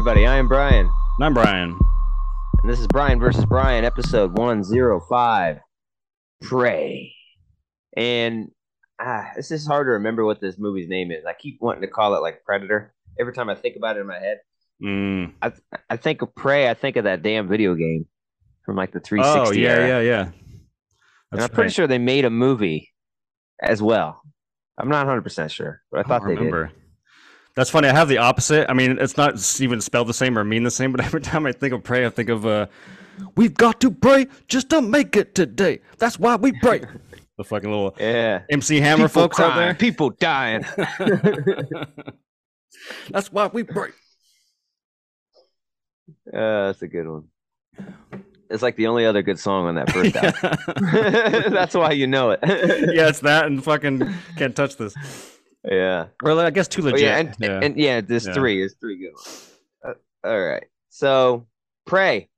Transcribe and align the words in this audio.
everybody. 0.00 0.26
I 0.26 0.38
am 0.38 0.48
Brian, 0.48 0.86
And 1.18 1.24
I'm 1.26 1.34
Brian. 1.34 1.78
and 2.62 2.72
this 2.72 2.80
is 2.80 2.86
Brian 2.86 3.20
versus 3.20 3.44
Brian, 3.44 3.84
episode 3.84 4.38
105 4.38 5.58
Prey. 6.40 7.12
And 7.94 8.50
ah, 8.98 9.30
this 9.36 9.50
is 9.50 9.66
hard 9.66 9.88
to 9.88 9.90
remember 9.90 10.24
what 10.24 10.40
this 10.40 10.56
movie's 10.58 10.88
name 10.88 11.10
is. 11.10 11.26
I 11.26 11.34
keep 11.34 11.58
wanting 11.60 11.82
to 11.82 11.86
call 11.86 12.14
it 12.14 12.20
like 12.22 12.42
Predator. 12.46 12.94
Every 13.20 13.34
time 13.34 13.50
I 13.50 13.54
think 13.54 13.76
about 13.76 13.98
it 13.98 14.00
in 14.00 14.06
my 14.06 14.18
head, 14.18 14.38
Mm. 14.82 15.34
I 15.90 15.98
think 15.98 16.22
of 16.22 16.34
Prey, 16.34 16.70
I 16.70 16.72
think 16.72 16.96
of 16.96 17.04
that 17.04 17.20
damn 17.22 17.46
video 17.46 17.74
game 17.74 18.06
from 18.64 18.76
like 18.76 18.92
the 18.92 19.00
360. 19.00 19.38
Oh 19.38 19.52
360 19.52 19.60
yeah, 19.60 19.68
era. 19.68 20.02
yeah, 20.02 20.08
yeah. 20.08 20.30
and 21.30 21.40
I'm 21.42 21.48
pretty 21.50 21.64
right. 21.64 21.72
sure 21.74 21.86
they 21.86 21.98
made 21.98 22.24
a 22.24 22.30
movie 22.30 22.88
as 23.62 23.82
well. 23.82 24.22
I'm 24.78 24.88
not 24.88 25.06
100% 25.06 25.50
sure, 25.50 25.82
but 25.92 25.98
I 25.98 26.00
I 26.00 26.04
thought 26.04 26.26
they 26.26 26.36
did. 26.36 26.70
That's 27.56 27.70
funny. 27.70 27.88
I 27.88 27.92
have 27.92 28.08
the 28.08 28.18
opposite. 28.18 28.70
I 28.70 28.74
mean, 28.74 28.98
it's 29.00 29.16
not 29.16 29.60
even 29.60 29.80
spelled 29.80 30.06
the 30.08 30.14
same 30.14 30.38
or 30.38 30.44
mean 30.44 30.62
the 30.62 30.70
same, 30.70 30.92
but 30.92 31.00
every 31.04 31.20
time 31.20 31.46
I 31.46 31.52
think 31.52 31.72
of 31.74 31.82
pray, 31.82 32.06
I 32.06 32.10
think 32.10 32.28
of 32.28 32.46
uh, 32.46 32.66
we've 33.36 33.54
got 33.54 33.80
to 33.82 33.90
pray 33.90 34.26
just 34.48 34.70
to 34.70 34.80
make 34.80 35.16
it 35.16 35.34
today. 35.34 35.80
That's 35.98 36.18
why 36.18 36.36
we 36.36 36.52
pray. 36.52 36.80
the 37.36 37.44
fucking 37.44 37.68
little 37.70 37.94
Yeah. 37.98 38.42
MC 38.50 38.80
Hammer 38.80 39.08
People 39.08 39.22
folks 39.22 39.40
out 39.40 39.56
there. 39.56 39.74
people 39.74 40.10
dying. 40.10 40.64
That's 43.10 43.30
why 43.32 43.48
we 43.48 43.62
pray. 43.64 43.90
Uh, 46.32 46.66
that's 46.68 46.80
a 46.82 46.86
good 46.88 47.08
one. 47.08 47.24
It's 48.48 48.62
like 48.62 48.76
the 48.76 48.86
only 48.86 49.04
other 49.04 49.22
good 49.22 49.38
song 49.38 49.66
on 49.66 49.74
that 49.74 49.90
first 49.90 50.14
album. 50.16 51.52
that's 51.52 51.74
why 51.74 51.90
you 51.92 52.06
know 52.06 52.30
it. 52.30 52.40
yeah, 52.94 53.08
it's 53.08 53.20
that 53.20 53.46
and 53.46 53.62
fucking 53.62 54.14
can't 54.36 54.54
touch 54.56 54.76
this. 54.76 54.94
Yeah. 55.64 56.06
Well, 56.22 56.38
I 56.40 56.50
guess 56.50 56.68
too 56.68 56.82
Oh, 56.82 56.84
legit. 56.86 57.00
yeah, 57.00 57.18
and, 57.18 57.36
yeah. 57.38 57.60
and 57.62 57.76
yeah, 57.76 58.00
there's 58.00 58.26
Yeah. 58.26 58.34
three. 58.34 58.58
There's 58.58 58.74
three 58.80 58.98
good 58.98 59.12
ones. 59.14 59.50
Uh, 59.84 59.94
all 60.28 60.40
right. 60.40 60.64
So, 60.90 61.46
Pray. 61.86 62.28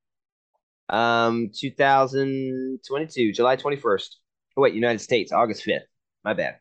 Um, 0.88 1.50
2022, 1.54 3.32
July 3.32 3.56
21st. 3.56 4.16
Oh, 4.56 4.62
wait, 4.62 4.74
United 4.74 5.00
States, 5.00 5.32
August 5.32 5.64
5th. 5.64 5.80
My 6.24 6.34
bad. 6.34 6.56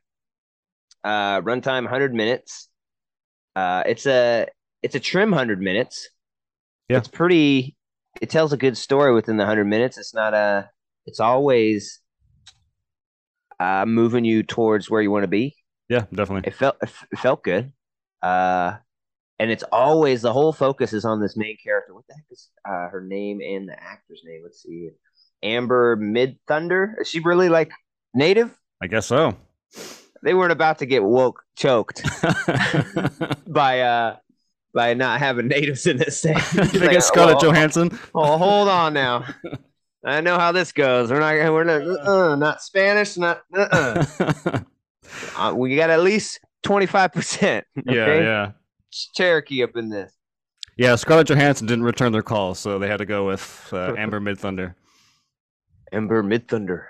Uh, 1.03 1.41
runtime 1.41 1.83
100 1.83 2.13
minutes. 2.13 2.69
Uh, 3.55 3.83
it's 3.85 4.05
a 4.05 4.47
it's 4.83 4.95
a 4.95 4.99
trim 4.99 5.31
100 5.31 5.61
minutes. 5.61 6.09
Yeah. 6.89 6.97
It's 6.97 7.07
pretty. 7.07 7.75
It 8.21 8.29
tells 8.29 8.53
a 8.53 8.57
good 8.57 8.77
story 8.77 9.13
within 9.13 9.37
the 9.37 9.43
100 9.43 9.65
minutes. 9.65 9.97
It's 9.97 10.13
not 10.13 10.33
a. 10.33 10.69
It's 11.05 11.19
always 11.19 11.99
uh, 13.59 13.85
moving 13.85 14.25
you 14.25 14.43
towards 14.43 14.89
where 14.89 15.01
you 15.01 15.11
want 15.11 15.23
to 15.23 15.27
be 15.27 15.55
yeah, 15.91 16.05
definitely. 16.13 16.47
it 16.49 16.55
felt 16.55 16.77
it 16.81 17.19
felt 17.19 17.43
good. 17.43 17.71
Uh 18.21 18.77
and 19.39 19.51
it's 19.51 19.63
always 19.71 20.21
the 20.21 20.31
whole 20.31 20.53
focus 20.53 20.93
is 20.93 21.03
on 21.03 21.19
this 21.19 21.35
main 21.35 21.57
character. 21.63 21.93
What 21.93 22.05
the 22.07 22.15
heck 22.15 22.25
is 22.31 22.49
uh 22.65 22.87
her 22.89 23.03
name 23.07 23.41
and 23.41 23.67
the 23.67 23.73
actor's 23.81 24.21
name? 24.25 24.41
Let's 24.43 24.61
see. 24.63 24.89
Amber 25.43 25.95
mid 25.97 26.37
thunder 26.47 26.95
is 27.01 27.09
she 27.09 27.19
really 27.19 27.49
like 27.49 27.71
native? 28.13 28.57
I 28.81 28.87
guess 28.87 29.05
so. 29.07 29.35
they 30.23 30.33
weren't 30.33 30.51
about 30.51 30.79
to 30.79 30.85
get 30.85 31.03
woke 31.03 31.41
choked 31.57 32.01
by 33.47 33.81
uh 33.81 34.15
by 34.73 34.93
not 34.93 35.19
having 35.19 35.47
natives 35.49 35.85
in 35.87 35.97
this 35.97 36.21
thing. 36.25 36.37
They 36.71 36.87
get 36.87 37.03
Scarlett 37.03 37.41
Johansson. 37.41 37.99
oh 38.15 38.37
hold 38.37 38.69
on 38.69 38.93
now. 38.93 39.25
I 40.05 40.21
know 40.21 40.39
how 40.39 40.51
this 40.53 40.71
goes. 40.71 41.11
We're 41.11 41.19
not 41.19 41.51
we're 41.51 41.63
not 41.65 41.81
uh, 42.07 42.35
not 42.35 42.61
spanish 42.61 43.17
not 43.17 43.41
uh, 43.53 44.05
uh 45.37 45.53
we 45.55 45.75
got 45.75 45.89
at 45.89 46.01
least 46.01 46.39
25% 46.65 47.63
Yeah, 47.85 47.91
okay? 47.91 48.23
yeah. 48.23 48.51
Cherokee 49.15 49.63
up 49.63 49.75
in 49.77 49.89
this. 49.89 50.13
Yeah, 50.77 50.95
Scarlett 50.95 51.27
Johansson 51.27 51.67
didn't 51.67 51.83
return 51.85 52.11
their 52.11 52.21
call, 52.23 52.55
so 52.55 52.77
they 52.79 52.87
had 52.87 52.97
to 52.97 53.05
go 53.05 53.25
with 53.27 53.69
uh, 53.71 53.93
Amber 53.97 54.19
Midthunder. 54.19 54.75
Amber 55.91 56.23
Midthunder. 56.23 56.85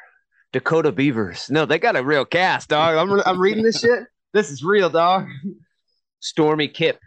Dakota 0.54 0.92
Beavers. 0.92 1.50
No, 1.50 1.66
they 1.66 1.80
got 1.80 1.96
a 1.96 2.04
real 2.04 2.26
cast, 2.26 2.70
dog. 2.70 2.96
I'm, 2.98 3.22
I'm 3.26 3.40
reading 3.40 3.64
this 3.64 3.80
shit. 3.80 4.04
This 4.34 4.50
is 4.52 4.64
real, 4.64 4.90
dog. 4.90 5.28
Stormee 6.22 6.74
Kipp. 6.74 7.00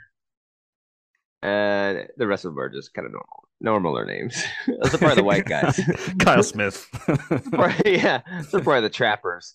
And 1.43 2.09
the 2.17 2.27
rest 2.27 2.45
of 2.45 2.53
them 2.55 2.61
are 2.61 2.69
just 2.71 2.95
kind 2.95 3.07
of 3.07 3.13
normal. 3.13 3.41
Normaler 3.63 4.07
names. 4.07 4.43
Those 4.67 4.95
are 4.95 4.99
probably 4.99 5.17
the 5.17 5.25
white 5.25 5.47
guys. 5.47 5.81
Kyle 6.19 6.43
Smith. 6.43 6.87
Probably- 7.51 7.97
yeah, 7.99 8.21
those 8.37 8.55
are 8.55 8.61
probably 8.61 8.81
the 8.83 8.91
trappers. 8.91 9.55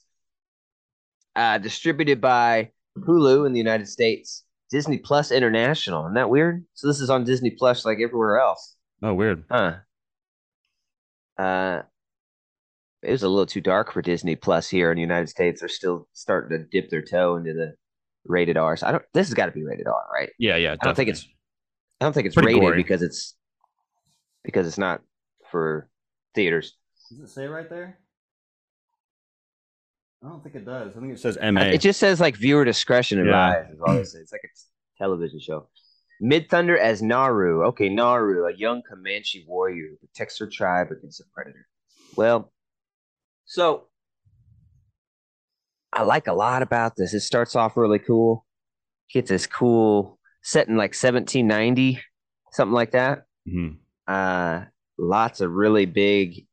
Uh, 1.40 1.58
distributed 1.58 2.20
by 2.20 2.70
Hulu 2.98 3.48
in 3.48 3.54
the 3.54 3.60
United 3.60 3.88
States. 3.88 4.44
Disney 4.70 4.98
Plus 4.98 5.32
International. 5.32 6.04
Isn't 6.04 6.16
that 6.16 6.30
weird? 6.30 6.66
So 6.74 6.86
this 6.86 7.00
is 7.00 7.10
on 7.10 7.24
Disney 7.24 7.52
Plus 7.52 7.86
like 7.86 8.00
everywhere 8.04 8.42
else. 8.42 8.76
oh, 9.02 9.14
weird. 9.14 9.46
Huh. 9.50 9.76
Uh, 11.38 11.84
it 13.02 13.12
was 13.12 13.24
a 13.24 13.30
little 13.30 13.46
too 13.46 13.62
dark 13.62 13.94
for 13.94 14.02
Disney 14.02 14.36
Plus 14.36 14.68
here 14.68 14.92
in 14.92 14.98
the 14.98 15.02
United 15.02 15.30
States. 15.30 15.62
They're 15.62 15.70
still 15.70 16.10
starting 16.12 16.58
to 16.58 16.66
dip 16.66 16.90
their 16.90 17.02
toe 17.02 17.38
into 17.38 17.54
the 17.54 17.74
rated 18.26 18.58
R. 18.58 18.76
So 18.76 18.88
I 18.88 18.92
don't. 18.92 19.04
This 19.14 19.28
has 19.28 19.34
got 19.34 19.46
to 19.46 19.54
be 19.54 19.64
rated 19.64 19.88
R, 19.88 20.08
right? 20.14 20.32
Yeah, 20.40 20.58
yeah. 20.58 20.76
I 20.82 20.86
don't 20.86 20.96
think 20.96 21.08
it's. 21.08 21.26
I 22.02 22.06
don't 22.06 22.12
think 22.12 22.26
it's 22.26 22.36
Pretty 22.36 22.50
rated 22.50 22.62
gory. 22.64 22.78
because 22.84 23.02
it's 23.02 23.36
because 24.44 24.68
it's 24.68 24.78
not 24.78 25.00
for 25.50 25.90
theaters. 26.36 26.76
Does 27.10 27.20
it 27.20 27.30
say 27.30 27.48
right 27.48 27.70
there? 27.70 27.98
I 30.24 30.28
don't 30.28 30.44
think 30.44 30.56
it 30.56 30.66
does. 30.66 30.96
I 30.96 31.00
think 31.00 31.14
it 31.14 31.20
says 31.20 31.38
MA. 31.42 31.62
It 31.62 31.80
just 31.82 32.00
says 32.00 32.20
like 32.20 32.36
viewer 32.36 32.66
discretion 32.66 33.26
Yeah. 33.26 33.64
advised. 33.72 34.02
Is 34.02 34.16
it. 34.16 34.20
It's 34.22 34.32
like 34.34 34.42
a 34.44 34.50
television 35.02 35.40
show. 35.40 35.70
Midthunder 36.22 36.78
as 36.78 37.02
Naru. 37.02 37.64
Okay, 37.68 37.88
Naru, 37.88 38.46
a 38.46 38.54
young 38.54 38.82
Comanche 38.90 39.46
warrior 39.48 39.88
who 39.92 39.96
protects 40.08 40.38
her 40.40 40.48
tribe 40.48 40.88
against 40.92 41.22
a 41.22 41.24
predator. 41.34 41.66
Well, 42.18 42.52
so 43.46 43.88
I 45.94 46.04
like 46.04 46.28
a 46.28 46.34
lot 46.34 46.62
about 46.62 46.98
this. 46.98 47.14
It 47.14 47.22
starts 47.22 47.56
off 47.56 47.78
really 47.78 48.00
cool. 48.00 48.46
Gets 49.14 49.30
this 49.30 49.48
cool 49.48 50.20
set 50.44 50.68
in 50.68 50.76
like 50.76 50.92
1790, 50.94 52.02
something 52.52 52.74
like 52.74 52.92
that. 52.92 53.26
Mhm. 53.48 53.78
Uh, 54.06 54.66
lots 54.98 55.40
of 55.40 55.52
really 55.52 55.86
big, 55.86 56.46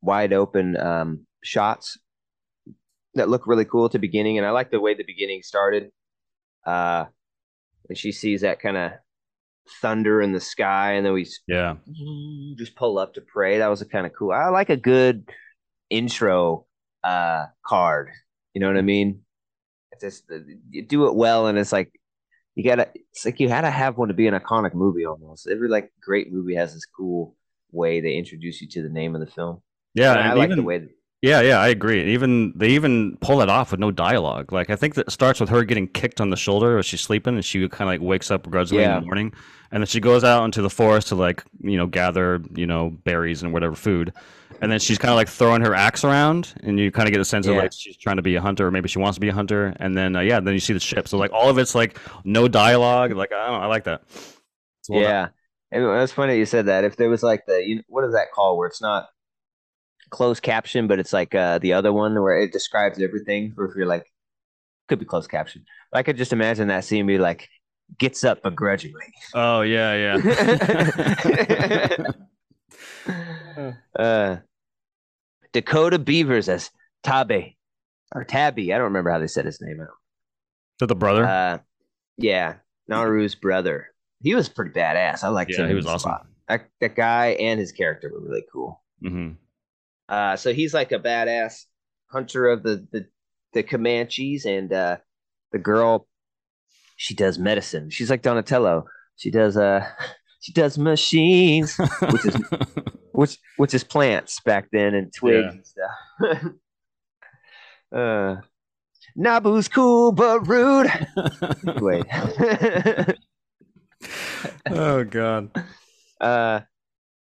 wide 0.00 0.32
open 0.32 0.76
um, 0.76 1.26
shots 1.44 1.96
that 3.14 3.28
look 3.28 3.46
really 3.46 3.64
cool 3.64 3.84
at 3.86 3.92
the 3.92 3.98
beginning, 3.98 4.38
and 4.38 4.46
I 4.46 4.50
like 4.50 4.70
the 4.70 4.80
way 4.80 4.94
the 4.94 5.04
beginning 5.04 5.42
started. 5.42 5.90
Uh, 6.66 7.06
and 7.88 7.98
she 7.98 8.12
sees 8.12 8.42
that 8.42 8.60
kind 8.60 8.76
of 8.76 8.92
thunder 9.80 10.20
in 10.22 10.32
the 10.32 10.40
sky, 10.40 10.92
and 10.92 11.04
then 11.06 11.12
we 11.12 11.26
Yeah. 11.46 11.76
just 12.56 12.74
pull 12.76 12.98
up 12.98 13.14
to 13.14 13.20
pray. 13.20 13.58
That 13.58 13.68
was 13.68 13.82
a 13.82 13.86
kind 13.86 14.06
of 14.06 14.12
cool. 14.18 14.32
I 14.32 14.48
like 14.48 14.70
a 14.70 14.76
good 14.76 15.28
intro 15.90 16.66
uh 17.04 17.46
card. 17.64 18.10
You 18.54 18.60
know 18.60 18.68
what 18.68 18.76
I 18.76 18.82
mean? 18.82 19.22
It's 19.92 20.02
just 20.02 20.24
you 20.70 20.82
do 20.82 21.06
it 21.06 21.14
well, 21.14 21.46
and 21.48 21.58
it's 21.58 21.72
like 21.72 21.92
you 22.54 22.64
gotta. 22.64 22.88
It's 22.94 23.24
like 23.24 23.40
you 23.40 23.48
had 23.48 23.62
to 23.62 23.70
have 23.70 23.98
one 23.98 24.08
to 24.08 24.14
be 24.14 24.26
an 24.26 24.34
iconic 24.34 24.74
movie 24.74 25.06
almost. 25.06 25.48
Every 25.48 25.68
like 25.68 25.92
great 26.02 26.32
movie 26.32 26.54
has 26.54 26.74
this 26.74 26.84
cool 26.86 27.36
way 27.72 28.00
they 28.00 28.14
introduce 28.14 28.60
you 28.60 28.68
to 28.68 28.82
the 28.82 28.88
name 28.88 29.14
of 29.14 29.20
the 29.20 29.26
film. 29.26 29.62
Yeah. 29.94 30.12
And 30.12 30.20
I 30.20 30.30
and 30.30 30.38
like 30.38 30.50
the 30.50 30.62
way. 30.62 30.78
That, 30.78 30.90
Yeah, 31.22 31.40
yeah, 31.40 31.58
I 31.58 31.68
agree. 31.68 32.12
Even 32.14 32.52
they 32.56 32.70
even 32.70 33.16
pull 33.20 33.42
it 33.42 33.48
off 33.48 33.70
with 33.70 33.78
no 33.78 33.92
dialogue. 33.92 34.52
Like 34.52 34.70
I 34.70 34.76
think 34.76 34.96
that 34.96 35.12
starts 35.12 35.38
with 35.38 35.48
her 35.50 35.62
getting 35.62 35.86
kicked 35.86 36.20
on 36.20 36.30
the 36.30 36.36
shoulder 36.36 36.78
as 36.78 36.86
she's 36.86 37.00
sleeping, 37.00 37.34
and 37.36 37.44
she 37.44 37.60
kind 37.68 37.82
of 37.82 37.86
like 37.94 38.00
wakes 38.00 38.30
up 38.32 38.42
begrudgingly 38.42 38.86
in 38.86 38.90
Yeah. 38.90 38.98
the 38.98 39.00
morning, 39.06 39.32
and 39.70 39.80
then 39.80 39.86
she 39.86 40.00
goes 40.00 40.24
out 40.24 40.44
into 40.44 40.62
the 40.62 40.70
forest 40.70 41.08
to 41.08 41.14
like 41.14 41.44
you 41.60 41.76
know 41.76 41.86
gather 41.86 42.42
you 42.56 42.66
know 42.66 42.90
berries 43.04 43.44
and 43.44 43.52
whatever 43.52 43.76
food, 43.76 44.12
and 44.60 44.72
then 44.72 44.80
she's 44.80 44.98
kind 44.98 45.10
of 45.12 45.16
like 45.16 45.28
throwing 45.28 45.62
her 45.62 45.76
axe 45.76 46.02
around, 46.04 46.54
and 46.64 46.80
you 46.80 46.90
kind 46.90 47.06
of 47.06 47.12
get 47.12 47.20
a 47.20 47.24
sense 47.24 47.46
of 47.46 47.54
Yeah. 47.54 47.62
like 47.62 47.72
she's 47.72 47.96
trying 47.96 48.16
to 48.16 48.22
be 48.22 48.34
a 48.34 48.40
hunter, 48.40 48.66
or 48.66 48.72
maybe 48.72 48.88
she 48.88 48.98
wants 48.98 49.14
to 49.16 49.20
be 49.20 49.28
a 49.28 49.32
hunter, 49.32 49.74
and 49.78 49.96
then 49.96 50.16
uh, 50.16 50.20
yeah, 50.20 50.40
then 50.40 50.54
you 50.54 50.60
see 50.60 50.72
the 50.72 50.80
ship. 50.80 51.06
So 51.06 51.18
like 51.18 51.32
all 51.32 51.48
of 51.48 51.56
it's 51.58 51.76
like 51.76 51.98
no 52.24 52.48
dialogue. 52.48 53.12
Like 53.12 53.30
I 53.32 53.46
don't 53.46 53.60
know, 53.60 53.64
I 53.64 53.66
like 53.66 53.84
that. 53.84 54.02
It's 54.80 54.88
well 54.88 55.02
done. 55.02 55.12
yeah, 55.12 55.28
it 55.70 55.80
was 55.80 56.12
funny 56.12 56.38
you 56.38 56.46
said 56.46 56.66
that. 56.66 56.84
If 56.84 56.96
there 56.96 57.08
was 57.10 57.22
like 57.22 57.46
the 57.46 57.64
you 57.64 57.82
what 57.88 58.04
is 58.04 58.12
that 58.14 58.32
called 58.34 58.58
where 58.58 58.68
it's 58.68 58.82
not 58.82 59.08
closed 60.12 60.42
caption, 60.44 60.86
but 60.86 61.00
it's 61.00 61.12
like 61.12 61.34
uh 61.34 61.58
the 61.58 61.72
other 61.72 61.92
one 61.92 62.14
where 62.22 62.38
it 62.40 62.52
describes 62.52 63.00
everything. 63.02 63.54
Or 63.58 63.64
if 63.66 63.74
you're 63.76 63.86
like, 63.86 64.04
could 64.88 65.00
be 65.00 65.06
closed 65.06 65.30
caption. 65.30 65.64
But 65.90 65.98
I 65.98 66.02
could 66.04 66.16
just 66.18 66.32
imagine 66.32 66.68
that 66.68 66.84
scene 66.84 67.06
be 67.06 67.18
like, 67.18 67.48
gets 67.98 68.24
up 68.24 68.42
begrudgingly. 68.42 69.06
Oh 69.34 69.62
yeah, 69.62 70.18
yeah. 70.20 72.02
uh, 73.98 74.36
Dakota 75.52 75.98
Beavers 75.98 76.48
as 76.48 76.70
Tabe 77.02 77.54
or 78.14 78.24
Tabby. 78.24 78.72
I 78.72 78.78
don't 78.78 78.84
remember 78.84 79.10
how 79.10 79.18
they 79.18 79.26
said 79.26 79.44
his 79.44 79.60
name. 79.60 79.80
Is 79.80 79.88
that 80.80 80.86
the 80.86 80.94
brother? 80.94 81.24
Uh, 81.24 81.58
yeah, 82.16 82.56
Naru's 82.90 83.34
brother. 83.34 83.88
He 84.22 84.34
was 84.34 84.48
pretty 84.48 84.70
badass. 84.72 85.24
I 85.24 85.28
liked 85.28 85.50
Yeah, 85.50 85.58
him. 85.58 85.68
he 85.68 85.74
was 85.74 85.86
awesome. 85.86 86.12
spot. 86.12 86.26
That, 86.48 86.68
that 86.80 86.94
guy 86.96 87.28
and 87.40 87.58
his 87.58 87.72
character 87.72 88.10
were 88.12 88.20
really 88.20 88.44
cool. 88.52 88.82
hmm 89.02 89.32
Uh, 90.08 90.36
so 90.36 90.52
he's 90.52 90.74
like 90.74 90.92
a 90.92 90.98
badass 90.98 91.64
hunter 92.10 92.46
of 92.48 92.62
the 92.62 92.86
the, 92.92 93.06
the 93.52 93.62
Comanches, 93.62 94.44
and 94.44 94.72
uh, 94.72 94.96
the 95.52 95.58
girl, 95.58 96.06
she 96.96 97.14
does 97.14 97.38
medicine. 97.38 97.90
She's 97.90 98.10
like 98.10 98.22
Donatello. 98.22 98.84
she 99.16 99.30
does 99.30 99.56
uh 99.56 99.86
she 100.40 100.52
does 100.52 100.76
machines, 100.78 101.76
which 101.76 102.24
is 102.26 102.36
which 103.12 103.38
which 103.56 103.74
is 103.74 103.84
plants 103.84 104.40
back 104.40 104.68
then 104.72 104.94
and 104.94 105.12
twigs 105.14 105.74
Yeah. 105.76 106.30
and 106.30 106.36
stuff. 106.36 106.52
uh, 107.94 108.36
Nabu's 109.18 109.68
cool 109.68 110.12
but 110.12 110.46
rude. 110.48 110.90
Wait. 111.80 112.04
oh 114.70 115.04
god. 115.04 115.50
uh, 116.20 116.60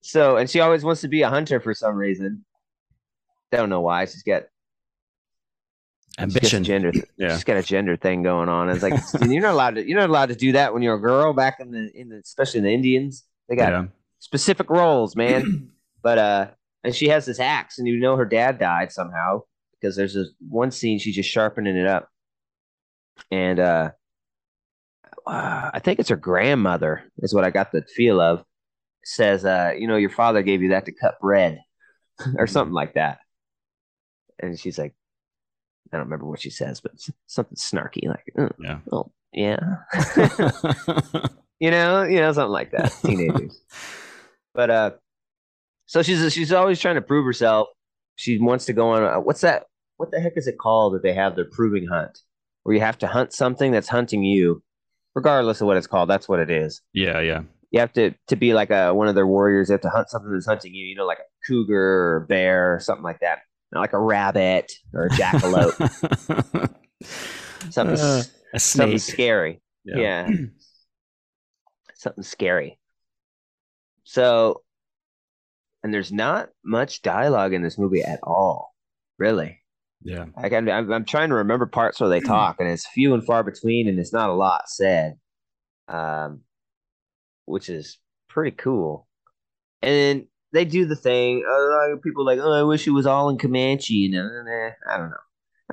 so 0.02 0.38
and 0.38 0.50
she 0.50 0.60
always 0.60 0.84
wants 0.84 1.02
to 1.02 1.08
be 1.08 1.22
a 1.22 1.30
hunter 1.30 1.60
for 1.60 1.74
some 1.74 1.96
reason. 1.96 2.46
Don't 3.58 3.70
know 3.70 3.82
why. 3.82 4.06
She's 4.06 4.24
got 4.24 4.44
she's 4.44 6.18
got 6.18 6.24
Ambition. 6.24 6.64
gender. 6.64 6.92
Yeah. 7.18 7.34
She's 7.34 7.44
got 7.44 7.58
a 7.58 7.64
gender 7.64 7.96
thing 7.98 8.24
going 8.24 8.50
on. 8.50 8.70
It's 8.70 8.84
like 8.84 8.94
you're 9.22 9.42
not 9.42 9.54
allowed 9.54 9.76
to. 9.76 9.88
You're 9.88 10.00
not 10.00 10.10
allowed 10.10 10.30
to 10.30 10.36
do 10.36 10.52
that 10.54 10.74
when 10.74 10.82
you're 10.84 10.96
a 10.96 11.00
girl. 11.02 11.34
Back 11.34 11.60
in 11.60 11.72
the 11.72 11.92
in 11.94 12.10
the 12.10 12.18
especially 12.18 12.60
in 12.60 12.64
the 12.66 12.74
Indians, 12.74 13.26
they 13.50 13.56
got 13.56 13.72
Yeah. 13.72 13.86
specific 14.20 14.70
roles, 14.70 15.16
man. 15.16 15.72
but 16.02 16.18
uh, 16.18 16.48
and 16.84 16.96
she 16.96 17.08
has 17.10 17.26
this 17.26 17.40
axe, 17.40 17.80
and 17.80 17.88
you 17.88 18.00
know 18.00 18.16
her 18.16 18.26
dad 18.26 18.60
died 18.60 18.92
somehow 18.92 19.42
because 19.80 19.96
there's 19.96 20.14
this 20.14 20.30
one 20.50 20.72
scene 20.72 21.00
she's 21.00 21.16
just 21.16 21.30
sharpening 21.30 21.76
it 21.78 21.88
up, 21.88 22.10
and 23.32 23.60
uh, 23.60 23.92
uh, 25.26 25.72
I 25.74 25.80
think 25.80 26.00
it's 26.00 26.10
her 26.10 26.16
grandmother 26.16 27.04
is 27.20 27.34
what 27.34 27.44
I 27.44 27.50
got 27.50 27.72
the 27.72 27.84
feel 27.96 28.20
of. 28.20 28.44
Says, 29.06 29.44
uh, 29.44 29.74
you 29.78 29.86
know, 29.88 29.98
your 29.98 30.10
father 30.10 30.42
gave 30.44 30.62
you 30.62 30.70
that 30.70 30.86
to 30.86 30.94
cut 30.94 31.20
bread, 31.20 31.60
or 32.38 32.48
something 32.48 32.74
like 32.74 32.94
that. 32.94 33.20
And 34.40 34.60
she's 34.60 34.78
like, 34.78 34.94
I 35.92 35.98
don't 35.98 36.06
remember 36.08 36.26
what 36.26 36.42
she 36.42 36.50
says, 36.50 36.82
but 36.82 36.94
something 37.28 37.56
snarky, 37.58 38.08
like, 38.08 38.32
"Uh, 38.38 38.50
Yeah. 38.60 38.80
oh 38.92 39.12
yeah, 39.32 39.60
you 41.60 41.72
know, 41.72 42.04
you 42.04 42.20
know, 42.20 42.32
something 42.32 42.52
like 42.52 42.72
that. 42.72 42.94
Teenagers. 43.04 43.62
but 44.54 44.70
uh, 44.70 44.92
so 45.86 46.02
she's 46.02 46.34
she's 46.34 46.52
always 46.52 46.80
trying 46.80 46.96
to 46.96 47.02
prove 47.02 47.26
herself. 47.26 47.68
She 48.16 48.38
wants 48.40 48.66
to 48.66 48.74
go 48.74 48.90
on. 48.90 49.04
A, 49.04 49.20
what's 49.20 49.42
that? 49.42 49.66
What 49.98 50.12
the 50.12 50.20
heck 50.20 50.34
is 50.38 50.48
it 50.48 50.58
called 50.58 50.94
that 50.96 51.04
they 51.04 51.14
have 51.14 51.36
their 51.36 51.46
proving 51.46 51.88
hunt, 51.88 52.20
where 52.64 52.76
you 52.76 52.82
have 52.82 52.98
to 53.00 53.08
hunt 53.08 53.34
something 53.34 53.72
that's 53.72 53.90
hunting 53.90 54.24
you, 54.24 54.64
regardless 55.16 55.62
of 55.62 55.68
what 55.68 55.78
it's 55.78 55.88
called. 55.88 56.10
That's 56.10 56.28
what 56.30 56.40
it 56.40 56.50
is. 56.50 56.82
yeah, 56.94 57.20
yeah. 57.20 57.42
You 57.72 57.80
have 57.80 57.94
to 57.94 58.14
to 58.28 58.36
be 58.36 58.54
like 58.54 58.70
a 58.70 58.94
one 58.94 59.08
of 59.08 59.16
their 59.16 59.28
warriors. 59.28 59.70
You 59.70 59.74
have 59.74 59.82
to 59.82 59.90
hunt 59.90 60.10
something 60.10 60.32
that's 60.32 60.46
hunting 60.46 60.74
you. 60.76 60.86
You 60.86 60.96
know, 60.96 61.06
like 61.06 61.20
a 61.20 61.48
cougar 61.48 61.76
or 61.76 62.18
a 62.24 62.28
bear 62.28 62.76
or 62.76 62.80
something 62.80 63.04
like 63.04 63.20
that. 63.22 63.40
Not 63.74 63.82
like 63.82 63.94
a 63.94 64.00
rabbit 64.00 64.72
or 64.94 65.06
a 65.06 65.10
jackalope. 65.10 65.74
something 67.72 67.98
Uh, 68.00 68.18
s- 68.20 68.32
a 68.54 68.60
something 68.60 68.98
scary. 69.00 69.62
Yeah. 69.84 70.30
Something 71.96 72.24
scary. 72.24 72.80
So, 74.04 74.62
and 75.84 75.94
there's 75.94 76.12
not 76.12 76.50
much 76.64 77.02
dialogue 77.02 77.54
in 77.54 77.62
this 77.64 77.78
movie 77.78 78.02
at 78.04 78.20
all, 78.24 78.76
really. 79.18 79.62
Yeah. 80.02 80.26
Like 80.36 80.52
I'm, 80.52 80.70
I'm, 80.70 80.92
I'm 80.92 81.06
trying 81.06 81.30
to 81.30 81.36
remember 81.36 81.66
parts 81.66 82.00
where 82.02 82.10
they 82.10 82.20
talk, 82.26 82.58
and 82.60 82.68
it's 82.68 82.86
few 82.88 83.14
and 83.14 83.26
far 83.26 83.44
between, 83.44 83.88
and 83.88 83.98
it's 84.00 84.12
not 84.14 84.30
a 84.30 84.34
lot 84.34 84.68
said, 84.68 85.18
um, 85.88 86.42
which 87.46 87.70
is 87.70 88.00
pretty 88.28 88.56
cool. 88.56 89.08
And 89.82 89.94
then 89.94 90.28
they 90.54 90.66
do 90.66 90.86
the 90.86 90.96
thing. 90.96 91.44
Uh, 91.46 91.98
people 92.04 92.24
are 92.24 92.36
like, 92.36 92.40
oh, 92.42 92.54
I 92.54 92.64
wish 92.64 92.88
it 92.88 92.92
was 92.92 93.06
all 93.08 93.30
in 93.30 93.38
Comanche. 93.38 94.06
And 94.06 94.16
uh, 94.16 94.72
I 94.90 94.98
don't 94.98 95.10
know. 95.10 95.18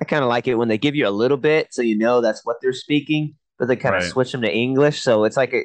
I 0.01 0.05
kind 0.05 0.23
of 0.25 0.29
like 0.29 0.49
it 0.49 0.55
when 0.57 0.69
they 0.69 0.79
give 0.79 0.95
you 0.97 1.07
a 1.07 1.11
little 1.11 1.37
bit, 1.37 1.69
so 1.73 1.83
you 1.83 1.99
know 1.99 2.21
that's 2.21 2.45
what 2.45 2.57
they're 2.63 2.73
speaking, 2.73 3.35
but 3.59 3.69
they 3.69 3.77
kind 3.77 3.95
of 3.95 4.03
Right. 4.03 4.11
switch 4.11 4.33
them 4.33 4.43
to 4.43 4.53
English, 4.53 5.03
so 5.03 5.25
it's 5.25 5.37
like 5.37 5.53
a, 5.53 5.65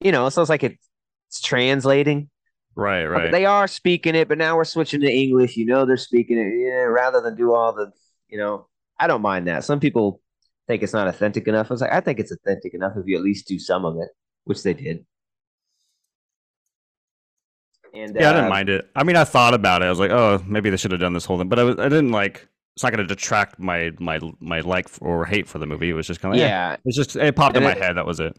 you 0.00 0.12
know, 0.12 0.28
so 0.28 0.42
it's 0.42 0.50
like 0.50 0.62
it's 0.64 1.40
translating. 1.42 2.28
Right, 2.74 3.04
But 3.06 3.10
right. 3.10 3.32
They 3.32 3.46
are 3.46 3.66
speaking 3.68 4.14
it, 4.14 4.28
but 4.28 4.36
now 4.36 4.56
we're 4.56 4.64
switching 4.64 5.00
to 5.00 5.10
English. 5.10 5.56
You 5.56 5.64
know, 5.64 5.86
they're 5.86 5.96
speaking 5.96 6.38
it 6.38 6.52
yeah, 6.62 6.82
rather 6.82 7.22
than 7.22 7.36
do 7.36 7.54
all 7.54 7.72
the, 7.72 7.92
you 8.28 8.36
know, 8.36 8.68
I 8.98 9.06
don't 9.06 9.22
mind 9.22 9.46
that. 9.48 9.64
Some 9.64 9.80
people 9.80 10.20
think 10.66 10.82
it's 10.82 10.92
not 10.92 11.08
authentic 11.08 11.48
enough. 11.48 11.70
I 11.70 11.74
was 11.74 11.80
like, 11.80 11.92
I 11.92 12.00
think 12.00 12.18
it's 12.20 12.32
authentic 12.32 12.74
enough 12.74 12.92
if 12.96 13.06
you 13.06 13.16
at 13.16 13.22
least 13.22 13.48
do 13.48 13.58
some 13.58 13.86
of 13.86 13.96
it, 13.96 14.08
which 14.44 14.62
they 14.62 14.74
did. 14.74 15.06
And 17.96 18.14
yeah, 18.14 18.30
I 18.30 18.32
didn't 18.32 18.46
uh, 18.46 18.48
mind 18.50 18.68
it. 18.68 18.90
I 18.94 19.04
mean, 19.04 19.16
I 19.16 19.24
thought 19.24 19.54
about 19.54 19.82
it. 19.82 19.86
I 19.86 19.90
was 19.90 19.98
like, 19.98 20.10
oh, 20.10 20.42
maybe 20.46 20.70
they 20.70 20.76
should 20.76 20.90
have 20.92 21.00
done 21.00 21.12
this 21.14 21.24
whole 21.24 21.38
thing, 21.38 21.48
but 21.48 21.58
I, 21.58 21.62
was, 21.64 21.78
I 21.78 21.88
didn't 21.88 22.10
like. 22.12 22.48
It's 22.74 22.82
not 22.82 22.92
going 22.92 23.06
to 23.06 23.14
detract 23.14 23.58
my 23.58 23.90
my 23.98 24.20
my 24.38 24.60
like 24.60 24.88
or 25.00 25.24
hate 25.24 25.48
for 25.48 25.58
the 25.58 25.66
movie. 25.66 25.88
It 25.88 25.94
was 25.94 26.06
just 26.06 26.20
kind 26.20 26.34
of 26.34 26.40
yeah. 26.40 26.46
Yeah, 26.72 26.76
It's 26.84 26.96
just 26.96 27.16
it 27.16 27.34
popped 27.34 27.56
in 27.56 27.62
And 27.62 27.72
my 27.72 27.78
head. 27.78 27.96
That 27.96 28.04
was 28.04 28.20
it. 28.20 28.36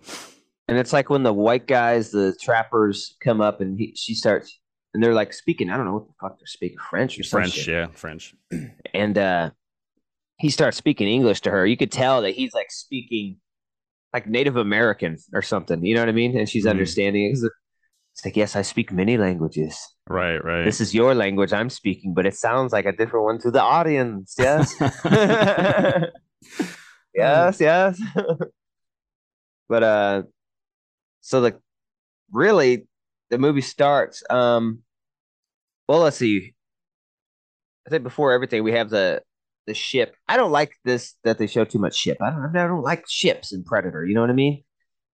and 0.67 0.77
it's 0.77 0.93
like 0.93 1.09
when 1.09 1.23
the 1.23 1.33
white 1.33 1.65
guys, 1.65 2.11
the 2.11 2.35
trappers, 2.39 3.15
come 3.19 3.41
up 3.41 3.61
and 3.61 3.79
he, 3.79 3.93
she 3.95 4.13
starts, 4.13 4.59
and 4.93 5.01
they're 5.03 5.15
like 5.15 5.33
speaking. 5.33 5.71
I 5.71 5.77
don't 5.77 5.85
know 5.87 5.93
what 5.93 6.07
the 6.07 6.13
fuck 6.21 6.37
they're 6.39 6.45
speaking 6.45 6.77
French 6.89 7.19
or 7.19 7.23
French, 7.23 7.53
shit. 7.53 7.67
yeah, 7.69 7.87
French. 7.87 8.35
and 8.93 9.17
uh 9.17 9.49
he 10.39 10.51
starts 10.51 10.77
speaking 10.77 11.07
English 11.07 11.41
to 11.41 11.49
her. 11.49 11.65
You 11.65 11.75
could 11.77 11.91
tell 11.91 12.21
that 12.21 12.35
he's 12.35 12.53
like 12.53 12.69
speaking 12.69 13.37
like 14.13 14.27
Native 14.27 14.55
American 14.55 15.17
or 15.33 15.41
something. 15.41 15.83
You 15.83 15.95
know 15.95 16.01
what 16.01 16.09
I 16.09 16.11
mean? 16.11 16.37
And 16.37 16.47
she's 16.47 16.65
Mhm. 16.65 16.69
understanding 16.69 17.23
it. 17.33 17.51
It's 18.17 18.25
like, 18.25 18.35
yes, 18.35 18.55
I 18.55 18.63
speak 18.63 18.91
many 18.91 19.15
languages. 19.15 19.77
Right, 20.09 20.43
right. 20.43 20.63
This 20.65 20.81
is 20.81 20.91
your 20.91 21.13
language 21.13 21.53
I'm 21.53 21.69
speaking, 21.69 22.15
but 22.15 22.25
it 22.25 22.35
sounds 22.35 22.73
like 22.73 22.85
a 22.85 22.91
different 22.91 23.25
one 23.25 23.37
to 23.41 23.51
the 23.51 23.61
audience. 23.61 24.33
Yes. 24.39 24.73
yes, 27.13 27.59
yes. 27.61 28.01
but 29.69 29.83
uh 29.83 30.23
so 31.21 31.41
the 31.41 31.59
really 32.31 32.87
the 33.29 33.37
movie 33.37 33.61
starts 33.61 34.23
um 34.29 34.79
well 35.87 35.99
let's 35.99 36.17
see 36.17 36.53
i 37.85 37.89
think 37.89 38.03
before 38.03 38.31
everything 38.31 38.63
we 38.63 38.71
have 38.71 38.89
the 38.89 39.21
the 39.65 39.73
ship 39.73 40.15
i 40.27 40.37
don't 40.37 40.51
like 40.51 40.71
this 40.85 41.15
that 41.23 41.37
they 41.37 41.47
show 41.47 41.65
too 41.65 41.79
much 41.79 41.95
ship 41.95 42.17
i 42.21 42.29
don't 42.29 42.55
i 42.55 42.67
don't 42.67 42.83
like 42.83 43.03
ships 43.07 43.51
in 43.53 43.63
predator 43.63 44.05
you 44.05 44.13
know 44.13 44.21
what 44.21 44.29
i 44.29 44.33
mean 44.33 44.63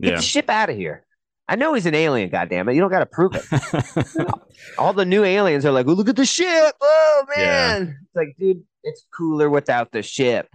get 0.02 0.12
yeah. 0.12 0.16
the 0.18 0.22
ship 0.22 0.50
out 0.50 0.70
of 0.70 0.76
here 0.76 1.06
i 1.50 1.56
know 1.56 1.74
he's 1.74 1.86
an 1.86 1.96
alien 1.96 2.30
goddamn 2.30 2.68
it 2.70 2.74
you 2.76 2.82
don't 2.82 2.92
got 2.92 3.00
to 3.00 3.06
prove 3.06 3.34
it 3.36 4.28
all 4.78 4.94
the 4.94 5.06
new 5.06 5.24
aliens 5.24 5.66
are 5.66 5.72
like 5.72 5.86
oh, 5.88 5.94
look 5.94 6.10
at 6.10 6.16
the 6.16 6.26
ship 6.26 6.74
oh 6.82 7.26
Yeah. 7.38 7.46
man 7.80 7.98
it's 8.02 8.16
like 8.16 8.36
dude 8.40 8.64
it's 8.84 9.06
cooler 9.16 9.50
without 9.50 9.92
the 9.92 10.02
ship 10.02 10.48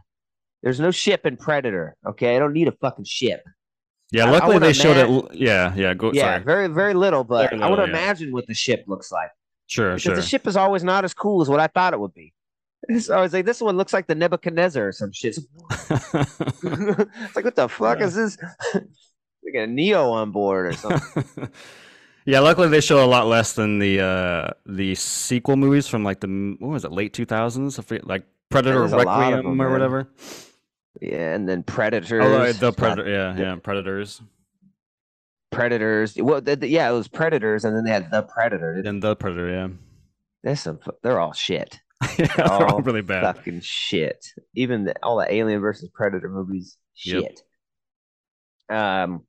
there's 0.62 0.80
no 0.80 0.90
ship 0.90 1.26
in 1.26 1.36
predator 1.36 1.96
okay 2.06 2.36
i 2.36 2.38
don't 2.38 2.52
need 2.52 2.68
a 2.68 2.72
fucking 2.72 3.04
ship 3.04 3.42
yeah, 4.10 4.24
I- 4.24 4.28
I 4.28 4.30
luckily 4.30 4.52
wanna 4.54 4.66
they 4.66 4.72
showed 4.72 4.96
it. 4.96 5.34
Yeah, 5.36 5.74
yeah. 5.74 5.92
Go. 5.92 6.12
yeah 6.14 6.22
Sorry. 6.36 6.44
very 6.44 6.66
very 6.68 6.94
little 6.94 7.24
but 7.24 7.50
Very 7.50 7.62
i 7.62 7.68
want 7.68 7.80
to 7.80 7.86
yeah. 7.90 7.98
imagine 7.98 8.32
what 8.32 8.46
the 8.46 8.54
ship 8.54 8.84
looks 8.86 9.12
like 9.12 9.30
Sure, 9.70 9.90
because 9.90 10.02
sure. 10.02 10.16
the 10.16 10.22
ship 10.22 10.46
is 10.46 10.56
always 10.56 10.82
not 10.82 11.04
as 11.04 11.12
cool 11.12 11.42
as 11.42 11.48
what 11.50 11.60
I 11.60 11.66
thought 11.66 11.92
it 11.92 12.00
would 12.00 12.14
be. 12.14 12.32
So 13.00 13.14
I 13.14 13.20
was 13.20 13.34
like, 13.34 13.44
this 13.44 13.60
one 13.60 13.76
looks 13.76 13.92
like 13.92 14.06
the 14.06 14.14
Nebuchadnezzar 14.14 14.88
or 14.88 14.92
some 14.92 15.12
shit. 15.12 15.36
it's 15.90 16.40
like, 17.36 17.44
what 17.44 17.54
the 17.54 17.68
fuck 17.68 17.98
Yeah. 17.98 18.06
is 18.06 18.14
this? 18.14 18.38
A 19.54 19.66
Neo 19.66 20.10
on 20.10 20.30
board 20.30 20.66
or 20.66 20.72
something. 20.72 21.50
yeah, 22.24 22.40
luckily 22.40 22.68
they 22.68 22.80
show 22.80 23.04
a 23.04 23.06
lot 23.06 23.26
less 23.26 23.52
than 23.54 23.78
the 23.78 24.00
uh 24.00 24.50
the 24.66 24.94
sequel 24.94 25.56
movies 25.56 25.86
from 25.86 26.04
like 26.04 26.20
the 26.20 26.56
what 26.58 26.68
was 26.68 26.84
it 26.84 26.92
late 26.92 27.12
two 27.12 27.24
thousands? 27.24 27.78
Like 28.04 28.24
Predator 28.50 28.80
There's 28.80 28.92
a 28.92 28.96
lot 28.96 29.32
of 29.32 29.38
Requiem 29.38 29.58
them, 29.58 29.62
or 29.62 29.70
whatever. 29.70 30.08
yeah, 31.00 31.34
and 31.34 31.48
then 31.48 31.62
Predators. 31.62 32.24
Oh, 32.24 32.52
the 32.52 32.72
Predator. 32.72 33.10
Yeah, 33.10 33.36
yeah, 33.36 33.56
Predators. 33.56 34.22
Predators. 35.50 36.16
Well, 36.16 36.40
the, 36.40 36.56
the- 36.56 36.68
yeah, 36.68 36.88
it 36.90 36.92
was 36.92 37.08
Predators, 37.08 37.64
and 37.64 37.76
then 37.76 37.84
they 37.84 37.90
had 37.90 38.10
the 38.10 38.22
Predator. 38.22 38.82
And 38.84 39.02
the 39.02 39.16
Predator. 39.16 39.50
Yeah. 39.50 39.68
There's 40.42 40.60
some. 40.60 40.78
They're 41.02 41.20
all 41.20 41.32
shit. 41.32 41.78
yeah, 42.18 42.26
they're 42.36 42.46
all 42.52 42.64
all 42.74 42.80
really 42.80 43.02
bad. 43.02 43.22
Fucking 43.36 43.60
shit. 43.60 44.26
Even 44.54 44.84
the, 44.84 44.94
all 45.02 45.18
the 45.18 45.32
Alien 45.32 45.60
versus 45.60 45.88
Predator 45.92 46.28
movies. 46.28 46.76
Yep. 47.04 47.22
Shit. 47.22 47.42
Um, 48.76 49.24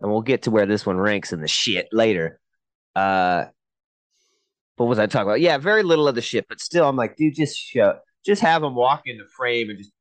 and 0.00 0.10
we'll 0.10 0.22
get 0.22 0.42
to 0.42 0.50
where 0.50 0.66
this 0.66 0.84
one 0.86 0.96
ranks 0.98 1.32
in 1.32 1.40
the 1.40 1.48
shit 1.48 1.88
later. 1.92 2.38
Uh, 2.94 3.46
what 4.76 4.86
was 4.86 4.98
I 4.98 5.06
talking 5.06 5.28
about? 5.28 5.40
Yeah, 5.40 5.58
very 5.58 5.82
little 5.82 6.06
of 6.08 6.14
the 6.14 6.22
shit, 6.22 6.46
but 6.48 6.60
still, 6.60 6.88
I'm 6.88 6.96
like, 6.96 7.16
dude, 7.16 7.34
just 7.34 7.56
show, 7.58 7.98
just 8.24 8.42
have 8.42 8.62
them 8.62 8.74
walk 8.74 9.02
in 9.06 9.18
the 9.18 9.24
frame 9.36 9.70
and 9.70 9.78
just. 9.78 9.92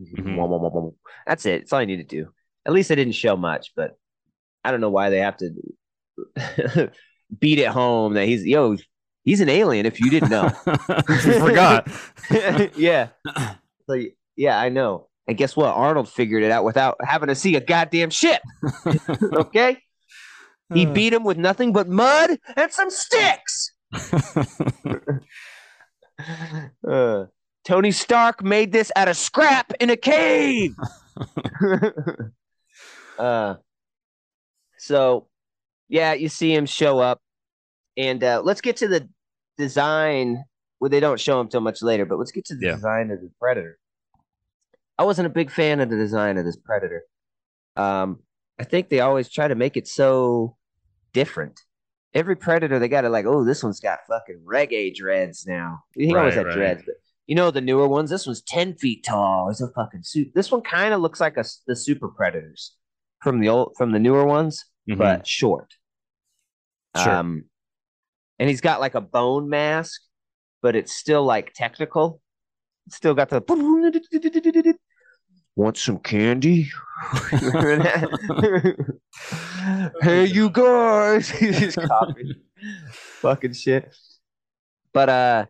Mhm. 0.00 0.92
That's 1.26 1.44
it. 1.46 1.60
That's 1.62 1.72
all 1.72 1.80
you 1.80 1.86
need 1.86 2.08
to 2.08 2.16
do. 2.24 2.28
At 2.66 2.72
least 2.72 2.88
they 2.88 2.94
didn't 2.94 3.14
show 3.14 3.36
much, 3.36 3.72
but 3.74 3.98
I 4.64 4.70
don't 4.70 4.80
know 4.80 4.90
why 4.90 5.10
they 5.10 5.18
have 5.18 5.36
to 5.38 5.50
beat 7.38 7.58
it 7.58 7.68
home 7.68 8.14
that 8.14 8.26
he's 8.26 8.44
yo, 8.46 8.76
he's 9.24 9.40
an 9.40 9.48
alien. 9.48 9.86
If 9.86 10.00
you 10.00 10.10
didn't 10.10 10.30
know, 10.30 10.50
You 10.66 11.40
forgot. 11.40 11.88
yeah. 12.76 13.08
So 13.88 14.00
yeah, 14.36 14.58
I 14.58 14.68
know. 14.68 15.07
And 15.28 15.36
guess 15.36 15.54
what? 15.54 15.68
Arnold 15.74 16.08
figured 16.08 16.42
it 16.42 16.50
out 16.50 16.64
without 16.64 16.96
having 17.04 17.28
to 17.28 17.34
see 17.34 17.54
a 17.54 17.60
goddamn 17.60 18.10
ship. 18.10 18.40
Okay, 19.32 19.82
he 20.74 20.86
Uh. 20.86 20.92
beat 20.92 21.12
him 21.12 21.22
with 21.22 21.36
nothing 21.38 21.72
but 21.72 21.86
mud 21.88 22.38
and 22.56 22.72
some 22.72 22.90
sticks. 22.90 23.72
Uh, 26.88 27.26
Tony 27.64 27.92
Stark 27.92 28.42
made 28.42 28.72
this 28.72 28.90
out 28.96 29.06
of 29.06 29.16
scrap 29.16 29.72
in 29.78 29.88
a 29.90 29.96
cave. 29.96 30.72
uh, 33.18 33.54
So, 34.78 35.28
yeah, 35.88 36.12
you 36.14 36.28
see 36.28 36.52
him 36.54 36.66
show 36.66 36.98
up, 36.98 37.20
and 37.96 38.22
uh, 38.24 38.42
let's 38.44 38.60
get 38.60 38.76
to 38.78 38.88
the 38.88 39.08
design. 39.58 40.42
Well, 40.80 40.90
they 40.90 40.98
don't 41.00 41.20
show 41.20 41.40
him 41.40 41.48
till 41.48 41.60
much 41.60 41.82
later, 41.82 42.04
but 42.04 42.18
let's 42.18 42.32
get 42.32 42.44
to 42.46 42.56
the 42.56 42.66
Yeah. 42.66 42.74
design 42.74 43.10
of 43.12 43.20
the 43.20 43.30
predator. 43.40 43.78
I 44.98 45.04
wasn't 45.04 45.26
a 45.26 45.30
big 45.30 45.50
fan 45.50 45.80
of 45.80 45.90
the 45.90 45.96
design 45.96 46.38
of 46.38 46.44
this 46.44 46.56
predator. 46.56 47.04
Um, 47.76 48.20
I 48.58 48.64
think 48.64 48.88
they 48.88 49.00
always 49.00 49.28
try 49.28 49.46
to 49.46 49.54
make 49.54 49.76
it 49.76 49.86
so 49.86 50.56
different. 51.12 51.60
Every 52.14 52.34
predator, 52.36 52.78
they 52.78 52.88
got 52.88 53.02
to 53.02 53.08
like, 53.08 53.26
oh, 53.26 53.44
this 53.44 53.62
one's 53.62 53.80
got 53.80 54.00
fucking 54.08 54.40
reggae 54.44 54.94
dreads 54.94 55.46
now. 55.46 55.80
He 55.94 56.12
always 56.14 56.34
Right, 56.34 56.38
had 56.38 56.46
right. 56.46 56.54
dreads, 56.54 56.82
but 56.84 56.96
you 57.26 57.34
know 57.36 57.50
the 57.50 57.60
newer 57.60 57.86
ones. 57.86 58.10
This 58.10 58.26
one's 58.26 58.42
ten 58.42 58.74
feet 58.74 59.04
tall. 59.04 59.48
It's 59.50 59.60
a 59.60 59.68
fucking 59.70 60.02
suit. 60.02 60.32
This 60.34 60.50
one 60.50 60.62
kind 60.62 60.92
of 60.94 61.00
looks 61.00 61.20
like 61.20 61.36
a 61.36 61.44
the 61.66 61.76
super 61.76 62.08
predators 62.08 62.74
from 63.22 63.38
the 63.40 63.48
old 63.50 63.74
from 63.76 63.92
the 63.92 63.98
newer 63.98 64.24
ones, 64.24 64.64
Mhm. 64.88 64.98
but 64.98 65.26
short. 65.26 65.74
Sure. 66.96 67.10
Um, 67.12 67.44
and 68.38 68.48
he's 68.48 68.62
got 68.62 68.80
like 68.80 68.94
a 68.94 69.00
bone 69.02 69.48
mask, 69.48 70.00
but 70.62 70.74
it's 70.74 70.92
still 70.94 71.22
like 71.24 71.52
technical. 71.54 72.20
It's 72.86 72.96
still 72.96 73.14
got 73.14 73.28
the. 73.28 73.42
Want 75.58 75.76
some 75.76 75.98
candy? 75.98 76.70
hey, 80.00 80.24
you 80.26 80.50
guys! 80.52 81.28
He's 81.40 81.58
just 81.58 81.78
copying 81.78 82.34
fucking 82.92 83.54
shit. 83.54 83.92
But 84.92 85.08
uh, 85.08 85.46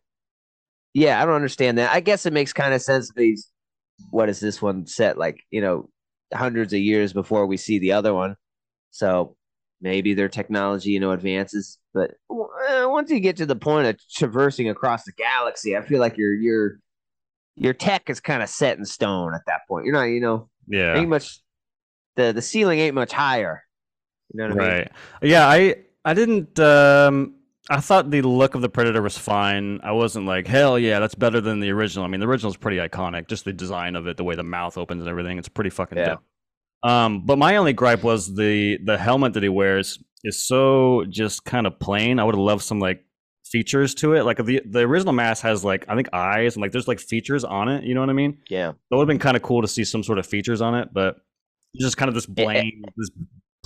yeah, 0.94 1.20
I 1.20 1.26
don't 1.26 1.34
understand 1.34 1.76
that. 1.76 1.92
I 1.92 2.00
guess 2.00 2.24
it 2.24 2.32
makes 2.32 2.54
kind 2.54 2.72
of 2.72 2.80
sense. 2.80 3.12
He's 3.18 3.50
what 4.08 4.30
is 4.30 4.40
this 4.40 4.62
one 4.62 4.86
set 4.86 5.18
like? 5.18 5.42
You 5.50 5.60
know, 5.60 5.90
hundreds 6.32 6.72
of 6.72 6.78
years 6.78 7.12
before 7.12 7.46
we 7.46 7.58
see 7.58 7.78
the 7.78 7.92
other 7.92 8.14
one. 8.14 8.36
So 8.90 9.36
maybe 9.82 10.14
their 10.14 10.30
technology, 10.30 10.88
you 10.88 11.00
know, 11.00 11.10
advances. 11.10 11.76
But 11.92 12.12
uh, 12.30 12.86
once 12.88 13.10
you 13.10 13.20
get 13.20 13.36
to 13.36 13.46
the 13.46 13.56
point 13.56 13.88
of 13.88 14.00
traversing 14.10 14.70
across 14.70 15.04
the 15.04 15.12
galaxy, 15.12 15.76
I 15.76 15.82
feel 15.82 16.00
like 16.00 16.16
your 16.16 16.32
your 16.32 16.78
your 17.58 17.74
tech 17.74 18.08
is 18.10 18.20
kind 18.20 18.42
of 18.42 18.48
set 18.48 18.78
in 18.78 18.84
stone 18.84 19.34
at 19.34 19.42
that 19.46 19.60
point. 19.68 19.84
You're 19.84 19.94
not, 19.94 20.04
you 20.04 20.20
know, 20.20 20.48
yeah. 20.66 20.96
ain't 20.96 21.08
much. 21.08 21.40
The 22.16 22.32
the 22.32 22.42
ceiling 22.42 22.78
ain't 22.80 22.94
much 22.94 23.12
higher. 23.12 23.62
You 24.32 24.38
know 24.38 24.54
what 24.54 24.60
I 24.62 24.68
mean? 24.68 24.78
Right. 24.78 24.92
Yeah, 25.22 25.48
I 25.48 25.76
I 26.04 26.14
didn't 26.14 26.58
um 26.58 27.34
I 27.70 27.80
thought 27.80 28.10
the 28.10 28.22
look 28.22 28.54
of 28.54 28.62
the 28.62 28.68
Predator 28.68 29.02
was 29.02 29.18
fine. 29.18 29.80
I 29.82 29.92
wasn't 29.92 30.24
like, 30.24 30.46
hell 30.46 30.78
yeah, 30.78 31.00
that's 31.00 31.14
better 31.14 31.40
than 31.40 31.60
the 31.60 31.70
original. 31.70 32.04
I 32.04 32.08
mean, 32.08 32.20
the 32.20 32.26
original 32.26 32.50
is 32.50 32.56
pretty 32.56 32.78
iconic. 32.78 33.28
Just 33.28 33.44
the 33.44 33.52
design 33.52 33.94
of 33.94 34.06
it, 34.06 34.16
the 34.16 34.24
way 34.24 34.34
the 34.34 34.42
mouth 34.42 34.78
opens 34.78 35.02
and 35.02 35.08
everything, 35.08 35.38
it's 35.38 35.50
pretty 35.50 35.70
fucking 35.70 35.98
Yeah. 35.98 36.16
dope. 36.16 36.90
Um, 36.90 37.26
but 37.26 37.38
my 37.38 37.56
only 37.56 37.72
gripe 37.72 38.02
was 38.02 38.34
the 38.34 38.78
the 38.84 38.96
helmet 38.96 39.34
that 39.34 39.42
he 39.42 39.48
wears 39.48 39.98
is 40.24 40.42
so 40.46 41.04
just 41.08 41.44
kind 41.44 41.66
of 41.66 41.78
plain. 41.78 42.18
I 42.18 42.24
would 42.24 42.34
have 42.34 42.40
loved 42.40 42.62
some 42.62 42.80
like 42.80 43.04
features 43.50 43.94
to 43.96 44.14
it. 44.14 44.24
Like 44.24 44.36
the 44.44 44.62
the 44.64 44.80
original 44.80 45.12
mask 45.12 45.42
has 45.42 45.64
like 45.64 45.84
I 45.88 45.94
think 45.96 46.08
eyes 46.12 46.54
and 46.56 46.62
like 46.62 46.72
there's 46.72 46.88
like 46.88 47.00
features 47.00 47.44
on 47.44 47.68
it. 47.68 47.84
You 47.84 47.94
know 47.94 48.00
what 48.00 48.10
I 48.10 48.14
mean? 48.14 48.38
Yeah. 48.48 48.72
That 48.90 48.96
would 48.96 49.02
have 49.02 49.08
been 49.08 49.18
kind 49.18 49.36
of 49.36 49.42
cool 49.42 49.62
to 49.62 49.68
see 49.68 49.84
some 49.84 50.02
sort 50.02 50.18
of 50.18 50.26
features 50.26 50.60
on 50.60 50.74
it, 50.74 50.88
but 50.92 51.16
it's 51.74 51.84
just 51.84 51.96
kind 51.96 52.08
of 52.08 52.14
this 52.14 52.26
plain. 52.26 52.82
this 52.96 53.10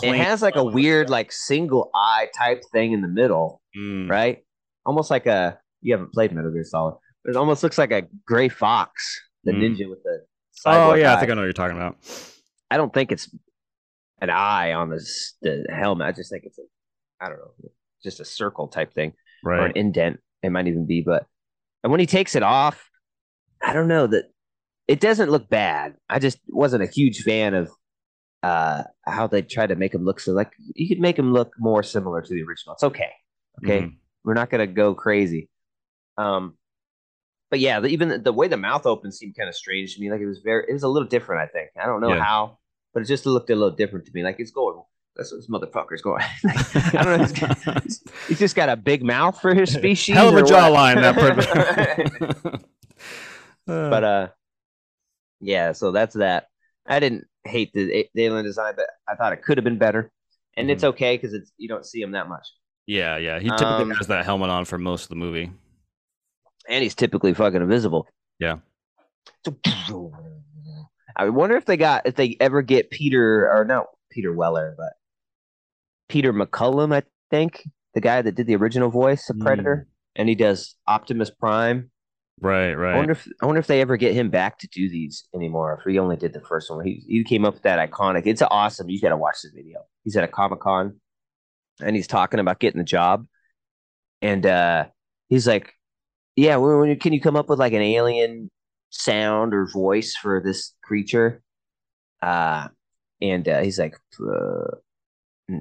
It 0.02 0.14
has 0.16 0.42
like 0.42 0.56
a 0.56 0.64
weird, 0.64 1.10
like 1.10 1.30
single 1.32 1.90
eye 1.94 2.28
type 2.36 2.62
thing 2.72 2.92
in 2.92 3.00
the 3.02 3.08
middle, 3.08 3.60
Mm. 3.78 4.10
right? 4.10 4.44
Almost 4.84 5.10
like 5.10 5.26
a. 5.26 5.58
You 5.80 5.94
haven't 5.94 6.12
played 6.12 6.32
Metal 6.32 6.50
Gear 6.52 6.64
Solid, 6.64 6.96
but 7.24 7.30
it 7.30 7.36
almost 7.36 7.62
looks 7.62 7.76
like 7.78 7.90
a 7.92 8.02
gray 8.26 8.48
fox, 8.48 9.20
the 9.44 9.52
Mm. 9.52 9.76
ninja 9.76 9.88
with 9.90 10.02
the. 10.02 10.24
Oh 10.66 10.94
yeah, 10.94 11.12
eye. 11.12 11.16
I 11.16 11.20
think 11.20 11.30
I 11.30 11.34
know 11.34 11.40
what 11.40 11.44
you're 11.46 11.52
talking 11.52 11.76
about. 11.76 11.96
I 12.70 12.76
don't 12.76 12.92
think 12.94 13.10
it's 13.12 13.28
an 14.20 14.30
eye 14.30 14.72
on 14.72 14.90
this 14.90 15.34
the 15.42 15.64
helmet. 15.70 16.06
I 16.06 16.12
just 16.12 16.30
think 16.30 16.44
it's 16.44 16.58
a, 16.58 16.62
I 17.20 17.28
don't 17.28 17.38
know, 17.38 17.52
just 18.04 18.20
a 18.20 18.24
circle 18.24 18.68
type 18.68 18.92
thing 18.94 19.12
or 19.44 19.66
an 19.66 19.72
indent. 19.76 20.20
It 20.42 20.50
might 20.50 20.66
even 20.66 20.86
be, 20.86 21.02
but 21.02 21.26
and 21.82 21.90
when 21.90 22.00
he 22.00 22.06
takes 22.06 22.34
it 22.34 22.42
off, 22.42 22.88
I 23.62 23.72
don't 23.72 23.88
know 23.88 24.06
that 24.06 24.26
it 24.88 25.00
doesn't 25.00 25.30
look 25.30 25.48
bad. 25.48 25.94
I 26.08 26.18
just 26.18 26.38
wasn't 26.48 26.82
a 26.82 26.86
huge 26.86 27.22
fan 27.22 27.54
of 27.54 27.70
uh 28.42 28.82
how 29.06 29.26
they 29.28 29.42
tried 29.42 29.68
to 29.68 29.76
make 29.76 29.94
him 29.94 30.04
look 30.04 30.18
so 30.20 30.32
like 30.32 30.52
you 30.74 30.88
could 30.88 31.00
make 31.00 31.18
him 31.18 31.32
look 31.32 31.52
more 31.58 31.82
similar 31.82 32.20
to 32.22 32.28
the 32.34 32.42
original. 32.42 32.74
It's 32.74 32.82
okay. 32.82 33.12
Okay. 33.62 33.82
Mhm. 33.82 33.96
We're 34.24 34.34
not 34.34 34.50
gonna 34.50 34.66
go 34.66 34.94
crazy. 34.94 35.48
Um 36.18 36.56
but 37.50 37.60
yeah, 37.60 37.80
the, 37.80 37.88
even 37.88 38.08
the, 38.08 38.18
the 38.18 38.32
way 38.32 38.48
the 38.48 38.56
mouth 38.56 38.86
opened 38.86 39.14
seemed 39.14 39.36
kind 39.36 39.48
of 39.48 39.54
strange 39.54 39.94
to 39.94 40.00
me. 40.00 40.10
Like 40.10 40.20
it 40.20 40.26
was 40.26 40.40
very, 40.40 40.64
it 40.68 40.72
was 40.72 40.84
a 40.84 40.88
little 40.88 41.08
different. 41.08 41.42
I 41.42 41.46
think 41.46 41.70
I 41.80 41.86
don't 41.86 42.00
know 42.00 42.14
Yeah. 42.14 42.24
how, 42.24 42.58
but 42.94 43.02
it 43.02 43.06
just 43.06 43.26
looked 43.26 43.50
a 43.50 43.54
little 43.54 43.76
different 43.76 44.06
to 44.06 44.12
me. 44.14 44.22
Like 44.22 44.36
it's 44.40 44.50
going, 44.50 44.80
that's 45.16 45.30
what 45.32 45.38
this 45.38 45.48
motherfucker's 45.50 46.02
going. 46.02 46.22
Like, 46.44 46.94
I 46.94 47.04
don't 47.04 47.18
know. 47.18 47.80
He's, 47.82 48.02
he's- 48.28 48.38
just 48.38 48.56
got 48.56 48.68
a 48.68 48.76
big 48.76 49.02
mouth 49.02 49.40
for 49.40 49.54
his 49.54 49.72
species. 49.74 50.14
Hell 50.14 50.28
of 50.30 50.36
a 50.36 50.42
jawline, 50.42 50.96
that 51.00 51.14
Predator. 52.46 52.58
but 53.66 54.04
uh, 54.04 54.28
yeah. 55.40 55.72
So 55.72 55.92
that's 55.92 56.14
that. 56.16 56.46
I 56.86 56.98
didn't 57.00 57.26
hate 57.44 57.72
the, 57.74 58.08
alien 58.16 58.44
design, 58.44 58.74
but 58.76 58.86
I 59.08 59.14
thought 59.14 59.32
it 59.32 59.42
could 59.42 59.56
have 59.58 59.64
been 59.64 59.78
better, 59.78 60.10
and 60.56 60.70
it's 60.70 60.84
okay 60.84 61.16
because 61.16 61.32
it's 61.34 61.52
you 61.56 61.68
don't 61.68 61.86
see 61.86 62.00
him 62.02 62.12
that 62.12 62.28
much, 62.28 62.48
yeah, 62.86 63.16
yeah, 63.18 63.38
he 63.38 63.48
typically 63.50 63.82
um, 63.82 63.90
has 63.90 64.08
that 64.08 64.24
helmet 64.24 64.50
on 64.50 64.64
for 64.64 64.78
most 64.78 65.04
of 65.04 65.08
the 65.10 65.14
movie. 65.16 65.50
and 66.68 66.82
he's 66.82 66.94
typically 66.96 67.34
fucking 67.34 67.60
invisible. 67.62 68.08
Yeah. 68.40 68.56
So, 69.86 70.12
I 71.14 71.28
wonder 71.28 71.56
if 71.56 71.64
they 71.66 71.76
got 71.76 72.06
if 72.06 72.16
they 72.16 72.36
ever 72.40 72.62
get 72.62 72.90
Peter 72.90 73.48
or 73.52 73.64
not 73.64 73.86
Peter 74.10 74.32
Weller, 74.32 74.74
but 74.76 74.92
Peter 76.12 76.34
McCullum, 76.34 76.94
I 76.94 77.04
think 77.30 77.66
the 77.94 78.00
guy 78.02 78.20
that 78.20 78.34
did 78.34 78.46
the 78.46 78.54
original 78.54 78.90
voice 78.90 79.30
of 79.30 79.38
Predator, 79.38 79.86
and 80.14 80.28
he 80.28 80.34
does 80.34 80.76
Optimus 80.86 81.30
Prime. 81.30 81.90
Right, 82.38 82.72
I 82.72 82.74
right. 82.74 82.96
wonder 82.96 83.12
if 83.12 83.26
I 83.40 83.46
wonder 83.46 83.60
if 83.60 83.66
they 83.66 83.80
ever 83.80 83.96
get 83.96 84.12
him 84.12 84.28
back 84.28 84.58
to 84.58 84.68
do 84.68 84.90
these 84.90 85.24
anymore. 85.34 85.78
If 85.80 85.90
he 85.90 85.98
only 85.98 86.16
did 86.18 86.34
the 86.34 86.42
first 86.42 86.70
one, 86.70 86.84
he 86.84 87.02
he 87.08 87.24
came 87.24 87.46
up 87.46 87.54
with 87.54 87.62
that 87.62 87.90
iconic. 87.90 88.26
It's 88.26 88.42
awesome. 88.42 88.90
You 88.90 89.00
got 89.00 89.08
to 89.08 89.16
watch 89.16 89.36
the 89.42 89.48
video. 89.54 89.86
He's 90.04 90.14
at 90.14 90.22
a 90.22 90.28
comic 90.28 90.60
con, 90.60 91.00
and 91.80 91.96
he's 91.96 92.06
talking 92.06 92.40
about 92.40 92.60
getting 92.60 92.78
the 92.78 92.84
job, 92.84 93.26
and 94.20 94.44
uh, 94.44 94.88
he's 95.30 95.46
like, 95.46 95.72
"Yeah, 96.36 96.56
when, 96.56 96.78
when 96.78 96.98
can 96.98 97.14
you 97.14 97.22
come 97.22 97.36
up 97.36 97.48
with 97.48 97.58
like 97.58 97.72
an 97.72 97.80
alien 97.80 98.50
sound 98.90 99.54
or 99.54 99.66
voice 99.66 100.14
for 100.14 100.42
this 100.44 100.74
creature?" 100.84 101.42
Uh, 102.20 102.68
and 103.22 103.48
uh, 103.48 103.62
he's 103.62 103.78
like, 103.78 103.96
uh, 104.20 104.76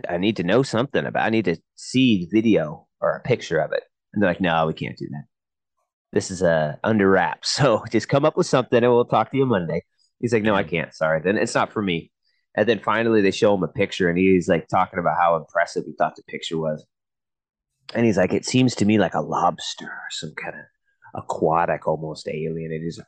"I 0.10 0.18
need 0.18 0.38
to 0.38 0.44
know 0.44 0.64
something 0.64 1.06
about. 1.06 1.26
I 1.26 1.30
need 1.30 1.46
to 1.46 1.58
see 1.76 2.28
video 2.32 2.88
or 3.02 3.16
a 3.16 3.22
picture 3.22 3.60
of 3.60 3.72
it." 3.74 3.84
And 4.14 4.22
they're 4.22 4.30
like, 4.30 4.42
"No, 4.42 4.68
we 4.68 4.74
can't 4.74 4.98
do 4.98 5.08
that." 5.12 5.26
this 6.14 6.32
is 6.32 6.44
uh, 6.44 6.76
under 6.84 7.10
wraps. 7.10 7.60
So 7.62 7.84
just 7.92 8.10
come 8.10 8.26
up 8.26 8.38
with 8.38 8.48
something 8.48 8.84
and 8.84 8.92
we'll 8.92 9.06
talk 9.06 9.32
to 9.32 9.38
you 9.38 9.46
Monday. 9.46 9.84
He's 10.20 10.34
like, 10.34 10.44
no, 10.44 10.56
I 10.56 10.64
can't. 10.64 10.94
Sorry. 10.94 11.22
Then 11.22 11.38
it's 11.38 11.56
not 11.56 11.72
for 11.72 11.82
me. 11.82 12.12
And 12.56 12.68
then 12.68 12.80
finally 12.80 13.22
they 13.22 13.32
show 13.32 13.56
him 13.56 13.64
a 13.64 13.68
picture 13.68 14.10
and 14.10 14.18
he's 14.18 14.48
like 14.48 14.68
talking 14.68 15.00
about 15.00 15.18
how 15.20 15.36
impressive 15.36 15.84
he 15.86 15.94
thought 15.98 16.16
the 16.16 16.24
picture 16.24 16.58
was. 16.58 16.86
And 17.94 18.06
he's 18.06 18.18
like, 18.18 18.34
it 18.34 18.46
seems 18.46 18.76
to 18.76 18.86
me 18.86 18.98
like 18.98 19.14
a 19.14 19.22
lobster 19.22 19.86
or 19.86 20.08
some 20.10 20.34
kind 20.42 20.56
of 20.56 21.24
aquatic 21.24 21.88
almost 21.88 22.28
alien. 22.28 22.72
And 22.72 22.84
he's 22.84 23.00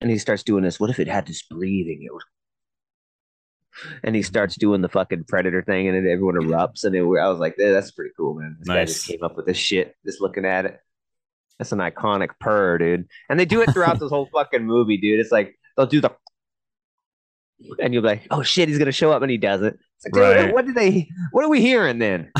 and 0.00 0.10
he 0.10 0.18
starts 0.18 0.42
doing 0.42 0.64
this. 0.64 0.80
What 0.80 0.90
if 0.90 0.98
it 0.98 1.08
had 1.08 1.26
this 1.26 1.42
breathing? 1.42 2.02
It 2.02 2.12
was 2.12 2.24
and 4.02 4.14
he 4.14 4.22
starts 4.22 4.56
doing 4.56 4.80
the 4.80 4.88
fucking 4.88 5.24
predator 5.24 5.62
thing, 5.62 5.88
and 5.88 5.96
then 5.96 6.10
everyone 6.10 6.34
mm-hmm. 6.34 6.52
erupts. 6.52 6.84
And 6.84 6.94
it, 6.94 7.00
I 7.00 7.28
was 7.28 7.38
like, 7.38 7.54
"Yeah, 7.58 7.72
"That's 7.72 7.90
pretty 7.90 8.12
cool, 8.16 8.34
man." 8.34 8.56
This 8.58 8.68
guy 8.68 8.84
just 8.84 9.06
came 9.06 9.22
up 9.22 9.36
with 9.36 9.46
this 9.46 9.56
shit. 9.56 9.96
Just 10.04 10.20
looking 10.20 10.44
at 10.44 10.66
it, 10.66 10.80
that's 11.58 11.72
an 11.72 11.78
iconic 11.78 12.30
purr, 12.40 12.78
dude. 12.78 13.08
And 13.28 13.38
they 13.38 13.44
do 13.44 13.62
it 13.62 13.72
throughout 13.72 13.98
this 13.98 14.10
whole 14.10 14.28
fucking 14.32 14.64
movie, 14.64 14.96
dude. 14.96 15.20
It's 15.20 15.32
like 15.32 15.58
they'll 15.76 15.86
do 15.86 16.00
the, 16.00 16.10
and 17.80 17.92
you'll 17.92 18.02
be 18.02 18.08
like, 18.08 18.26
"Oh 18.30 18.42
shit, 18.42 18.68
he's 18.68 18.78
gonna 18.78 18.92
show 18.92 19.12
up," 19.12 19.22
and 19.22 19.30
he 19.30 19.38
doesn't. 19.38 19.78
It's 20.04 20.16
like, 20.16 20.36
Right. 20.36 20.52
what 20.52 20.66
did 20.66 20.74
they? 20.74 21.08
What 21.30 21.44
are 21.44 21.48
we 21.48 21.60
hearing 21.60 21.98
then? 21.98 22.30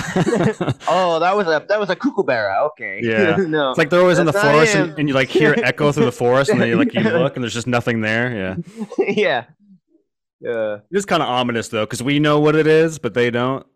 oh, 0.89 1.19
that 1.21 1.37
was 1.37 1.47
a 1.47 1.65
that 1.69 1.79
was 1.79 1.91
a 1.91 1.97
kookaburra. 1.97 2.65
Okay, 2.67 3.01
Yeah. 3.03 3.37
no, 3.39 3.71
It's 3.71 3.79
like 3.79 3.91
they're 3.91 4.01
always 4.01 4.19
in 4.19 4.27
the 4.27 4.33
forest 4.33 4.75
and, 4.75 4.99
and 4.99 5.09
you 5.09 5.15
like 5.15 5.29
hear 5.29 5.55
echo 5.63 5.93
through 5.93 6.07
the 6.07 6.13
forest 6.13 6.51
and 6.51 6.61
then 6.61 6.69
you 6.69 6.77
like 6.77 6.93
you 6.93 7.01
look 7.03 7.37
and 7.37 7.45
there's 7.45 7.55
just 7.55 7.69
nothing 7.69 8.01
there. 8.01 8.57
Yeah. 8.99 9.07
yeah, 9.09 9.45
yeah. 10.43 10.75
It 10.91 10.97
is 10.97 11.05
kind 11.07 11.23
of 11.23 11.29
ominous 11.29 11.69
though, 11.69 11.85
because 11.87 12.03
we 12.03 12.19
know 12.19 12.41
what 12.41 12.55
it 12.57 12.67
is, 12.67 12.99
but 12.99 13.15
they 13.15 13.31
don't. 13.31 13.67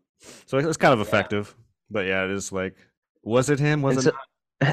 So 0.47 0.59
it's 0.59 0.77
kind 0.77 0.93
of 0.93 1.01
effective. 1.01 1.55
But 1.91 2.07
yeah, 2.07 2.25
it 2.25 2.31
is 2.31 2.51
like, 2.53 2.77
was 3.23 3.49
it 3.51 3.59
him? 3.61 3.83
Was 3.83 4.05
And 4.05 4.07
it? 4.09 4.15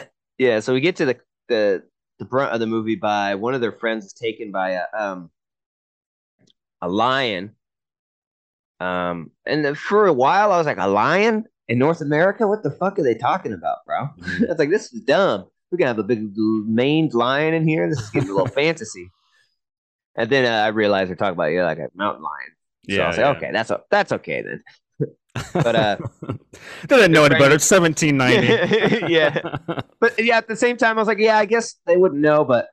so- 0.02 0.08
yeah, 0.38 0.60
so 0.60 0.74
we 0.74 0.82
get 0.82 0.96
to 0.98 1.06
the 1.06 1.18
the 1.48 1.84
the 2.20 2.26
brunt 2.26 2.54
of 2.54 2.60
the 2.60 2.68
movie 2.68 2.96
by 2.96 3.36
one 3.36 3.54
of 3.54 3.62
their 3.62 3.72
friends 3.72 4.06
is 4.06 4.14
taken 4.14 4.52
by 4.52 4.72
a 4.72 4.84
um 4.98 5.30
a 6.82 6.88
lion. 6.90 7.56
Um, 8.80 9.32
and 9.46 9.78
for 9.78 10.08
a 10.08 10.14
while 10.14 10.52
I 10.52 10.58
was 10.58 10.66
like, 10.66 10.78
a 10.78 10.88
lion 10.88 11.46
in 11.70 11.80
North 11.80 12.02
America? 12.02 12.48
What 12.48 12.64
the 12.64 12.72
fuck 12.72 13.00
are 13.00 13.04
they 13.04 13.16
talking 13.16 13.54
about, 13.54 13.78
bro? 13.86 14.10
It's 14.50 14.60
like 14.60 14.70
this 14.70 14.92
is 14.94 15.02
dumb. 15.02 15.46
We're 15.72 15.78
gonna 15.78 15.90
have 15.90 16.00
a 16.00 16.04
big 16.04 16.32
maned 16.36 17.14
lion 17.14 17.54
in 17.54 17.68
here. 17.68 17.90
This 17.90 18.00
is 18.00 18.10
getting 18.10 18.30
a 18.30 18.34
little 18.34 18.48
fantasy. 18.64 19.10
And 20.15 20.29
then 20.29 20.46
uh, 20.46 20.63
I 20.65 20.67
realized 20.67 21.10
they're 21.10 21.15
talking 21.15 21.34
about 21.34 21.48
yeah, 21.48 21.65
like 21.65 21.79
a 21.79 21.89
mountain 21.96 22.24
lion. 22.24 22.51
So 22.89 22.96
I 22.96 22.98
Yeah, 22.98 23.08
was 23.08 23.17
like, 23.17 23.24
yeah. 23.25 23.32
okay, 23.32 23.51
that's 23.51 23.72
that's 23.89 24.12
okay 24.13 24.41
then. 24.41 24.63
But 25.53 25.75
uh, 25.75 25.98
they 26.88 26.96
didn't 26.96 27.12
know 27.12 27.24
any 27.25 27.34
better. 27.36 27.55
It's 27.55 27.70
1790. 27.72 29.08
yeah. 29.12 29.39
But 30.00 30.13
yeah, 30.24 30.38
at 30.38 30.48
the 30.48 30.55
same 30.55 30.77
time, 30.77 30.98
I 30.98 31.01
was 31.01 31.08
like, 31.08 31.17
yeah, 31.17 31.38
I 31.39 31.46
guess 31.46 31.75
they 31.88 31.98
wouldn't 31.98 32.22
know, 32.22 32.46
but 32.46 32.67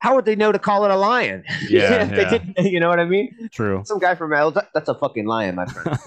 how 0.00 0.16
would 0.16 0.24
they 0.24 0.34
know 0.34 0.50
to 0.50 0.58
call 0.58 0.84
it 0.84 0.90
a 0.90 0.96
lion? 0.96 1.44
Yeah, 1.68 2.04
they 2.04 2.22
yeah. 2.22 2.30
didn't- 2.30 2.56
you 2.72 2.80
know 2.80 2.88
what 2.88 2.98
I 2.98 3.04
mean? 3.04 3.48
True. 3.52 3.82
Some 3.84 3.98
guy 4.00 4.16
from 4.16 4.32
El, 4.32 4.50
that's 4.50 4.88
a 4.88 4.94
fucking 4.94 5.26
lion, 5.26 5.54
my 5.54 5.66
friend. 5.66 5.98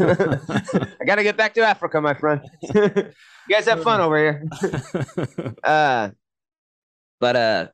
I 0.99 1.05
gotta 1.05 1.23
get 1.23 1.37
back 1.37 1.53
to 1.53 1.61
Africa, 1.61 2.01
my 2.01 2.13
friend. 2.15 2.41
you 2.61 3.13
guys 3.49 3.65
have 3.65 3.81
fun 3.83 4.01
over 4.01 4.17
here. 4.17 4.43
Uh, 5.63 6.09
but 7.21 7.35
uh, 7.37 7.67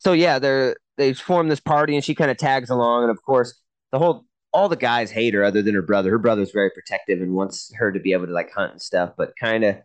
so 0.00 0.12
yeah, 0.12 0.38
they're 0.38 0.76
they 0.96 1.14
form 1.14 1.48
this 1.48 1.60
party, 1.60 1.94
and 1.94 2.04
she 2.04 2.14
kind 2.14 2.30
of 2.30 2.36
tags 2.36 2.68
along, 2.68 3.04
and 3.04 3.10
of 3.10 3.22
course, 3.22 3.54
the 3.92 3.98
whole 3.98 4.26
all 4.52 4.68
the 4.68 4.74
guys 4.76 5.12
hate 5.12 5.32
her, 5.32 5.44
other 5.44 5.62
than 5.62 5.74
her 5.76 5.82
brother. 5.82 6.10
Her 6.10 6.18
brother's 6.18 6.50
very 6.50 6.70
protective 6.70 7.20
and 7.22 7.32
wants 7.34 7.72
her 7.76 7.92
to 7.92 8.00
be 8.00 8.12
able 8.12 8.26
to 8.26 8.32
like 8.32 8.50
hunt 8.52 8.72
and 8.72 8.82
stuff, 8.82 9.12
but 9.16 9.32
kind 9.38 9.62
of 9.62 9.76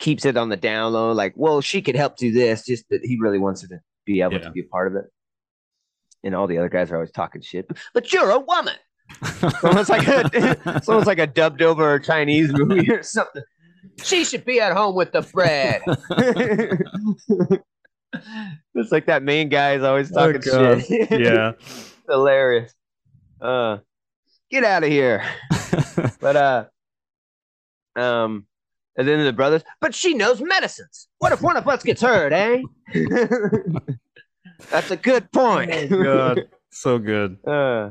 keeps 0.00 0.24
it 0.24 0.36
on 0.36 0.48
the 0.48 0.56
down 0.56 0.92
low. 0.92 1.12
Like, 1.12 1.34
well, 1.36 1.60
she 1.60 1.80
could 1.80 1.94
help 1.94 2.16
do 2.16 2.32
this, 2.32 2.64
just 2.66 2.88
that 2.90 3.04
he 3.04 3.16
really 3.20 3.38
wants 3.38 3.62
her 3.62 3.68
to 3.68 3.78
be 4.04 4.22
able 4.22 4.32
Yeah. 4.34 4.40
to 4.40 4.50
be 4.50 4.60
a 4.62 4.64
part 4.64 4.88
of 4.88 4.96
it. 4.96 5.04
And 6.24 6.34
all 6.34 6.48
the 6.48 6.58
other 6.58 6.68
guys 6.68 6.90
are 6.90 6.96
always 6.96 7.12
talking 7.12 7.42
shit. 7.42 7.70
But 7.92 8.12
you're 8.12 8.30
a 8.30 8.40
woman. 8.40 8.74
It's 9.22 9.62
almost 9.64 9.88
like 9.90 10.08
a, 10.08 10.28
it's 10.76 10.88
almost 10.88 11.06
like 11.06 11.18
a 11.20 11.26
dubbed 11.26 11.62
over 11.62 11.98
Chinese 12.00 12.50
movie 12.52 12.90
or 12.90 13.02
something. 13.04 13.42
She 14.02 14.24
should 14.24 14.44
be 14.44 14.60
at 14.60 14.72
home 14.76 14.96
with 14.96 15.12
the 15.12 15.20
bread. 15.22 15.82
it's 18.74 18.92
like 18.92 19.06
that 19.06 19.22
main 19.22 19.48
guy 19.48 19.74
is 19.74 19.82
always 19.82 20.10
Oh, 20.16 20.32
talking 20.32 20.50
God. 20.52 20.82
shit. 20.84 21.10
yeah. 21.20 21.52
hilarious. 22.08 22.72
Uh, 23.40 23.78
get 24.50 24.64
out 24.64 24.82
of 24.84 24.90
here. 24.90 25.22
But 26.20 26.36
uh, 26.36 26.64
um, 28.00 28.46
and 28.96 29.06
then 29.06 29.24
the 29.24 29.32
brothers. 29.32 29.62
But 29.80 29.94
she 29.94 30.14
knows 30.14 30.40
medicines. 30.40 31.08
What 31.18 31.32
if 31.32 31.40
one 31.42 31.56
of 31.56 31.66
us 31.68 31.82
gets 31.82 32.00
hurt, 32.02 32.32
eh? 32.32 32.62
That's 34.70 34.90
a 34.90 34.96
good 34.96 35.30
point. 35.32 35.70
Oh, 35.72 36.02
God. 36.02 36.48
So 36.70 36.98
good. 36.98 37.38
Uh, 37.46 37.90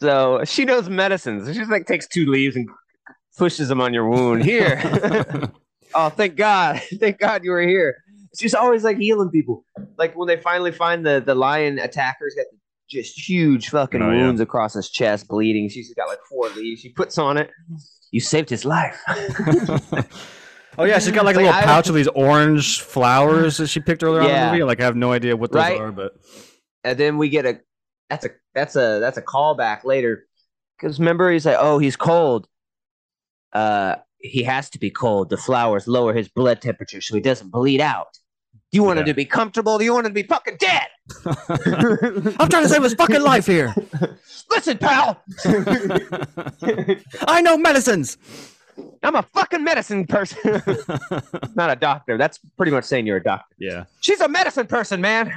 so 0.00 0.44
she 0.44 0.64
knows 0.64 0.88
medicines. 0.88 1.48
She 1.48 1.54
just 1.58 1.70
like 1.70 1.86
takes 1.86 2.06
two 2.06 2.26
leaves 2.26 2.56
and 2.56 2.68
pushes 3.36 3.68
them 3.68 3.80
on 3.80 3.92
your 3.92 4.08
wound. 4.08 4.44
Here. 4.44 4.80
oh, 5.94 6.08
thank 6.10 6.36
God. 6.36 6.80
Thank 6.98 7.18
God 7.18 7.44
you 7.44 7.50
were 7.50 7.62
here. 7.62 7.96
She's 8.38 8.54
always 8.54 8.84
like 8.84 8.98
healing 8.98 9.30
people. 9.30 9.64
Like 9.96 10.14
when 10.16 10.28
they 10.28 10.36
finally 10.36 10.72
find 10.72 11.04
the 11.04 11.22
the 11.24 11.34
lion 11.34 11.78
attacker's 11.78 12.34
got 12.34 12.46
just 12.88 13.18
huge 13.28 13.68
fucking 13.68 14.00
Oh, 14.00 14.10
yeah. 14.10 14.22
wounds 14.26 14.40
across 14.40 14.74
his 14.74 14.88
chest, 14.90 15.28
bleeding. 15.28 15.68
She's 15.68 15.92
got 15.94 16.08
like 16.08 16.20
four 16.28 16.48
leaves. 16.50 16.80
She 16.80 16.88
puts 16.90 17.18
on 17.18 17.36
it. 17.36 17.50
You 18.12 18.20
saved 18.20 18.48
his 18.50 18.64
life. 18.64 18.98
Oh 20.80 20.84
yeah, 20.84 21.00
she's 21.00 21.10
got 21.10 21.24
like 21.24 21.34
a 21.34 21.40
Like, 21.40 21.46
little 21.46 21.60
I- 21.60 21.64
pouch 21.64 21.88
of 21.88 21.96
these 21.96 22.06
orange 22.08 22.82
flowers 22.82 23.56
that 23.56 23.66
she 23.66 23.80
picked 23.80 24.04
earlier 24.04 24.20
on 24.22 24.30
in 24.30 24.32
the 24.46 24.52
movie. 24.52 24.62
Like 24.62 24.80
I 24.80 24.84
have 24.84 24.94
no 24.94 25.10
idea 25.10 25.36
what 25.36 25.50
those 25.50 25.58
Right. 25.60 25.80
are, 25.80 25.90
but 25.90 26.12
and 26.84 26.96
then 26.96 27.18
we 27.18 27.28
get 27.30 27.44
a 27.46 27.58
that's 28.08 28.24
a 28.24 28.30
that's 28.54 28.76
a 28.76 29.00
that's 29.00 29.18
a 29.18 29.22
callback 29.22 29.82
later 29.82 30.28
because 30.78 31.00
remember 31.00 31.32
he's 31.32 31.44
like 31.46 31.56
oh 31.58 31.78
he's 31.80 31.96
cold 31.96 32.46
uh 33.54 33.96
he 34.20 34.44
has 34.44 34.70
to 34.70 34.78
be 34.78 34.88
cold 34.88 35.30
the 35.30 35.36
flowers 35.36 35.88
lower 35.88 36.14
his 36.14 36.28
blood 36.28 36.60
temperature 36.62 37.00
so 37.00 37.14
he 37.16 37.20
doesn't 37.20 37.50
bleed 37.50 37.80
out 37.80 38.06
do 38.14 38.20
you 38.72 38.82
want 38.82 38.98
him 38.98 39.06
Yeah. 39.06 39.12
to 39.12 39.16
be 39.16 39.24
comfortable 39.24 39.78
do 39.78 39.84
you 39.84 39.94
want 39.94 40.06
him 40.06 40.12
to 40.14 40.22
be 40.22 40.26
fucking 40.28 40.56
dead 40.58 40.86
I'm 42.38 42.48
trying 42.48 42.64
to 42.64 42.68
save 42.68 42.82
his 42.82 42.94
fucking 42.94 43.22
life 43.22 43.46
here. 43.46 43.74
listen 44.50 44.78
pal 44.78 45.22
I 47.26 47.40
know 47.40 47.56
medicines. 47.58 48.16
i'm 49.02 49.14
a 49.16 49.22
fucking 49.22 49.64
medicine 49.64 50.06
person 50.06 50.62
not 51.54 51.70
a 51.70 51.76
doctor 51.76 52.16
that's 52.18 52.38
pretty 52.56 52.72
much 52.72 52.84
saying 52.84 53.06
you're 53.06 53.16
a 53.18 53.22
doctor 53.22 53.54
yeah. 53.58 53.84
She's 54.00 54.20
a 54.20 54.28
medicine 54.28 54.66
person, 54.66 55.00
man. 55.00 55.32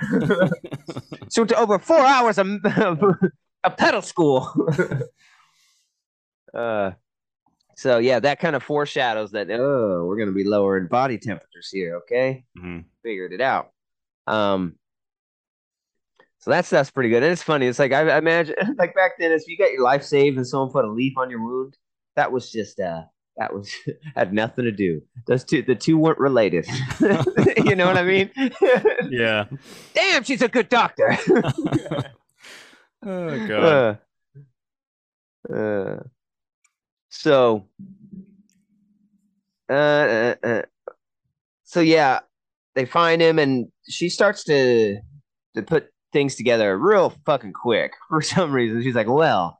she 1.33 1.39
went 1.41 1.49
to 1.49 1.57
over 1.57 1.79
four 1.79 1.99
hours 1.99 2.37
of, 2.37 2.47
of 3.63 3.77
pedal 3.77 4.01
school. 4.01 4.47
uh, 6.53 6.91
so 7.81 7.97
yeah, 7.97 8.19
that 8.19 8.39
kind 8.39 8.55
of 8.55 8.61
foreshadows 8.61 9.31
that 9.31 9.49
oh, 9.49 10.05
we're 10.05 10.17
gonna 10.17 10.31
be 10.31 10.43
lowering 10.43 10.87
body 10.87 11.17
temperatures 11.17 11.69
here. 11.71 11.95
Okay, 11.97 12.45
Mhm. 12.57 12.85
figured 13.01 13.33
it 13.33 13.41
out. 13.41 13.71
Um, 14.27 14.75
so 16.37 16.51
that's 16.51 16.69
that's 16.69 16.91
pretty 16.91 17.09
good, 17.09 17.23
and 17.23 17.31
it's 17.31 17.41
funny. 17.41 17.65
It's 17.65 17.79
like 17.79 17.91
I, 17.91 18.07
I 18.09 18.17
imagine, 18.19 18.55
like 18.77 18.93
back 18.93 19.13
then, 19.19 19.31
if 19.31 19.47
you 19.47 19.57
got 19.57 19.71
your 19.71 19.81
life 19.83 20.03
saved 20.03 20.37
and 20.37 20.45
someone 20.45 20.69
put 20.71 20.85
a 20.85 20.91
leaf 20.91 21.17
on 21.17 21.31
your 21.31 21.41
wound, 21.43 21.75
that 22.15 22.31
was 22.31 22.51
just 22.51 22.79
uh, 22.79 23.01
that 23.37 23.51
was 23.53 23.71
had 24.15 24.31
nothing 24.31 24.65
to 24.65 24.71
do. 24.71 25.01
Those 25.25 25.43
two, 25.43 25.63
the 25.63 25.73
two 25.73 25.97
weren't 25.97 26.19
related. 26.19 26.67
you 27.65 27.75
know 27.75 27.87
what 27.87 27.97
I 27.97 28.03
mean? 28.03 28.29
Yeah. 29.09 29.45
Damn, 29.95 30.23
she's 30.23 30.43
a 30.43 30.47
good 30.47 30.69
doctor. 30.69 31.17
Oh 33.03 33.47
god. 33.47 33.97
Uh, 35.49 35.53
uh, 35.53 35.99
so, 37.11 37.67
uh, 39.69 39.73
uh, 39.73 40.35
uh, 40.41 40.61
so 41.65 41.81
yeah, 41.81 42.19
they 42.73 42.85
find 42.85 43.21
him, 43.21 43.37
and 43.37 43.67
she 43.87 44.09
starts 44.09 44.45
to 44.45 44.97
to 45.55 45.61
put 45.61 45.89
things 46.13 46.35
together 46.35 46.77
real 46.77 47.13
fucking 47.25 47.53
quick 47.53 47.91
for 48.09 48.21
some 48.21 48.51
reason. 48.51 48.81
She's 48.81 48.95
like, 48.95 49.09
"Well, 49.09 49.59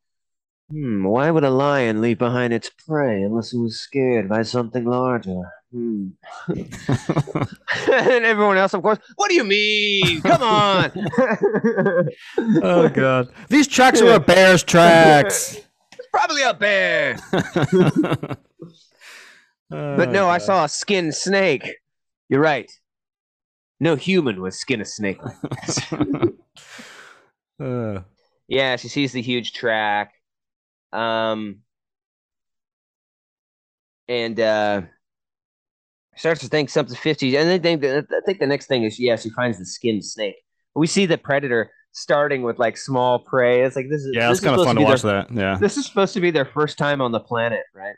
hmm, 0.72 1.06
why 1.06 1.30
would 1.30 1.44
a 1.44 1.50
lion 1.50 2.02
leave 2.02 2.18
behind 2.18 2.54
its 2.54 2.72
prey 2.88 3.22
unless 3.22 3.54
it 3.54 3.60
was 3.60 3.80
scared 3.80 4.30
by 4.30 4.44
something 4.44 4.86
larger?" 4.86 5.42
Hmm. 5.74 6.10
and 6.48 8.26
everyone 8.26 8.58
else, 8.58 8.74
of 8.74 8.82
course, 8.82 9.00
what 9.16 9.30
do 9.30 9.36
you 9.36 9.44
mean? 9.44 10.22
Come 10.22 10.42
on. 10.42 10.92
oh 12.64 12.90
god. 12.90 13.30
These 13.50 13.68
tracks 13.68 14.02
are 14.02 14.14
a 14.14 14.20
bear's 14.20 14.64
tracks. 14.64 15.58
It's 16.13 16.19
probably 16.19 16.43
a 16.43 16.54
bear. 16.54 17.17
But 19.69 20.12
no, 20.12 20.28
I 20.28 20.39
saw 20.39 20.65
a 20.65 20.69
skinned 20.69 21.15
snake. 21.15 21.78
You're 22.28 22.41
right. 22.41 22.69
No 23.80 23.95
human 23.95 24.41
would 24.41 24.54
skin 24.54 24.82
a 24.82 24.86
snake. 24.86 25.19
Uh, 27.60 28.02
yeah, 28.47 28.76
she 28.76 28.88
sees 28.88 29.12
the 29.12 29.21
huge 29.21 29.54
track. 29.54 30.13
Um 30.91 31.60
and 34.08 34.39
uh 34.39 34.82
starts 36.15 36.41
to 36.41 36.47
think 36.47 36.71
something 36.71 36.95
50 36.95 37.38
and 37.38 37.47
then 37.47 37.62
think 37.62 37.86
I 37.86 38.02
think 38.26 38.39
the 38.39 38.47
next 38.47 38.65
thing 38.65 38.84
is 38.84 39.00
yeah, 39.00 39.15
she 39.15 39.30
finds 39.30 39.60
the 39.60 39.65
skinned 39.65 40.04
snake. 40.04 40.38
We 40.74 40.88
see 40.88 41.06
the 41.06 41.19
predator 41.19 41.71
starting 41.92 42.44
with 42.44 42.60
like 42.60 42.78
small 42.78 43.20
prey. 43.20 43.64
It's 43.64 43.76
like 43.76 43.90
this 43.90 44.02
is 44.02 44.12
yeah, 44.14 44.30
this 44.30 44.40
it's 44.40 44.46
kind 44.46 44.60
of 44.60 44.66
fun 44.66 44.76
to 44.76 44.80
their 44.82 44.90
watch 44.90 45.02
that. 45.04 45.32
Yeah. 45.32 45.58
this 45.60 45.78
is 45.78 45.86
supposed 45.86 46.14
to 46.14 46.22
be 46.22 46.32
their 46.32 46.46
first 46.46 46.78
time 46.78 47.02
on 47.02 47.12
the 47.12 47.20
planet, 47.20 47.64
right? 47.74 47.96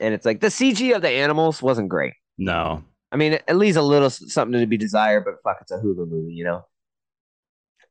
And 0.00 0.14
it's 0.14 0.24
like 0.24 0.40
the 0.40 0.48
CG 0.48 0.94
of 0.94 1.02
the 1.02 1.10
animals 1.10 1.60
wasn't 1.62 1.88
great. 1.88 2.14
No. 2.36 2.84
I 3.10 3.16
mean, 3.16 3.32
it 3.32 3.54
leaves 3.54 3.76
a 3.76 3.82
little 3.82 4.10
something 4.10 4.60
to 4.60 4.66
be 4.66 4.76
desired, 4.76 5.24
but 5.24 5.34
fuck, 5.42 5.58
it's 5.62 5.70
a 5.70 5.78
Hulu 5.78 6.08
movie, 6.08 6.34
you 6.34 6.44
know. 6.44 6.64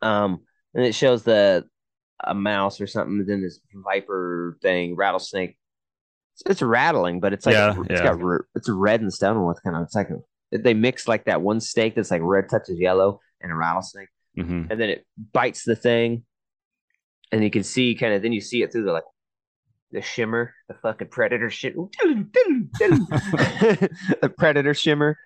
Um, 0.02 0.42
and 0.74 0.86
it 0.86 0.94
shows 0.94 1.24
the 1.24 1.66
a 2.24 2.34
mouse 2.34 2.80
or 2.82 2.88
something, 2.88 3.20
and 3.20 3.28
then 3.28 3.42
this 3.42 3.60
viper 3.74 4.58
thing, 4.62 4.96
rattlesnake. 4.96 5.58
It's, 6.34 6.44
it's 6.46 6.62
rattling, 6.62 7.20
but 7.20 7.34
it's 7.34 7.46
like 7.46 7.54
Yeah, 7.54 7.76
it's 7.90 8.02
yeah. 8.02 8.16
got 8.16 8.42
it's 8.56 8.70
red 8.70 9.02
and 9.02 9.14
stone 9.14 9.46
with 9.46 9.62
kind 9.64 9.76
of 9.76 9.84
it's 9.84 9.96
like 9.96 10.10
a, 10.10 10.58
they 10.58 10.74
mix 10.74 11.08
like 11.08 11.26
that 11.26 11.42
one 11.42 11.60
steak 11.60 11.96
that's 11.96 12.12
like 12.12 12.22
red 12.24 12.50
touches 12.50 12.80
yellow 12.80 13.20
and 13.42 13.52
a 13.52 13.56
rattlesnake, 13.56 14.10
hmm 14.38 14.63
and 14.69 14.80
then 14.80 14.89
it 14.89 15.06
bites 15.34 15.63
the 15.63 15.76
thing, 15.76 16.23
and 17.32 17.43
you 17.43 17.50
can 17.50 17.63
see 17.63 17.95
kind 17.95 18.13
of 18.13 18.21
then 18.21 18.34
you 18.34 18.41
see 18.41 18.62
it 18.62 18.71
through 18.71 18.84
the 18.84 18.91
like 18.91 19.04
the 19.91 20.02
shimmer, 20.02 20.54
the 20.67 20.76
fucking 20.76 21.08
predator 21.08 21.50
shit, 21.50 21.76
the 21.76 22.30
predator 24.38 24.73
shimmer, 24.73 25.17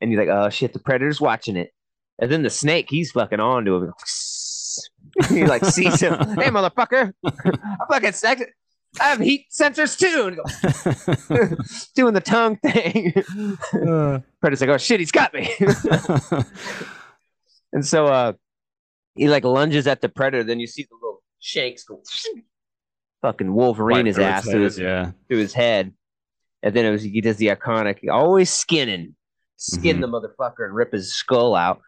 and 0.00 0.12
you're 0.12 0.24
like, 0.24 0.34
oh 0.34 0.50
shit, 0.50 0.72
the 0.72 0.78
predator's 0.78 1.20
watching 1.20 1.56
it, 1.56 1.72
and 2.18 2.30
then 2.30 2.42
the 2.42 2.50
snake, 2.50 2.86
he's 2.90 3.10
fucking 3.12 3.40
on 3.40 3.64
to 3.64 3.76
him. 3.76 3.92
he 5.28 5.44
like 5.46 5.64
sees 5.64 6.00
him, 6.00 6.14
hey 6.18 6.50
motherfucker, 6.50 7.12
I 7.24 7.76
fucking 7.90 8.12
sex. 8.12 8.42
I 9.00 9.08
have 9.08 9.18
heat 9.18 9.46
sensors 9.50 9.98
too. 9.98 10.36
Doing 11.96 12.14
the 12.14 12.20
tongue 12.20 12.58
thing. 12.58 13.12
Uh, 13.72 14.20
Predator's 14.40 14.60
like, 14.60 14.70
oh 14.70 14.78
shit, 14.78 15.00
he's 15.00 15.10
got 15.10 15.34
me. 15.34 15.52
And 17.74 17.84
so 17.84 18.06
uh 18.06 18.32
he 19.14 19.28
like 19.28 19.44
lunges 19.44 19.86
at 19.86 20.00
the 20.00 20.08
predator, 20.08 20.44
then 20.44 20.60
you 20.60 20.66
see 20.66 20.82
the 20.82 20.94
little 20.94 21.22
shanks 21.40 21.84
go 21.84 22.02
fucking 23.22 23.52
Wolverine 23.52 23.98
right 23.98 24.06
his 24.06 24.18
ass 24.18 24.44
head, 24.46 24.52
to 24.52 24.60
his 24.60 24.78
yeah. 24.78 25.12
to 25.30 25.36
his 25.36 25.52
head. 25.52 25.92
And 26.62 26.74
then 26.74 26.84
it 26.84 26.90
was 26.90 27.02
he 27.02 27.20
does 27.20 27.36
the 27.36 27.48
iconic 27.48 28.08
always 28.10 28.50
skinning. 28.50 29.14
Skin 29.56 29.98
Mhm. 29.98 30.00
the 30.00 30.08
motherfucker 30.08 30.64
and 30.66 30.74
rip 30.74 30.92
his 30.92 31.12
skull 31.14 31.54
out. 31.54 31.80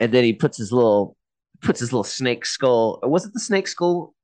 And 0.00 0.12
then 0.12 0.24
he 0.24 0.32
puts 0.32 0.56
his 0.56 0.72
little 0.72 1.16
puts 1.60 1.80
his 1.80 1.92
little 1.92 2.04
snake 2.04 2.46
skull. 2.46 3.00
Was 3.02 3.24
it 3.24 3.32
the 3.32 3.40
snake 3.40 3.66
skull? 3.66 4.14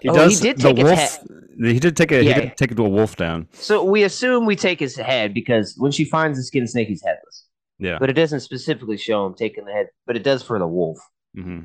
He 0.00 0.08
oh, 0.08 0.14
does. 0.14 0.38
he 0.38 0.48
did 0.48 0.58
the 0.58 0.72
take 0.72 0.84
wolf. 0.84 0.98
head. 0.98 1.20
He 1.58 1.78
did 1.78 1.96
take 1.96 2.12
a. 2.12 2.24
Yeah. 2.24 2.34
He 2.34 2.40
did 2.40 2.56
take 2.56 2.72
it 2.72 2.74
to 2.76 2.84
a 2.84 2.88
wolf 2.88 3.16
down. 3.16 3.48
So 3.52 3.84
we 3.84 4.02
assume 4.02 4.46
we 4.46 4.56
take 4.56 4.80
his 4.80 4.96
head 4.96 5.34
because 5.34 5.74
when 5.76 5.92
she 5.92 6.04
finds 6.04 6.38
the 6.38 6.42
skin 6.42 6.66
snake, 6.66 6.88
he's 6.88 7.02
headless. 7.04 7.46
Yeah. 7.84 7.98
But 8.00 8.08
it 8.10 8.14
doesn't 8.14 8.40
specifically 8.40 8.96
show 8.96 9.26
him 9.26 9.34
taking 9.34 9.64
the 9.64 9.72
head, 9.72 9.88
but 10.06 10.16
it 10.16 10.22
does 10.22 10.42
for 10.42 10.58
the 10.58 10.66
wolf 10.66 10.98
hmm 11.34 11.64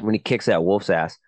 when 0.00 0.14
he 0.14 0.20
kicks 0.20 0.46
that 0.46 0.62
wolf's 0.64 0.90
ass. 0.90 1.18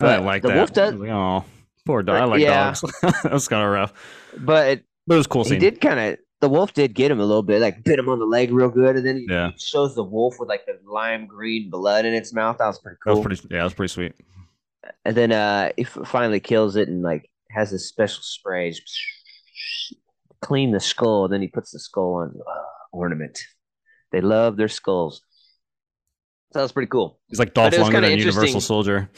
I 0.00 0.04
But 0.04 0.10
didn't 0.12 0.26
like 0.26 0.42
the 0.42 0.48
that. 0.48 0.56
wolf 0.56 0.72
does- 0.72 0.94
Oh, 1.02 1.44
poor 1.84 2.02
dog. 2.04 2.16
I 2.20 2.24
like 2.26 2.40
yeah. 2.40 2.66
dogs. 2.66 2.80
that 3.02 3.32
was 3.32 3.48
kind 3.48 3.64
of 3.64 3.70
rough, 3.72 3.92
But 4.38 4.68
it, 4.68 4.84
but 5.06 5.14
it 5.14 5.16
was 5.18 5.26
a 5.26 5.28
cool 5.28 5.42
he 5.44 5.50
scene. 5.50 5.60
did 5.60 5.80
kind 5.80 5.98
of 5.98 6.18
the 6.40 6.48
wolf 6.48 6.72
did 6.72 6.94
get 6.94 7.10
him 7.10 7.18
a 7.18 7.24
little 7.24 7.42
bit, 7.42 7.60
like 7.60 7.82
bit 7.82 7.98
him 7.98 8.08
on 8.08 8.20
the 8.20 8.24
leg 8.24 8.52
real 8.52 8.68
good, 8.68 8.94
and 8.96 9.04
then 9.04 9.16
he 9.16 9.26
Yeah. 9.28 9.50
shows 9.58 9.96
the 9.96 10.04
wolf 10.04 10.36
with 10.38 10.48
like 10.48 10.64
the 10.66 10.78
lime 10.88 11.26
green 11.26 11.68
blood 11.70 12.04
in 12.04 12.14
its 12.14 12.32
mouth. 12.32 12.58
That 12.58 12.68
was 12.68 12.78
pretty 12.78 12.98
That 13.04 13.10
cool. 13.14 13.22
was 13.24 13.40
pretty. 13.40 13.48
Yeah, 13.54 13.58
that 13.58 13.64
was 13.64 13.74
pretty 13.74 13.92
sweet. 13.92 14.14
and 15.04 15.16
then 15.16 15.32
uh, 15.32 15.70
he 15.76 15.82
finally 15.84 16.38
kills 16.38 16.76
it 16.76 16.86
and 16.88 17.02
like 17.02 17.28
has 17.50 17.72
this 17.72 17.88
special 17.88 18.22
spray, 18.22 18.72
clean 20.40 20.70
the 20.70 20.80
skull. 20.80 21.24
And 21.24 21.32
then 21.34 21.42
he 21.42 21.48
puts 21.48 21.72
the 21.72 21.78
skull 21.80 22.14
on 22.14 22.28
uh, 22.46 22.62
ornament. 22.92 23.38
They 24.12 24.20
love 24.20 24.56
their 24.56 24.68
skulls. 24.68 25.22
So 26.52 26.60
that 26.60 26.62
was 26.62 26.72
pretty 26.72 26.88
cool. 26.88 27.18
He's 27.28 27.38
like 27.38 27.52
Dolph 27.54 27.74
Lundgren 27.74 28.10
and 28.10 28.18
Universal. 28.18 28.60
Soldier. 28.60 29.10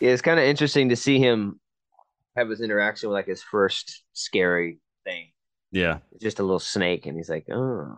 Yeah, 0.00 0.10
it's 0.12 0.22
kind 0.22 0.40
of 0.40 0.46
interesting 0.46 0.88
to 0.88 0.96
see 0.96 1.18
him 1.18 1.60
have 2.36 2.48
his 2.48 2.62
interaction 2.62 3.10
with 3.10 3.14
like 3.14 3.26
his 3.26 3.42
first 3.42 4.02
scary 4.14 4.80
thing. 5.04 5.32
Yeah. 5.72 5.98
just 6.20 6.38
a 6.38 6.42
little 6.42 6.58
snake, 6.58 7.06
and 7.06 7.16
he's 7.16 7.28
like, 7.28 7.46
"Oh, 7.50 7.96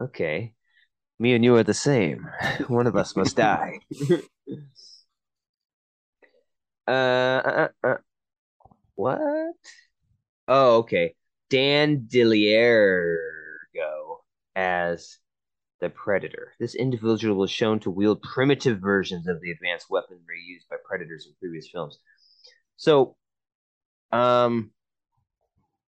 okay, 0.00 0.52
me 1.18 1.34
and 1.34 1.42
you 1.42 1.56
are 1.56 1.64
the 1.64 1.74
same. 1.74 2.28
One 2.68 2.86
of 2.86 2.96
us 2.96 3.16
must 3.16 3.36
die." 3.48 3.80
uh, 6.86 6.90
uh, 6.90 7.68
uh, 7.82 7.94
what? 8.94 9.18
Oh, 10.46 10.76
okay. 10.78 11.14
Dane 11.50 12.06
DiLiegro 12.08 13.16
as 14.58 15.18
the 15.80 15.88
Predator. 15.88 16.52
This 16.58 16.74
individual 16.74 17.36
was 17.36 17.52
shown 17.52 17.78
to 17.80 17.90
wield 17.90 18.20
primitive 18.22 18.80
versions 18.80 19.28
of 19.28 19.40
the 19.40 19.52
advanced 19.52 19.86
weaponry 19.88 20.42
used 20.44 20.68
by 20.68 20.74
predators 20.84 21.26
in 21.28 21.34
previous 21.40 21.68
films. 21.72 21.98
So, 22.76 23.14
um, 24.10 24.72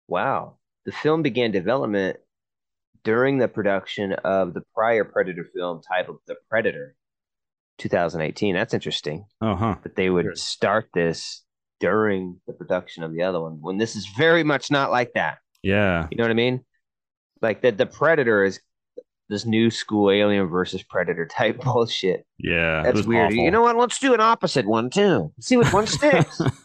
wow. 0.09 0.57
The 0.85 0.91
film 0.93 1.23
began 1.23 1.53
development 1.53 2.17
during 3.05 3.39
the 3.39 3.47
production 3.47 4.15
of 4.15 4.55
the 4.55 4.63
prior 4.75 5.05
Predator 5.05 5.47
film 5.55 5.81
titled 5.87 6.19
The 6.27 6.35
Predator, 6.51 6.97
2018. 7.79 8.57
That's 8.57 8.75
interesting 8.75 9.27
Oh, 9.41 9.55
huh. 9.55 9.77
that 9.85 9.95
they 9.95 10.11
would 10.11 10.25
Sure. 10.25 10.35
start 10.35 10.89
this 10.93 11.45
during 11.79 12.41
the 12.49 12.53
production 12.53 13.05
of 13.05 13.13
the 13.13 13.23
other 13.23 13.41
one 13.41 13.59
when 13.61 13.79
this 13.79 13.95
is 13.95 14.09
very 14.17 14.43
much 14.43 14.69
not 14.73 14.91
like 14.91 15.13
that. 15.13 15.39
Yeah. 15.63 16.09
You 16.11 16.17
know 16.17 16.25
what 16.25 16.33
I 16.33 16.35
mean? 16.35 16.65
Like 17.41 17.63
that 17.63 17.79
the 17.79 17.87
Predator 17.87 18.45
is 18.45 18.61
this 19.29 19.45
new 19.45 19.71
school 19.71 20.11
alien 20.11 20.47
versus 20.47 20.83
Predator 20.83 21.27
type 21.27 21.61
bullshit. 21.63 22.27
Yeah. 22.39 22.83
That's 22.83 23.07
weird. 23.07 23.27
awful. 23.27 23.37
You 23.37 23.51
know 23.51 23.63
what? 23.63 23.77
Let's 23.77 23.99
do 23.99 24.15
an 24.15 24.21
opposite 24.21 24.67
one 24.67 24.91
too. 24.91 25.33
See 25.41 25.57
which 25.57 25.73
one 25.73 25.87
sticks. 25.87 26.41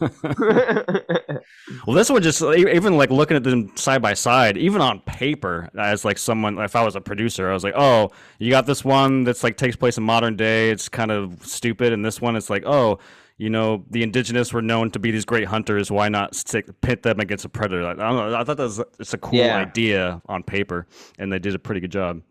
well, 1.86 1.94
this 1.94 2.10
one 2.10 2.22
just 2.22 2.42
even 2.42 2.96
like 2.96 3.10
looking 3.10 3.36
at 3.36 3.44
them 3.44 3.76
side 3.76 4.00
by 4.00 4.14
side, 4.14 4.56
even 4.56 4.80
on 4.80 5.00
paper, 5.00 5.68
as 5.78 6.04
like 6.04 6.18
someone, 6.18 6.58
if 6.58 6.74
I 6.74 6.82
was 6.82 6.96
a 6.96 7.00
producer, 7.00 7.50
I 7.50 7.54
was 7.54 7.64
like, 7.64 7.74
oh, 7.76 8.10
you 8.38 8.50
got 8.50 8.66
this 8.66 8.84
one 8.84 9.24
that's 9.24 9.44
like 9.44 9.56
takes 9.56 9.76
place 9.76 9.98
in 9.98 10.04
modern 10.04 10.36
day. 10.36 10.70
It's 10.70 10.88
kind 10.88 11.10
of 11.10 11.44
stupid, 11.46 11.92
and 11.92 12.04
this 12.04 12.20
one, 12.20 12.36
it's 12.36 12.50
like, 12.50 12.64
oh, 12.66 12.98
you 13.36 13.50
know, 13.50 13.84
the 13.90 14.02
indigenous 14.02 14.52
were 14.52 14.62
known 14.62 14.90
to 14.92 14.98
be 14.98 15.10
these 15.10 15.24
great 15.24 15.46
hunters. 15.48 15.90
Why 15.90 16.08
not 16.08 16.34
stick 16.34 16.80
pit 16.80 17.02
them 17.02 17.20
against 17.20 17.44
a 17.44 17.48
predator? 17.48 17.82
Like, 17.82 17.98
I 17.98 18.08
don't 18.10 18.16
know. 18.30 18.36
I 18.36 18.44
thought 18.44 18.56
that 18.56 18.62
was 18.62 18.80
it's 18.98 19.14
a 19.14 19.18
cool 19.18 19.38
Yeah. 19.38 19.56
idea 19.58 20.22
on 20.26 20.42
paper, 20.42 20.86
and 21.18 21.32
they 21.32 21.38
did 21.38 21.54
a 21.54 21.58
pretty 21.58 21.80
good 21.80 21.92
job. 21.92 22.22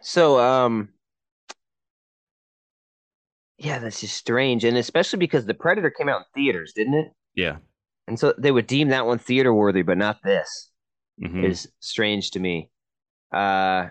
So, 0.00 0.40
um, 0.40 0.88
yeah, 3.58 3.78
that's 3.78 4.00
just 4.00 4.16
strange, 4.16 4.64
and 4.64 4.76
especially 4.76 5.18
because 5.20 5.46
the 5.46 5.54
Predator 5.54 5.90
came 5.90 6.08
out 6.08 6.18
in 6.22 6.24
theaters, 6.34 6.72
didn't 6.74 6.94
it? 6.94 7.12
Yeah. 7.34 7.58
And 8.08 8.18
so 8.18 8.34
they 8.36 8.50
would 8.50 8.66
deem 8.66 8.88
that 8.88 9.06
one 9.06 9.18
theater 9.18 9.54
worthy, 9.54 9.82
but 9.82 9.96
not 9.98 10.22
this. 10.24 10.70
Mhm. 11.22 11.44
Is 11.44 11.70
strange 11.78 12.32
to 12.32 12.40
me. 12.40 12.70
Uh, 13.32 13.90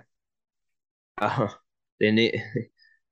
uh 1.17 1.47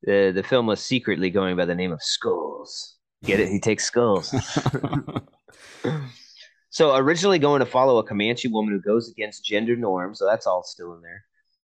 the 0.03 0.31
the 0.33 0.43
film 0.43 0.65
was 0.65 0.83
secretly 0.83 1.29
going 1.29 1.55
by 1.55 1.65
the 1.65 1.75
name 1.75 1.91
of 1.91 2.01
Skulls. 2.01 2.97
Get 3.23 3.39
it? 3.39 3.49
He 3.49 3.59
takes 3.59 3.83
skulls. 3.83 4.33
So 6.69 6.95
originally 6.95 7.39
going 7.39 7.59
to 7.59 7.65
follow 7.65 7.97
a 7.97 8.03
Comanche 8.03 8.47
woman 8.47 8.73
who 8.73 8.81
goes 8.81 9.09
against 9.09 9.43
gender 9.43 9.75
norms, 9.75 10.19
so 10.19 10.25
that's 10.25 10.45
all 10.45 10.63
still 10.63 10.93
in 10.93 11.01
there. 11.01 11.25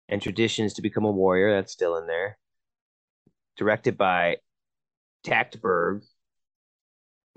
And 0.07 0.21
traditions 0.21 0.73
to 0.75 0.81
become 0.81 1.05
a 1.05 1.11
warrior, 1.11 1.55
that's 1.55 1.73
still 1.73 1.97
in 1.97 2.07
there. 2.07 2.37
Directed 3.57 3.97
by 3.97 4.37
Trachtenberg. 5.25 6.03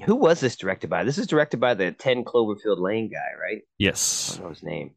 Who 0.05 0.17
was 0.17 0.41
this 0.41 0.57
directed 0.57 0.91
by? 0.91 1.05
This 1.05 1.17
is 1.17 1.27
directed 1.27 1.59
by 1.59 1.73
the 1.73 1.93
10 1.93 2.25
Cloverfield 2.25 2.79
Lane 2.79 3.11
guy, 3.11 3.31
right? 3.41 3.63
I 3.63 3.67
yes. 3.79 4.35
don't 4.35 4.45
know 4.45 4.51
his 4.51 4.63
name. 4.63 4.91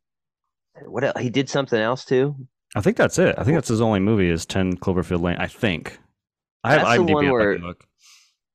What 0.86 1.06
else? 1.06 1.19
He 1.19 1.30
did 1.30 1.49
something 1.49 1.80
else 1.80 2.04
too. 2.04 2.36
I 2.75 2.82
think 2.82 2.97
that's 2.97 3.17
it. 3.17 3.36
I 3.38 3.43
think 3.43 3.55
that's 3.55 3.67
his 3.69 3.82
only 3.82 3.99
movie 3.99 4.29
is 4.29 4.45
Ten 4.45 4.77
Cloverfield 4.77 5.21
Lane. 5.21 5.38
I 5.39 5.47
think. 5.47 5.99
I 6.63 6.73
have 6.73 6.82
That's 6.84 6.97
the 6.97 7.13
one 7.13 7.29
where- 7.29 7.58
look. 7.60 7.84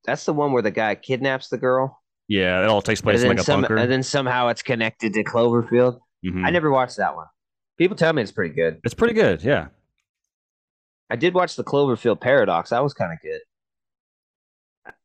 That's 0.04 0.24
the 0.26 0.34
one 0.34 0.52
where 0.52 0.60
the 0.62 0.70
guy 0.70 0.94
kidnaps 0.96 1.48
the 1.48 1.56
girl, 1.56 2.02
Yeah, 2.28 2.62
it 2.62 2.66
all 2.68 2.82
takes 2.82 3.00
place 3.00 3.22
in 3.22 3.28
like 3.28 3.38
a 3.40 3.42
some, 3.42 3.62
bunker. 3.62 3.76
and 3.78 3.90
then 3.90 4.02
somehow 4.02 4.48
it's 4.48 4.62
connected 4.62 5.14
to 5.14 5.24
Cloverfield. 5.24 5.98
Mhm. 6.24 6.44
I 6.44 6.50
never 6.50 6.70
watched 6.70 6.98
that 6.98 7.16
one. 7.16 7.26
People 7.78 7.96
tell 7.96 8.12
me 8.12 8.20
it's 8.20 8.30
pretty 8.30 8.54
good. 8.54 8.80
It's 8.84 8.92
pretty 8.94 9.14
good. 9.14 9.42
Yeah. 9.42 9.68
I 11.08 11.16
did 11.16 11.32
watch 11.32 11.56
the 11.56 11.64
Cloverfield 11.64 12.20
Paradox. 12.20 12.68
That 12.70 12.82
was 12.82 12.92
kind 12.92 13.12
of 13.14 13.18
good. 13.22 13.40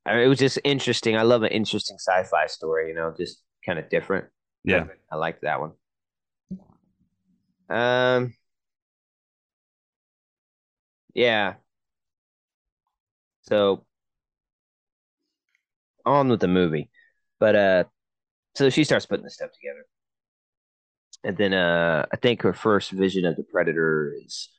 I 0.06 0.16
mean, 0.16 0.24
it 0.24 0.28
was 0.28 0.40
just 0.40 0.60
interesting. 0.66 1.16
I 1.16 1.22
love 1.22 1.44
an 1.44 1.52
interesting 1.52 1.98
sci-fi 1.98 2.48
story. 2.48 2.90
You 2.90 2.96
know, 2.96 3.14
just 3.18 3.42
kind 3.66 3.80
of 3.80 3.90
different. 3.90 4.26
Yeah. 4.66 4.86
I 5.10 5.16
liked 5.16 5.44
that 5.44 5.62
one. 5.62 5.72
Um. 7.70 8.34
Yeah. 11.14 11.56
So 13.42 13.86
on 16.06 16.30
with 16.30 16.40
the 16.40 16.48
movie, 16.48 16.90
but 17.40 17.56
uh, 17.56 17.84
so 18.56 18.70
she 18.70 18.84
starts 18.84 19.06
putting 19.06 19.24
this 19.24 19.36
stuff 19.36 19.52
together, 19.52 19.86
and 21.24 21.38
then 21.38 21.54
uh, 21.54 22.06
I 22.12 22.16
think 22.18 22.42
her 22.44 22.54
first 22.54 22.92
vision 22.92 23.26
of 23.26 23.36
the 23.36 23.44
predator 23.44 24.14
is 24.24 24.50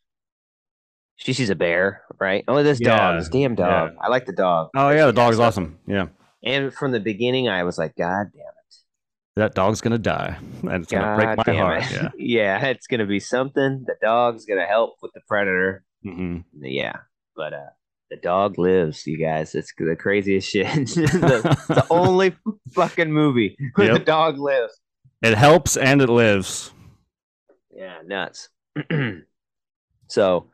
she 1.16 1.34
sees 1.34 1.50
a 1.50 1.54
bear, 1.54 2.02
right? 2.18 2.44
Oh, 2.48 2.62
this 2.62 2.80
Yeah, 2.80 2.96
dog, 2.96 3.18
this 3.20 3.28
damn 3.28 3.54
dog. 3.54 3.92
I 4.00 4.08
like 4.08 4.26
the 4.26 4.32
dog. 4.32 4.70
Oh 4.74 4.88
yeah, 4.90 5.06
the 5.06 5.12
dog's 5.12 5.38
awesome. 5.38 5.78
Yeah. 5.86 6.08
And 6.42 6.72
from 6.72 6.92
the 6.92 7.00
beginning, 7.00 7.48
I 7.48 7.64
was 7.64 7.76
like, 7.76 7.94
God 7.94 8.28
damn 8.32 8.40
it. 8.40 8.76
That 9.36 9.54
dog's 9.54 9.80
gonna 9.82 9.98
die. 9.98 10.38
And 10.62 10.82
it's 10.82 10.90
gonna 10.90 11.14
break 11.14 11.46
my 11.46 11.54
heart. 11.54 11.84
it. 11.84 11.92
Yeah. 11.92 12.08
yeah, 12.18 12.66
it's 12.66 12.86
gonna 12.86 13.06
be 13.06 13.20
something. 13.20 13.84
The 13.86 13.96
dog's 14.00 14.46
gonna 14.46 14.66
help 14.66 14.96
with 15.02 15.12
the 15.12 15.20
predator. 15.28 15.84
Hmm 16.02 16.38
Yeah, 16.60 16.96
but 17.36 17.52
uh, 17.52 17.70
the 18.10 18.16
dog 18.16 18.58
lives. 18.58 19.06
You 19.06 19.18
guys, 19.18 19.54
it's 19.54 19.72
the 19.76 19.96
craziest 19.96 20.48
shit. 20.48 20.66
the, 20.88 21.58
the 21.68 21.86
only 21.90 22.36
fucking 22.74 23.12
movie 23.12 23.56
where 23.74 23.92
the 23.92 23.98
dog 23.98 24.38
lives. 24.38 24.78
It 25.22 25.36
helps 25.36 25.76
and 25.76 26.00
it 26.00 26.08
lives. 26.08 26.72
Yeah, 27.70 27.98
nuts. 28.04 28.48
so, 30.08 30.50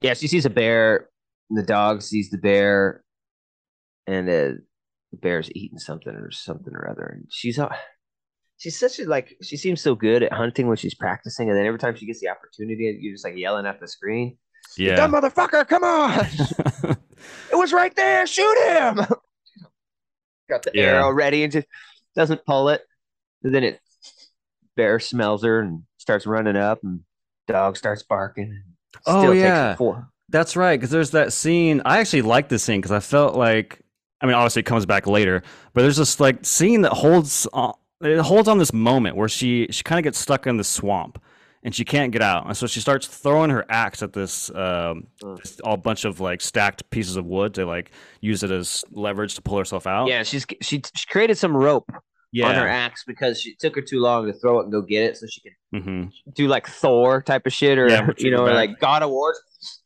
yeah, 0.00 0.14
she 0.14 0.28
sees 0.28 0.46
a 0.46 0.50
bear. 0.50 1.08
The 1.50 1.62
dog 1.62 2.02
sees 2.02 2.30
the 2.30 2.38
bear, 2.38 3.04
and 4.06 4.28
uh, 4.28 4.60
the 5.12 5.18
bear's 5.20 5.48
eating 5.54 5.78
something 5.78 6.12
or 6.12 6.30
something 6.32 6.74
or 6.74 6.90
other. 6.90 7.04
And 7.04 7.26
she's 7.30 7.58
uh, 7.58 7.74
she's 8.58 8.78
such 8.78 8.98
a 8.98 9.04
like 9.04 9.36
she 9.42 9.56
seems 9.56 9.80
so 9.80 9.94
good 9.94 10.22
at 10.22 10.32
hunting 10.32 10.66
when 10.68 10.76
she's 10.76 10.94
practicing, 10.94 11.48
and 11.50 11.58
then 11.58 11.66
every 11.66 11.78
time 11.78 11.94
she 11.96 12.06
gets 12.06 12.20
the 12.20 12.28
opportunity, 12.28 12.96
you're 13.00 13.14
just 13.14 13.24
like 13.24 13.36
yelling 13.36 13.66
at 13.66 13.80
the 13.80 13.88
screen. 13.88 14.36
Yeah. 14.76 14.96
Dumb 14.96 15.12
motherfucker, 15.12 15.66
come 15.68 15.84
on! 15.84 16.26
it 17.52 17.54
was 17.56 17.72
right 17.72 17.94
there. 17.94 18.26
Shoot 18.26 18.58
him. 18.66 18.96
Got 20.48 20.62
the 20.62 20.70
Yeah. 20.74 20.82
arrow 20.84 21.10
ready 21.10 21.42
and 21.44 21.52
just 21.52 21.66
doesn't 22.14 22.44
pull 22.46 22.68
it. 22.68 22.82
And 23.42 23.54
then 23.54 23.64
it 23.64 23.80
bear 24.76 24.98
smells 25.00 25.42
her 25.44 25.60
and 25.60 25.82
starts 25.98 26.26
running 26.26 26.56
up, 26.56 26.82
and 26.82 27.00
dog 27.48 27.76
starts 27.76 28.02
barking. 28.02 28.62
Oh, 29.06 29.20
Still 29.22 29.32
takes 29.32 29.42
yeah. 29.44 30.02
That's 30.28 30.56
right, 30.56 30.78
because 30.78 30.90
there's 30.90 31.12
that 31.12 31.32
scene. 31.32 31.82
I 31.84 31.98
actually 32.00 32.22
like 32.22 32.48
this 32.48 32.62
scene 32.64 32.80
because 32.80 32.90
I 32.92 33.00
felt 33.00 33.36
like, 33.36 33.80
I 34.20 34.26
mean, 34.26 34.34
obviously 34.34 34.60
it 34.60 34.66
comes 34.66 34.84
back 34.86 35.06
later, 35.06 35.42
but 35.72 35.82
there's 35.82 35.96
this 35.98 36.18
like 36.20 36.44
scene 36.44 36.82
that 36.82 36.92
holds 36.92 37.46
on. 37.52 37.74
It 38.02 38.18
holds 38.20 38.48
on 38.48 38.58
this 38.58 38.72
moment 38.72 39.16
where 39.16 39.28
she 39.28 39.66
she 39.70 39.82
kind 39.82 39.98
of 39.98 40.04
gets 40.04 40.18
stuck 40.18 40.46
in 40.46 40.56
the 40.58 40.64
swamp, 40.64 41.22
and 41.62 41.74
she 41.74 41.84
can't 41.84 42.12
get 42.12 42.20
out. 42.22 42.46
And 42.46 42.56
so 42.56 42.66
she 42.66 42.80
starts 42.80 43.06
throwing 43.06 43.50
her 43.50 43.64
axe 43.70 44.02
at 44.02 44.12
this, 44.12 44.50
um, 44.50 45.06
Mm. 45.22 45.40
this 45.40 45.58
all 45.60 45.76
bunch 45.76 46.04
of 46.04 46.20
like 46.20 46.40
stacked 46.40 46.88
pieces 46.90 47.16
of 47.16 47.24
wood 47.26 47.54
to 47.54 47.64
like 47.64 47.90
use 48.20 48.42
it 48.42 48.50
as 48.50 48.84
leverage 48.90 49.34
to 49.36 49.42
pull 49.42 49.58
herself 49.58 49.86
out. 49.86 50.08
Yeah, 50.08 50.22
she's 50.24 50.44
she, 50.60 50.82
she 50.94 51.06
created 51.08 51.38
some 51.38 51.56
rope 51.56 51.90
yeah. 52.32 52.48
on 52.48 52.54
her 52.54 52.68
axe 52.68 53.02
because 53.06 53.40
she 53.40 53.54
took 53.56 53.74
her 53.76 53.80
too 53.82 54.00
long 54.00 54.26
to 54.26 54.32
throw 54.34 54.60
it 54.60 54.64
and 54.64 54.72
go 54.72 54.82
get 54.82 55.02
it, 55.04 55.16
so 55.16 55.26
she 55.26 55.40
could 55.40 55.52
hmm 55.82 56.04
do 56.34 56.48
like 56.48 56.66
Thor 56.68 57.22
type 57.22 57.46
of 57.46 57.52
shit, 57.52 57.78
or 57.78 57.88
Yeah, 57.88 58.10
you 58.18 58.30
know, 58.30 58.44
or 58.46 58.52
like 58.54 58.78
God 58.78 59.02
of 59.02 59.10
War 59.10 59.34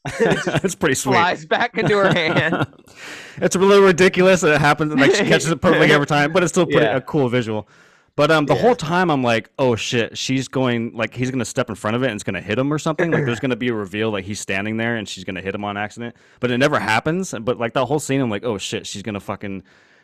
it's 0.21 0.75
pretty 0.75 0.95
sweet. 0.97 1.13
flies 1.15 1.47
back 1.47 1.79
into 1.79 1.97
her 1.97 2.13
hand. 2.13 2.67
it's 3.37 3.55
a 3.55 3.59
little 3.59 3.85
ridiculous 3.87 4.41
that 4.41 4.55
it 4.55 4.61
happens. 4.61 4.93
Like 4.95 5.15
she 5.15 5.25
catches 5.25 5.49
it 5.51 5.61
perfectly 5.63 5.93
every 5.93 6.07
time, 6.07 6.33
but 6.33 6.43
it's 6.43 6.51
still 6.53 6.67
pretty 6.67 6.87
Yeah. 6.87 6.97
a 6.97 7.01
cool 7.01 7.29
visual. 7.29 7.69
But 8.17 8.31
um, 8.31 8.47
the 8.47 8.55
Yeah. 8.55 8.61
whole 8.61 8.75
time 8.75 9.11
I'm 9.11 9.23
like, 9.23 9.51
oh 9.59 9.77
shit, 9.77 10.19
she's 10.19 10.49
going 10.49 10.95
like 10.95 11.15
he's 11.15 11.31
gonna 11.31 11.45
step 11.45 11.69
in 11.71 11.75
front 11.75 11.97
of 11.97 12.03
it 12.03 12.07
and 12.07 12.15
it's 12.15 12.25
gonna 12.25 12.41
hit 12.41 12.59
him 12.59 12.73
or 12.73 12.79
something. 12.79 13.11
Like 13.11 13.25
there's 13.25 13.41
gonna 13.45 13.57
be 13.57 13.69
a 13.69 13.75
reveal 13.75 14.11
like 14.11 14.25
he's 14.25 14.41
standing 14.41 14.77
there 14.77 14.97
and 14.97 15.09
she's 15.09 15.25
gonna 15.25 15.41
hit 15.41 15.55
him 15.55 15.65
on 15.65 15.77
accident. 15.77 16.17
But 16.41 16.51
it 16.51 16.59
never 16.59 16.79
happens. 16.79 17.35
But 17.41 17.59
like 17.59 17.73
that 17.75 17.87
whole 17.87 18.01
scene, 18.01 18.21
I'm 18.21 18.31
like, 18.31 18.45
oh 18.45 18.59
shit, 18.59 18.87
she's 18.87 19.03
gonna 19.03 19.21
fucking, 19.21 19.51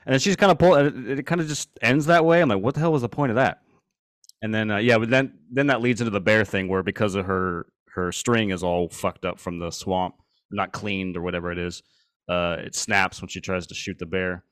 and 0.07 0.13
then 0.13 0.19
she's 0.19 0.37
kind 0.37 0.51
of 0.53 0.59
pull. 0.59 0.75
and 0.75 1.09
It, 1.11 1.19
it 1.19 1.23
kind 1.27 1.41
of 1.41 1.49
just 1.49 1.69
ends 1.83 2.07
that 2.07 2.25
way. 2.25 2.41
I'm 2.41 2.49
like, 2.49 2.61
what 2.63 2.75
the 2.75 2.81
hell 2.81 2.93
was 2.93 3.03
the 3.03 3.09
point 3.09 3.31
of 3.31 3.37
that? 3.37 3.63
And 4.43 4.55
then 4.55 4.71
uh, 4.71 4.77
yeah, 4.79 4.99
but 4.99 5.11
then 5.11 5.39
then 5.51 5.67
that 5.69 5.81
leads 5.83 6.01
into 6.01 6.11
the 6.11 6.21
bear 6.21 6.45
thing 6.45 6.69
where 6.69 6.83
because 6.83 7.15
of 7.17 7.27
her 7.27 7.67
her 7.89 8.13
string 8.13 8.51
is 8.51 8.63
all 8.63 8.89
fucked 8.89 9.25
up 9.25 9.39
from 9.39 9.59
the 9.59 9.71
swamp, 9.71 10.15
not 10.51 10.73
cleaned 10.73 11.17
or 11.17 11.23
whatever 11.23 11.51
it 11.53 11.59
is. 11.59 11.83
Uh, 12.29 12.57
it 12.61 12.75
snaps 12.75 13.21
when 13.21 13.29
she 13.29 13.41
tries 13.41 13.67
to 13.69 13.75
shoot 13.75 13.99
the 13.99 14.07
bear. 14.07 14.45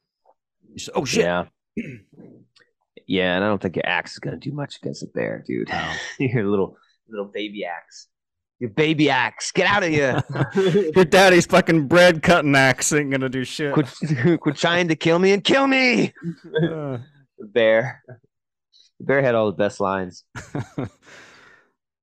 Said, 0.76 0.92
oh 0.96 1.04
shit! 1.04 1.24
Yeah. 1.24 1.44
Yeah, 3.06 3.36
and 3.36 3.44
I 3.44 3.48
don't 3.48 3.60
think 3.60 3.76
your 3.76 3.86
axe 3.86 4.12
is 4.12 4.18
gonna 4.18 4.36
do 4.36 4.52
much 4.52 4.76
against 4.76 5.02
a 5.02 5.06
bear, 5.06 5.44
dude. 5.46 5.68
No. 5.68 5.92
your 6.18 6.44
little 6.48 6.76
little 7.08 7.26
baby 7.26 7.64
axe. 7.64 8.08
Your 8.60 8.70
baby 8.70 9.10
axe. 9.10 9.52
Get 9.52 9.66
out 9.66 9.82
of 9.82 9.90
here. 9.90 10.22
Your 10.94 11.04
daddy's 11.04 11.44
fucking 11.44 11.88
bread 11.88 12.22
cutting 12.22 12.54
axe 12.54 12.92
ain't 12.92 13.10
gonna 13.10 13.28
do 13.28 13.44
shit. 13.44 13.74
quit, 13.74 14.40
quit 14.40 14.56
trying 14.56 14.88
to 14.88 14.96
kill 14.96 15.18
me 15.18 15.32
and 15.32 15.42
kill 15.42 15.66
me. 15.66 16.12
Uh, 16.62 16.98
The 17.38 17.46
bear. 17.46 18.02
The 19.00 19.06
bear 19.06 19.22
had 19.22 19.34
all 19.34 19.46
the 19.46 19.56
best 19.56 19.80
lines. 19.80 20.24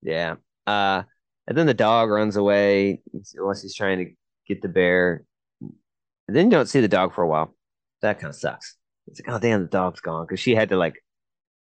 Yeah. 0.01 0.35
Uh, 0.67 1.03
and 1.47 1.57
then 1.57 1.67
the 1.67 1.73
dog 1.73 2.09
runs 2.09 2.35
away 2.35 3.01
unless 3.37 3.61
he's 3.61 3.75
trying 3.75 3.99
to 3.99 4.11
get 4.47 4.61
the 4.61 4.67
bear. 4.69 5.23
And 5.61 6.35
then 6.37 6.45
you 6.45 6.51
don't 6.51 6.67
see 6.67 6.81
the 6.81 6.87
dog 6.87 7.13
for 7.13 7.23
a 7.23 7.27
while. 7.27 7.55
That 8.01 8.19
kind 8.19 8.29
of 8.29 8.35
sucks. 8.35 8.75
It's 9.07 9.19
like, 9.19 9.33
oh 9.33 9.39
damn, 9.39 9.61
the 9.61 9.67
dog's 9.67 9.99
gone 9.99 10.25
because 10.25 10.39
she 10.39 10.55
had 10.55 10.69
to 10.69 10.77
like, 10.77 10.95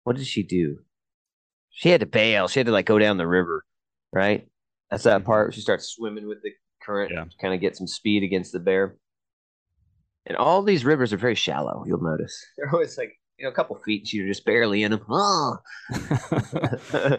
what 0.04 0.16
did 0.16 0.26
she 0.26 0.42
do? 0.42 0.78
She 1.70 1.90
had 1.90 2.00
to 2.00 2.06
bail. 2.06 2.48
She 2.48 2.60
had 2.60 2.66
to 2.66 2.72
like 2.72 2.86
go 2.86 2.98
down 2.98 3.16
the 3.16 3.26
river, 3.26 3.64
right? 4.12 4.48
That's 4.90 5.04
that 5.04 5.18
mm-hmm. 5.18 5.26
part. 5.26 5.46
where 5.46 5.52
She 5.52 5.60
starts 5.60 5.88
swimming 5.88 6.26
with 6.26 6.42
the 6.42 6.50
current, 6.82 7.12
Yeah. 7.14 7.24
to 7.24 7.36
kind 7.40 7.54
of 7.54 7.60
get 7.60 7.76
some 7.76 7.86
speed 7.86 8.22
against 8.22 8.52
the 8.52 8.58
bear. 8.58 8.96
And 10.26 10.36
all 10.36 10.62
these 10.62 10.84
rivers 10.84 11.12
are 11.12 11.18
very 11.18 11.34
shallow. 11.34 11.84
You'll 11.86 12.02
notice 12.02 12.44
they're 12.56 12.70
always 12.70 12.98
like 12.98 13.12
you 13.38 13.44
know 13.44 13.50
a 13.50 13.54
couple 13.54 13.76
feet. 13.76 14.02
and 14.02 14.12
You're 14.12 14.26
just 14.26 14.44
barely 14.44 14.82
in 14.82 14.90
them. 14.92 15.04
Oh. 15.08 15.58
Ah! 16.92 17.18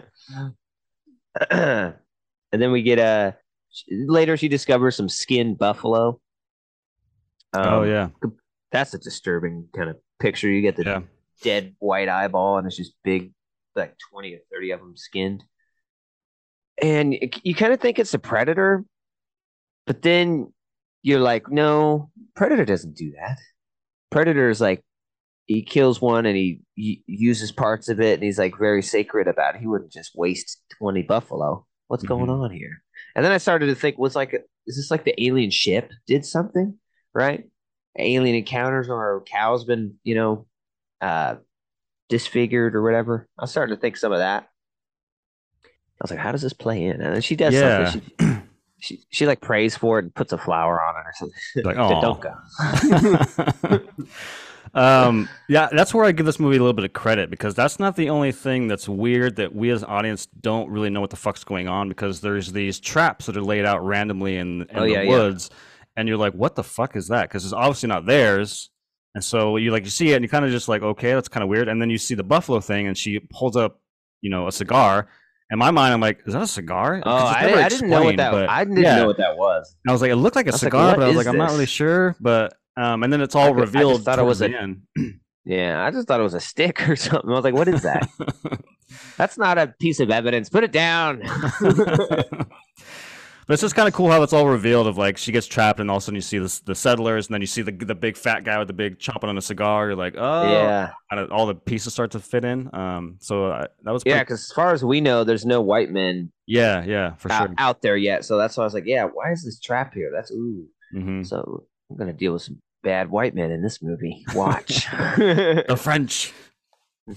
and 1.50 2.60
then 2.62 2.72
we 2.72 2.82
get 2.82 2.98
uh, 2.98 3.32
a 3.32 3.94
later 4.06 4.36
she 4.36 4.48
discovers 4.48 4.96
some 4.96 5.08
skinned 5.08 5.58
buffalo. 5.58 6.20
oh 7.54 7.82
Um, 7.82 7.88
yeah, 7.88 8.08
that's 8.70 8.94
a 8.94 8.98
disturbing 8.98 9.68
kind 9.74 9.90
of 9.90 9.96
picture. 10.20 10.48
You 10.48 10.62
get 10.62 10.76
the 10.76 10.84
yeah, 10.84 11.00
dead 11.42 11.74
white 11.78 12.08
eyeball, 12.08 12.58
and 12.58 12.66
it's 12.66 12.76
just 12.76 12.94
big, 13.02 13.32
like 13.74 13.96
twenty 14.10 14.34
or 14.34 14.40
thirty 14.52 14.70
of 14.70 14.80
them 14.80 14.96
skinned. 14.96 15.42
And 16.82 17.14
it, 17.14 17.40
you 17.44 17.54
kind 17.54 17.72
of 17.72 17.80
think 17.80 17.98
it's 17.98 18.14
a 18.14 18.18
predator, 18.18 18.84
but 19.86 20.02
then 20.02 20.52
you're 21.02 21.20
like, 21.20 21.50
no, 21.50 22.10
predator 22.36 22.64
doesn't 22.64 22.96
do 22.96 23.12
that. 23.12 23.38
Predator 24.10 24.48
is 24.50 24.60
like 24.60 24.82
he 25.46 25.62
kills 25.62 26.00
one 26.00 26.26
and 26.26 26.36
he, 26.36 26.60
he 26.74 27.02
uses 27.06 27.52
parts 27.52 27.88
of 27.88 28.00
it, 28.00 28.14
and 28.14 28.22
he's 28.22 28.38
like 28.38 28.58
very 28.58 28.82
sacred 28.82 29.28
about 29.28 29.56
it. 29.56 29.60
He 29.60 29.66
wouldn't 29.66 29.92
just 29.92 30.12
waste 30.14 30.62
twenty 30.78 31.02
buffalo. 31.02 31.66
What's 31.88 32.04
going 32.04 32.28
Mhm. 32.28 32.44
on 32.44 32.50
here? 32.52 32.82
And 33.16 33.24
then 33.24 33.32
I 33.32 33.38
started 33.38 33.66
to 33.66 33.74
think, 33.74 33.98
was 33.98 34.14
like, 34.14 34.32
is 34.66 34.76
this 34.76 34.90
like 34.90 35.04
the 35.04 35.20
alien 35.22 35.50
ship 35.50 35.90
did 36.06 36.24
something, 36.24 36.78
right? 37.12 37.44
Alien 37.98 38.36
encounters, 38.36 38.88
or 38.88 39.24
cow's 39.30 39.64
been, 39.64 39.94
you 40.04 40.14
know, 40.14 40.46
uh, 41.00 41.36
disfigured 42.08 42.74
or 42.74 42.82
whatever. 42.82 43.28
I 43.38 43.42
was 43.42 43.50
starting 43.50 43.74
to 43.74 43.80
think 43.80 43.96
some 43.96 44.12
of 44.12 44.18
that. 44.18 44.48
I 45.64 46.02
was 46.02 46.10
like, 46.10 46.20
how 46.20 46.32
does 46.32 46.42
this 46.42 46.52
play 46.52 46.84
in? 46.84 47.00
And 47.00 47.14
then 47.14 47.22
she 47.22 47.36
does 47.36 47.54
yeah. 47.54 47.90
something. 47.90 48.10
She, 48.18 48.36
she 48.80 49.00
she 49.10 49.26
like 49.26 49.40
prays 49.42 49.76
for 49.76 49.98
it 49.98 50.04
and 50.04 50.14
puts 50.14 50.32
a 50.32 50.38
flower 50.38 50.80
on 50.82 50.94
it 50.96 51.04
or 51.06 51.12
something. 51.14 51.64
Like, 51.64 51.76
"Aw." 54.74 54.74
um, 55.08 55.28
yeah, 55.48 55.68
that's 55.72 55.92
where 55.92 56.04
I 56.04 56.12
give 56.12 56.24
this 56.26 56.40
movie 56.40 56.56
a 56.56 56.60
little 56.60 56.72
bit 56.72 56.84
of 56.86 56.92
credit 56.94 57.28
because 57.30 57.54
that's 57.54 57.78
not 57.78 57.96
the 57.96 58.08
only 58.08 58.32
thing 58.32 58.68
that's 58.68 58.88
weird 58.88 59.36
that 59.36 59.54
we 59.54 59.68
as 59.70 59.82
an 59.82 59.90
audience 59.90 60.26
don't 60.40 60.70
really 60.70 60.88
know 60.90 61.00
what 61.02 61.10
the 61.10 61.16
fuck's 61.16 61.44
going 61.44 61.68
on 61.68 61.88
because 61.88 62.20
there's 62.22 62.52
these 62.52 62.80
traps 62.80 63.26
that 63.26 63.36
are 63.36 63.42
laid 63.42 63.66
out 63.66 63.84
randomly 63.84 64.36
in, 64.36 64.62
in 64.62 64.68
Oh, 64.74 64.80
the 64.82 64.90
yeah, 64.90 65.02
yeah. 65.02 65.10
And 65.96 66.08
you're 66.08 66.16
like, 66.16 66.32
what 66.34 66.54
the 66.54 66.64
fuck 66.64 66.96
is 66.96 67.08
that? 67.08 67.28
Because 67.28 67.44
it's 67.44 67.52
obviously 67.52 67.88
not 67.88 68.06
theirs. 68.06 68.70
And 69.14 69.24
so 69.24 69.56
you 69.56 69.70
like 69.72 69.84
you 69.84 69.90
see 69.90 70.12
it 70.12 70.16
and 70.16 70.24
you 70.24 70.28
kind 70.28 70.44
of 70.44 70.50
just 70.52 70.68
like 70.68 70.82
okay 70.82 71.12
that's 71.14 71.26
kind 71.28 71.42
of 71.42 71.48
weird 71.48 71.66
and 71.68 71.82
then 71.82 71.90
you 71.90 71.98
see 71.98 72.14
the 72.14 72.22
buffalo 72.22 72.60
thing 72.60 72.86
and 72.86 72.96
she 72.96 73.20
holds 73.32 73.56
up 73.56 73.80
you 74.20 74.30
know 74.30 74.46
a 74.46 74.52
cigar 74.52 75.08
in 75.50 75.58
my 75.58 75.72
mind 75.72 75.92
I'm 75.92 76.00
like 76.00 76.20
is 76.26 76.32
that 76.34 76.42
a 76.42 76.46
cigar 76.46 77.02
Oh, 77.04 77.10
I, 77.10 77.64
I 77.64 77.68
didn't 77.68 77.90
know 77.90 78.04
what 78.04 78.16
that. 78.18 78.30
but- 78.30 78.48
I 78.48 78.62
didn't 78.62 78.82
yeah. 78.84 78.98
know 78.98 79.06
what 79.08 79.16
that 79.16 79.36
was. 79.36 79.74
I 79.88 79.90
was 79.90 80.00
like, 80.00 80.12
it 80.12 80.16
looked 80.16 80.36
like 80.36 80.46
a 80.46 80.52
was 80.52 80.62
like, 80.62 80.68
cigar, 80.72 80.94
but 80.94 81.02
I 81.02 81.08
was 81.08 81.16
like, 81.16 81.26
I'm 81.26 81.36
not 81.36 81.50
really 81.50 81.66
sure. 81.66 82.14
But 82.20 82.54
um, 82.76 83.02
and 83.02 83.12
then 83.12 83.20
it's 83.20 83.34
all 83.34 83.46
I 83.46 83.48
could- 83.48 83.58
I 83.58 83.60
revealed. 83.62 84.04
thought 84.04 84.20
it 84.20 84.22
was 84.22 84.40
a- 84.42 84.48
end. 84.48 84.82
Yeah, 85.46 85.82
I 85.82 85.90
just 85.90 86.06
thought 86.06 86.20
it 86.20 86.22
was 86.22 86.34
a 86.34 86.38
stick 86.40 86.86
or 86.88 86.94
something. 86.94 87.28
I 87.28 87.32
was 87.34 87.42
like, 87.42 87.54
what 87.54 87.66
is 87.66 87.82
that? 87.82 88.08
That's 89.16 89.38
not 89.38 89.56
a 89.58 89.68
piece 89.80 89.98
of 89.98 90.10
evidence. 90.10 90.50
Put 90.50 90.62
it 90.64 90.70
down. 90.70 91.22
but 93.50 93.54
it's 93.54 93.62
just 93.62 93.74
kind 93.74 93.88
of 93.88 93.94
cool 93.94 94.08
how 94.08 94.22
it's 94.22 94.32
all 94.32 94.46
revealed. 94.46 94.86
Of 94.86 94.96
like 94.96 95.18
she 95.18 95.32
gets 95.32 95.44
trapped, 95.44 95.80
and 95.80 95.90
all 95.90 95.96
of 95.96 96.02
a 96.02 96.04
sudden 96.04 96.14
you 96.14 96.20
see 96.20 96.38
this, 96.38 96.60
the 96.60 96.76
settlers, 96.76 97.26
and 97.26 97.34
then 97.34 97.40
you 97.40 97.48
see 97.48 97.62
the 97.62 97.72
the 97.72 97.96
big 97.96 98.16
fat 98.16 98.44
guy 98.44 98.56
with 98.60 98.68
the 98.68 98.72
big 98.72 99.00
chomping 99.00 99.24
on 99.24 99.36
a 99.36 99.42
cigar. 99.42 99.88
You're 99.88 99.96
like, 99.96 100.14
oh, 100.16 100.52
yeah, 100.52 100.90
of 101.10 101.32
all 101.32 101.46
the 101.46 101.56
pieces 101.56 101.92
start 101.92 102.12
to 102.12 102.20
fit 102.20 102.44
in. 102.44 102.72
Um, 102.72 103.16
so 103.18 103.46
uh, 103.46 103.66
that 103.82 103.90
was 103.90 104.04
yeah. 104.06 104.20
Because 104.20 104.38
as 104.38 104.52
far 104.52 104.72
as 104.72 104.84
we 104.84 105.00
know, 105.00 105.24
there's 105.24 105.44
no 105.44 105.60
white 105.62 105.90
men 105.90 106.30
yeah, 106.46 106.84
yeah, 106.84 107.16
for 107.16 107.32
out, 107.32 107.48
sure. 107.48 107.54
out 107.58 107.82
there 107.82 107.96
yet. 107.96 108.24
So 108.24 108.38
that's 108.38 108.56
why 108.56 108.62
I 108.62 108.66
was 108.66 108.74
like, 108.74 108.86
yeah. 108.86 109.02
Why 109.02 109.32
is 109.32 109.44
this 109.44 109.58
trap 109.58 109.94
here? 109.94 110.12
That's 110.14 110.30
ooh. 110.30 110.68
hmm 110.92 111.24
So 111.24 111.64
I'm 111.90 111.96
gonna 111.96 112.12
deal 112.12 112.34
with 112.34 112.42
some 112.42 112.62
bad 112.84 113.10
white 113.10 113.34
men 113.34 113.50
in 113.50 113.64
this 113.64 113.82
movie. 113.82 114.24
Watch. 114.32 114.86
The 114.86 115.76
French. 115.76 116.32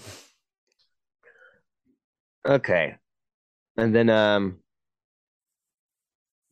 okay, 2.48 2.96
and 3.78 3.94
then 3.94 4.10
um, 4.10 4.63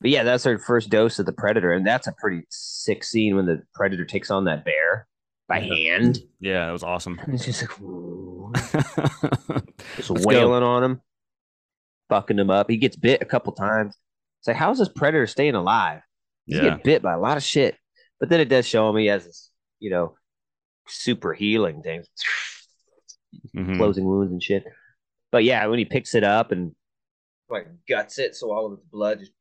but 0.02 0.10
yeah, 0.10 0.24
that's 0.24 0.46
our 0.46 0.58
first 0.60 0.90
dose 0.90 1.20
of 1.20 1.26
the 1.26 1.32
predator, 1.34 1.72
and 1.72 1.86
that's 1.88 2.08
a 2.08 2.12
pretty 2.20 2.44
sick 2.50 3.04
scene 3.04 3.36
when 3.36 3.46
the 3.46 3.62
predator 3.74 4.04
takes 4.06 4.30
on 4.32 4.46
that 4.46 4.66
bear 4.66 5.08
by 5.48 5.60
Yeah. 5.60 5.76
hand. 5.94 6.20
Yeah, 6.40 6.68
it 6.68 6.72
was 6.74 6.84
awesome. 6.84 7.20
And 7.20 7.34
it's 7.36 7.46
just 7.46 7.62
like 7.62 7.72
just 9.96 10.10
Let's 10.10 10.10
go. 10.10 10.16
wailing 10.26 10.64
on 10.64 10.84
him, 10.84 11.02
fucking 12.10 12.40
him 12.40 12.50
up. 12.50 12.70
He 12.70 12.78
gets 12.78 12.96
bit 12.96 13.22
a 13.22 13.26
couple 13.26 13.54
times. 13.54 13.96
It's 14.40 14.48
like, 14.48 14.58
how's 14.58 14.80
this 14.80 14.90
predator 14.90 15.28
staying 15.28 15.56
alive? 15.56 16.02
He's 16.46 16.58
Yeah. 16.58 16.64
getting 16.64 16.82
bit 16.84 17.02
by 17.02 17.14
a 17.14 17.20
lot 17.20 17.38
of 17.38 17.44
shit. 17.44 17.78
But 18.20 18.30
then 18.30 18.40
it 18.40 18.50
does 18.50 18.68
show 18.68 18.90
him 18.90 18.98
he 18.98 19.08
has 19.08 19.26
this, 19.26 19.52
you 19.80 19.90
know, 19.90 20.16
super 20.88 21.34
healing 21.34 21.82
thing, 21.84 22.04
Mhm. 23.56 23.78
closing 23.78 24.06
wounds 24.06 24.32
and 24.32 24.42
shit. 24.42 24.64
But 25.32 25.44
yeah, 25.44 25.66
when 25.68 25.80
he 25.80 25.86
picks 25.86 26.16
it 26.16 26.24
up 26.24 26.52
and 26.52 26.76
like 27.50 27.68
guts 27.88 28.18
it, 28.20 28.36
so 28.36 28.52
all 28.52 28.66
of 28.68 28.74
its 28.74 28.84
blood 28.92 29.20
just 29.20 29.32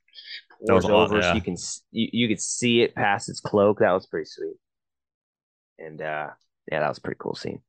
That 0.62 0.75
was 0.75 0.85
pours 0.85 0.92
aw- 0.92 1.05
over, 1.05 1.23
so 1.23 1.35
you 1.35 1.40
can 1.40 1.57
you, 1.90 2.09
you 2.12 2.29
could 2.29 2.40
see 2.40 2.83
it 2.83 2.94
past 2.94 3.29
its 3.29 3.40
cloak. 3.40 3.81
That 3.81 3.92
was 3.92 4.07
pretty 4.07 4.27
sweet. 4.27 4.57
And 5.79 6.01
uh 6.03 6.29
yeah, 6.70 6.81
that 6.81 6.88
was 6.88 6.99
a 6.99 7.03
pretty 7.03 7.18
cool 7.18 7.35
scene. 7.35 7.62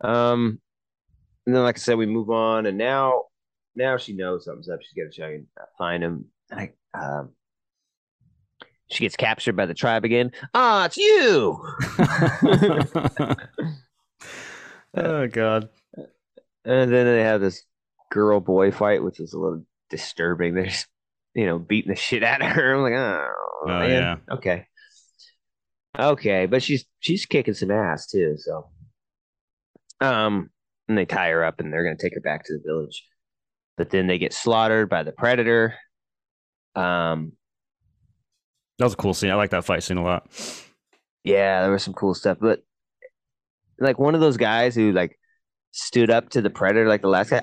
Um, 0.00 0.60
and 1.46 1.54
then 1.54 1.62
like 1.62 1.76
I 1.76 1.80
said, 1.80 1.98
we 1.98 2.06
move 2.06 2.30
on, 2.30 2.66
and 2.66 2.78
now 2.78 3.24
now 3.76 3.96
she 3.96 4.12
knows 4.12 4.44
something's 4.44 4.68
up. 4.68 4.80
She's 4.82 4.92
got 4.92 5.10
to 5.12 5.16
try 5.16 5.34
and 5.34 5.46
find 5.78 6.02
him. 6.02 6.26
And 6.50 6.60
I, 6.60 6.72
um, 6.98 7.30
she 8.90 9.04
gets 9.04 9.16
captured 9.16 9.56
by 9.56 9.66
the 9.66 9.74
tribe 9.74 10.04
again. 10.04 10.32
Ah, 10.52 10.86
it's 10.86 10.96
you. 10.96 11.64
oh 14.96 15.26
god. 15.28 15.68
And 16.64 16.92
then 16.92 17.06
they 17.06 17.22
have 17.22 17.40
this 17.40 17.62
girl 18.10 18.40
boy 18.40 18.72
fight, 18.72 19.02
which 19.02 19.20
is 19.20 19.32
a 19.32 19.38
little 19.38 19.64
disturbing. 19.88 20.54
They're 20.54 20.66
just, 20.66 20.88
you 21.34 21.46
know, 21.46 21.58
beating 21.58 21.90
the 21.90 21.96
shit 22.00 22.22
out 22.22 22.42
of 22.42 22.48
her. 22.48 22.74
I'm 22.74 22.82
like, 22.82 22.92
oh, 22.94 23.32
Oh, 23.66 23.82
yeah. 23.86 24.16
Okay. 24.30 24.66
Okay, 25.98 26.46
but 26.46 26.62
she's 26.62 26.84
she's 27.00 27.26
kicking 27.26 27.54
some 27.54 27.70
ass 27.70 28.06
too, 28.06 28.36
so 28.38 28.68
um 30.00 30.48
and 30.88 30.96
they 30.96 31.04
tie 31.04 31.30
her 31.30 31.44
up 31.44 31.60
and 31.60 31.72
they're 31.72 31.82
gonna 31.84 31.96
take 31.96 32.14
her 32.14 32.20
back 32.20 32.44
to 32.44 32.52
the 32.54 32.62
village. 32.64 33.04
but 33.76 33.90
then 33.90 34.06
they 34.06 34.16
get 34.18 34.32
slaughtered 34.32 34.88
by 34.88 35.02
the 35.02 35.12
predator. 35.12 35.74
Um, 36.76 37.32
that 38.78 38.84
was 38.84 38.92
a 38.94 38.96
cool 38.96 39.14
scene. 39.14 39.30
I 39.30 39.34
like 39.34 39.50
that 39.50 39.64
fight 39.64 39.82
scene 39.82 39.96
a 39.96 40.02
lot. 40.04 40.26
Yeah, 41.24 41.62
there 41.62 41.72
was 41.72 41.82
some 41.82 41.94
cool 41.94 42.14
stuff, 42.14 42.38
but 42.40 42.60
like 43.78 43.98
one 43.98 44.14
of 44.14 44.20
those 44.20 44.36
guys 44.36 44.74
who 44.74 44.92
like 44.92 45.18
stood 45.72 46.08
up 46.10 46.30
to 46.30 46.40
the 46.40 46.50
predator, 46.50 46.88
like 46.88 47.02
the 47.02 47.08
last 47.08 47.30
guy. 47.30 47.40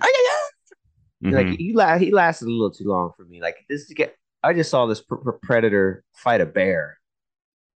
Mm-hmm. 1.23 1.35
Like 1.35 1.57
he 1.57 1.73
la- 1.73 1.97
he 1.97 2.11
lasted 2.11 2.47
a 2.47 2.51
little 2.51 2.71
too 2.71 2.87
long 2.87 3.11
for 3.17 3.23
me. 3.25 3.41
Like 3.41 3.65
this 3.67 3.91
get, 3.93 4.15
I 4.43 4.53
just 4.53 4.69
saw 4.69 4.85
this 4.85 5.01
pr- 5.01 5.15
pr- 5.15 5.31
predator 5.41 6.03
fight 6.13 6.41
a 6.41 6.45
bear 6.45 6.99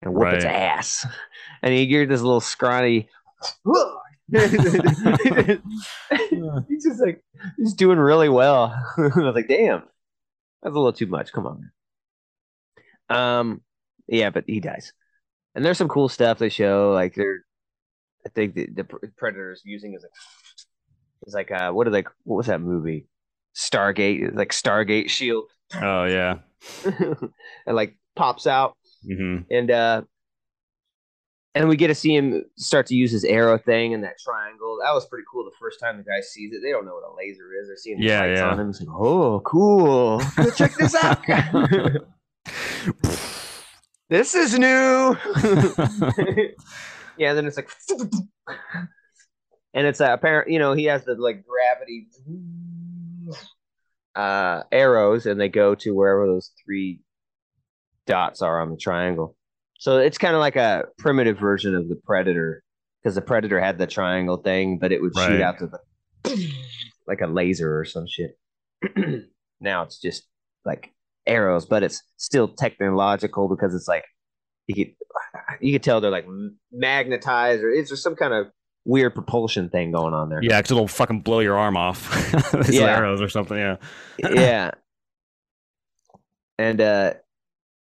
and 0.02 0.14
whoop 0.14 0.26
right. 0.26 0.36
its 0.36 0.46
ass, 0.46 1.08
and 1.64 1.74
he 1.74 1.88
geared 1.88 2.10
this 2.10 2.22
little 2.22 2.42
scrawny. 2.42 3.10
he's 4.32 4.54
just 6.84 7.02
like 7.02 7.24
he's 7.58 7.74
doing 7.74 7.98
really 7.98 8.30
well. 8.30 8.66
I 8.98 9.02
was 9.02 9.36
like, 9.36 9.48
damn, 9.48 9.84
that's 10.62 10.76
a 10.76 10.78
little 10.78 10.94
too 10.94 11.08
much. 11.08 11.32
Come 11.32 11.48
on. 11.48 11.72
Um, 13.10 13.62
yeah, 14.08 14.30
but 14.30 14.44
he 14.46 14.60
dies, 14.60 14.94
and 15.56 15.66
there's 15.66 15.80
some 15.80 15.90
cool 15.90 16.10
stuff 16.10 16.38
they 16.38 16.50
show. 16.50 16.92
Like 16.94 17.16
they're, 17.16 17.44
I 18.24 18.30
think 18.30 18.54
the, 18.54 18.68
the 18.68 18.84
predator 19.18 19.52
is 19.52 19.64
using 19.66 19.96
as 19.96 20.04
a, 20.04 20.08
it's 21.24 21.34
like 21.34 21.50
uh, 21.50 21.72
what 21.72 21.88
are 21.88 21.92
they? 21.92 22.04
What 22.24 22.38
was 22.38 22.46
that 22.46 22.62
movie? 22.62 23.08
Stargate, 23.56 24.36
like 24.36 24.52
Stargate 24.52 25.10
shield. 25.10 25.46
Oh 25.76 26.06
yeah, 26.06 26.40
and 26.86 27.76
like 27.76 27.98
pops 28.16 28.48
out, 28.48 28.78
mm-hmm. 29.10 29.44
and 29.50 29.72
uh, 29.72 30.02
and 31.54 31.68
we 31.68 31.76
get 31.76 31.88
to 31.88 31.96
see 31.96 32.16
him 32.16 32.46
start 32.58 32.86
to 32.88 32.96
use 32.96 33.12
his 33.12 33.26
arrow 33.26 33.58
thing 33.58 33.94
and 33.94 34.04
that 34.04 34.18
triangle. 34.20 34.80
That 34.82 34.94
was 34.94 35.06
pretty 35.06 35.26
cool. 35.32 35.44
The 35.44 35.52
first 35.60 35.80
time 35.80 35.98
the 35.98 36.04
guy 36.04 36.22
sees 36.22 36.54
it, 36.54 36.62
they 36.64 36.72
don't 36.72 36.86
know 36.86 36.94
what 36.94 37.04
a 37.04 37.14
laser 37.16 37.54
is. 37.60 37.68
They're 37.68 37.78
seeing 37.78 38.00
the 38.00 38.06
yeah, 38.06 38.22
lights 38.22 38.40
yeah. 38.40 38.50
on 38.50 38.60
him. 38.60 38.68
He's 38.68 38.82
like, 38.82 38.96
"Oh, 38.96 39.42
cool! 39.42 40.22
check 40.56 40.74
this 40.76 40.96
out." 40.96 41.20
this 44.10 44.34
is 44.34 44.58
new. 44.58 45.18
yeah, 47.18 47.34
then 47.34 47.46
it's 47.46 47.58
like, 47.58 47.70
and 49.74 49.88
it's 49.88 50.02
uh, 50.02 50.14
apparent. 50.14 50.50
You 50.50 50.60
know, 50.60 50.74
he 50.74 50.86
has 50.86 51.04
the 51.04 51.16
like 51.16 51.44
gravity 51.46 52.08
uh, 54.16 54.64
arrows, 54.72 55.26
and 55.26 55.40
they 55.40 55.50
go 55.50 55.76
to 55.76 55.94
wherever 55.94 56.28
those 56.28 56.52
three 56.64 57.02
dots 58.06 58.42
are 58.42 58.62
on 58.62 58.70
the 58.70 58.78
triangle. 58.78 59.36
So 59.80 59.98
it's 59.98 60.18
kind 60.18 60.36
of 60.36 60.40
like 60.40 60.56
a 60.56 60.86
primitive 60.98 61.40
version 61.40 61.76
of 61.76 61.90
the 61.90 61.96
Predator, 61.96 62.64
because 63.02 63.16
the 63.16 63.22
Predator 63.22 63.60
had 63.60 63.78
the 63.78 63.88
triangle 63.88 64.38
thing, 64.38 64.78
but 64.80 64.92
it 64.92 65.02
would 65.02 65.14
right. 65.16 65.28
shoot 65.28 65.42
out 65.42 65.60
to 65.60 65.68
the 65.68 66.52
like 67.08 67.22
a 67.22 67.28
laser 67.28 67.80
or 67.80 67.86
some 67.86 68.06
shit. 68.08 68.38
now 69.60 69.84
it's 69.84 70.00
just 70.00 70.24
like 70.66 70.92
arrows, 71.26 71.66
but 71.66 71.84
it's 71.84 72.02
still 72.18 72.48
technological 72.48 73.48
because 73.48 73.74
it's 73.74 73.88
like 73.88 74.06
you 74.68 74.76
could 74.76 74.94
you 75.62 75.74
could 75.74 75.84
tell 75.84 76.02
they're 76.02 76.12
like 76.12 76.28
magnetized 76.72 77.64
or 77.64 77.72
it's 77.72 77.90
just 77.90 78.04
some 78.04 78.16
kind 78.16 78.34
of 78.34 78.48
weird 78.86 79.14
propulsion 79.14 79.70
thing 79.70 79.92
going 79.92 80.14
on 80.14 80.30
there. 80.30 80.40
Yeah, 80.42 80.60
because 80.60 80.72
it'll 80.72 80.88
fucking 80.88 81.22
blow 81.22 81.40
your 81.40 81.58
arm 81.58 81.78
off. 81.78 82.10
yeah. 82.70 82.84
arrows 82.84 83.22
or 83.22 83.30
something. 83.30 83.58
Yeah. 83.58 83.78
yeah. 84.18 84.72
And 86.58 86.82
uh 86.82 87.14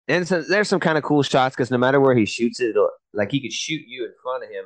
and 0.06 0.26
so 0.26 0.42
there's 0.42 0.68
some 0.68 0.80
kind 0.80 0.96
of 0.96 1.04
cool 1.04 1.22
shots 1.22 1.54
because 1.54 1.70
no 1.70 1.78
matter 1.78 2.00
where 2.00 2.14
he 2.14 2.24
shoots 2.24 2.60
it, 2.60 2.74
like 3.12 3.30
he 3.30 3.40
could 3.40 3.52
shoot 3.52 3.82
you 3.86 4.04
in 4.04 4.12
front 4.22 4.44
of 4.44 4.50
him, 4.50 4.64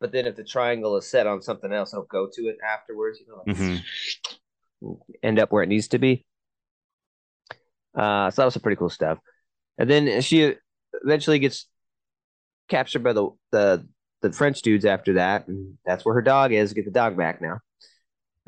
but 0.00 0.12
then 0.12 0.26
if 0.26 0.34
the 0.34 0.44
triangle 0.44 0.96
is 0.96 1.08
set 1.08 1.26
on 1.26 1.40
something 1.42 1.72
else, 1.72 1.92
he'll 1.92 2.02
go 2.02 2.28
to 2.32 2.42
it 2.48 2.56
afterwards. 2.66 3.20
You 3.20 3.26
know, 3.28 3.42
like 3.46 3.56
mm-hmm. 3.56 4.94
end 5.22 5.38
up 5.38 5.52
where 5.52 5.62
it 5.62 5.68
needs 5.68 5.88
to 5.88 5.98
be. 5.98 6.24
Uh, 7.94 8.30
so 8.30 8.42
that 8.42 8.46
was 8.46 8.54
some 8.54 8.62
pretty 8.62 8.76
cool 8.76 8.90
stuff. 8.90 9.18
And 9.78 9.88
then 9.88 10.20
she 10.20 10.54
eventually 11.04 11.38
gets 11.38 11.68
captured 12.68 13.04
by 13.04 13.12
the 13.12 13.30
the 13.52 13.86
the 14.24 14.32
French 14.32 14.62
dudes 14.62 14.84
after 14.84 15.14
that, 15.14 15.46
and 15.46 15.76
that's 15.84 16.04
where 16.04 16.14
her 16.14 16.22
dog 16.22 16.52
is. 16.52 16.72
Get 16.72 16.86
the 16.86 16.90
dog 16.90 17.16
back 17.16 17.40
now. 17.40 17.60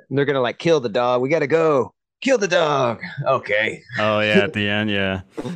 And 0.09 0.19
they're 0.19 0.25
gonna 0.25 0.41
like 0.41 0.59
kill 0.59 0.81
the 0.81 0.89
dog. 0.89 1.21
We 1.21 1.29
gotta 1.29 1.47
go 1.47 1.95
kill 2.21 2.39
the 2.39 2.49
dog. 2.49 3.01
Okay. 3.25 3.83
Oh 3.99 4.21
yeah, 4.21 4.39
at 4.39 4.53
the 4.53 4.69
end, 4.69 4.91
yeah. 4.91 5.23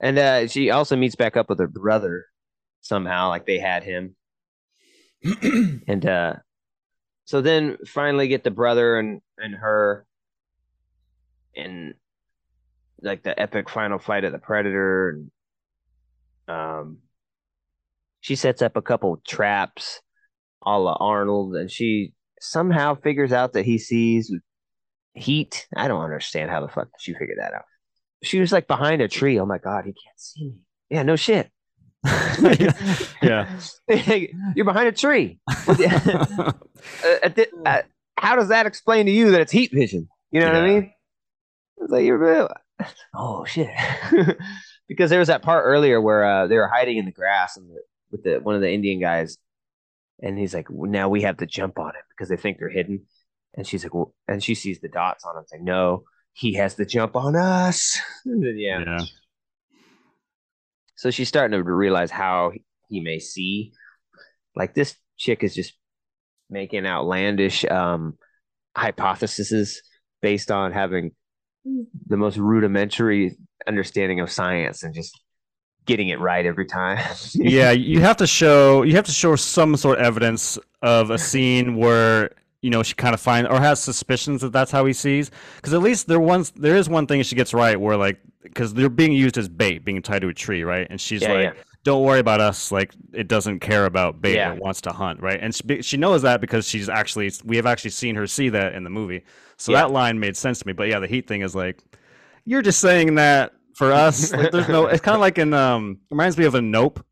And 0.00 0.18
uh, 0.18 0.48
she 0.48 0.68
also 0.70 0.96
meets 0.96 1.14
back 1.14 1.34
up 1.34 1.48
with 1.48 1.58
her 1.60 1.68
brother 1.68 2.26
somehow, 2.82 3.28
like 3.28 3.46
they 3.46 3.58
had 3.58 3.84
him. 3.84 4.16
and 5.88 6.04
uh, 6.04 6.34
so 7.24 7.40
then 7.40 7.78
finally 7.86 8.28
get 8.28 8.44
the 8.44 8.50
brother 8.50 8.98
and 8.98 9.22
and 9.38 9.54
her 9.54 10.04
and 11.56 11.94
like 13.00 13.22
the 13.22 13.40
epic 13.40 13.70
final 13.70 13.98
fight 13.98 14.24
of 14.24 14.32
the 14.32 14.38
predator 14.38 15.10
and 16.48 16.54
um 16.54 16.98
she 18.24 18.36
sets 18.36 18.62
up 18.62 18.76
a 18.76 18.82
couple 18.82 19.20
traps 19.26 20.00
a 20.66 20.78
la 20.78 20.96
Arnold 20.98 21.54
and 21.56 21.70
she 21.70 22.14
somehow 22.40 22.94
figures 22.94 23.32
out 23.32 23.52
that 23.52 23.66
he 23.66 23.76
sees 23.78 24.32
heat. 25.12 25.66
I 25.76 25.88
don't 25.88 26.02
understand 26.02 26.50
how 26.50 26.60
the 26.60 26.68
fuck 26.68 26.88
she 26.98 27.12
figured 27.12 27.38
that 27.38 27.52
out 27.52 27.64
she 28.24 28.40
was 28.40 28.52
like 28.52 28.66
behind 28.66 29.02
a 29.02 29.08
tree. 29.08 29.38
Oh 29.38 29.46
my 29.46 29.58
god, 29.58 29.84
he 29.84 29.92
can't 29.92 30.18
see 30.18 30.44
me. 30.46 30.54
Yeah, 30.90 31.02
no 31.02 31.16
shit. 31.16 31.50
yeah, 33.22 33.48
you're 34.54 34.64
behind 34.64 34.88
a 34.88 34.92
tree. 34.92 35.38
uh, 35.48 36.52
uh, 37.64 37.82
how 38.16 38.36
does 38.36 38.48
that 38.48 38.66
explain 38.66 39.06
to 39.06 39.12
you 39.12 39.30
that 39.30 39.40
it's 39.40 39.52
heat 39.52 39.72
vision? 39.72 40.08
You 40.30 40.40
know 40.40 40.46
yeah. 40.46 40.52
what 40.52 40.62
I 40.62 40.66
mean? 40.66 40.92
It's 41.78 41.92
like 41.92 42.04
you're 42.04 42.50
oh 43.14 43.44
shit. 43.44 43.70
because 44.88 45.10
there 45.10 45.18
was 45.18 45.28
that 45.28 45.42
part 45.42 45.64
earlier 45.64 46.00
where 46.00 46.24
uh, 46.24 46.46
they 46.46 46.56
were 46.56 46.68
hiding 46.68 46.98
in 46.98 47.06
the 47.06 47.12
grass 47.12 47.56
and 47.56 47.68
the, 47.70 47.80
with 48.14 48.22
the 48.22 48.40
one 48.40 48.54
of 48.54 48.60
the 48.60 48.70
Indian 48.70 49.00
guys, 49.00 49.36
and 50.22 50.38
he's 50.38 50.54
like, 50.54 50.68
"Now 50.70 51.08
we 51.08 51.22
have 51.22 51.38
to 51.38 51.46
jump 51.46 51.78
on 51.78 51.88
him 51.88 52.02
because 52.10 52.28
they 52.28 52.36
think 52.36 52.58
they're 52.58 52.68
hidden." 52.68 53.06
And 53.56 53.66
she's 53.66 53.84
like, 53.84 53.94
well, 53.94 54.14
and 54.26 54.42
she 54.42 54.54
sees 54.54 54.80
the 54.80 54.88
dots 54.88 55.24
on 55.24 55.36
him. 55.36 55.42
It's 55.42 55.52
like, 55.52 55.62
no, 55.62 56.04
he 56.32 56.54
has 56.54 56.74
to 56.74 56.84
jump 56.84 57.16
on 57.16 57.36
us. 57.36 57.98
yeah. 58.24 58.82
yeah. 58.84 58.98
So 60.96 61.10
she's 61.10 61.28
starting 61.28 61.56
to 61.56 61.62
realize 61.62 62.10
how 62.10 62.52
he 62.88 63.00
may 63.00 63.18
see. 63.18 63.72
Like 64.56 64.74
this 64.74 64.96
chick 65.16 65.44
is 65.44 65.54
just 65.54 65.74
making 66.50 66.86
outlandish 66.86 67.64
um, 67.64 68.18
hypotheses 68.76 69.82
based 70.20 70.50
on 70.50 70.72
having 70.72 71.12
the 72.06 72.16
most 72.16 72.36
rudimentary 72.36 73.36
understanding 73.66 74.20
of 74.20 74.30
science 74.30 74.82
and 74.82 74.94
just 74.94 75.18
getting 75.86 76.08
it 76.08 76.20
right 76.20 76.46
every 76.46 76.66
time. 76.66 76.98
yeah, 77.34 77.70
you 77.70 78.00
have 78.00 78.16
to 78.18 78.26
show 78.26 78.82
you 78.82 78.94
have 78.96 79.04
to 79.06 79.12
show 79.12 79.36
some 79.36 79.76
sort 79.76 79.98
of 79.98 80.04
evidence 80.04 80.58
of 80.82 81.10
a 81.10 81.18
scene 81.18 81.76
where 81.76 82.30
you 82.64 82.70
know 82.70 82.82
she 82.82 82.94
kind 82.94 83.12
of 83.12 83.20
finds 83.20 83.50
or 83.50 83.60
has 83.60 83.78
suspicions 83.78 84.40
that 84.40 84.50
that's 84.50 84.70
how 84.70 84.86
he 84.86 84.92
sees 84.94 85.30
because 85.56 85.74
at 85.74 85.82
least 85.82 86.08
there 86.08 86.18
once 86.18 86.50
there 86.52 86.76
is 86.76 86.88
one 86.88 87.06
thing 87.06 87.22
she 87.22 87.36
gets 87.36 87.52
right 87.52 87.78
where 87.78 87.94
like 87.94 88.18
because 88.42 88.72
they're 88.72 88.88
being 88.88 89.12
used 89.12 89.36
as 89.36 89.50
bait 89.50 89.84
being 89.84 90.00
tied 90.00 90.22
to 90.22 90.28
a 90.28 90.34
tree 90.34 90.62
right 90.62 90.86
and 90.88 90.98
she's 90.98 91.20
yeah, 91.20 91.32
like 91.32 91.54
yeah. 91.54 91.62
don't 91.82 92.02
worry 92.02 92.20
about 92.20 92.40
us 92.40 92.72
like 92.72 92.94
it 93.12 93.28
doesn't 93.28 93.60
care 93.60 93.84
about 93.84 94.22
bait 94.22 94.36
yeah. 94.36 94.54
it 94.54 94.62
wants 94.62 94.80
to 94.80 94.90
hunt 94.90 95.20
right 95.20 95.40
and 95.42 95.54
she, 95.54 95.82
she 95.82 95.98
knows 95.98 96.22
that 96.22 96.40
because 96.40 96.66
she's 96.66 96.88
actually 96.88 97.30
we 97.44 97.56
have 97.56 97.66
actually 97.66 97.90
seen 97.90 98.14
her 98.14 98.26
see 98.26 98.48
that 98.48 98.74
in 98.74 98.82
the 98.82 98.90
movie 98.90 99.22
so 99.58 99.70
that 99.72 99.90
line 99.90 100.18
made 100.18 100.34
sense 100.34 100.58
to 100.58 100.66
me 100.66 100.72
but 100.72 100.88
yeah 100.88 100.98
the 100.98 101.06
heat 101.06 101.26
thing 101.26 101.42
is 101.42 101.54
like 101.54 101.82
you're 102.46 102.62
just 102.62 102.80
saying 102.80 103.14
that 103.14 103.52
for 103.74 103.92
us 103.92 104.32
like, 104.32 104.50
there's 104.52 104.68
no 104.68 104.86
it's 104.86 105.00
kind 105.00 105.14
of 105.14 105.20
like 105.28 105.38
in 105.38 105.52
um 105.52 105.98
reminds 106.10 106.38
me 106.38 106.44
of 106.44 106.54
a 106.54 106.62
nope 106.62 107.04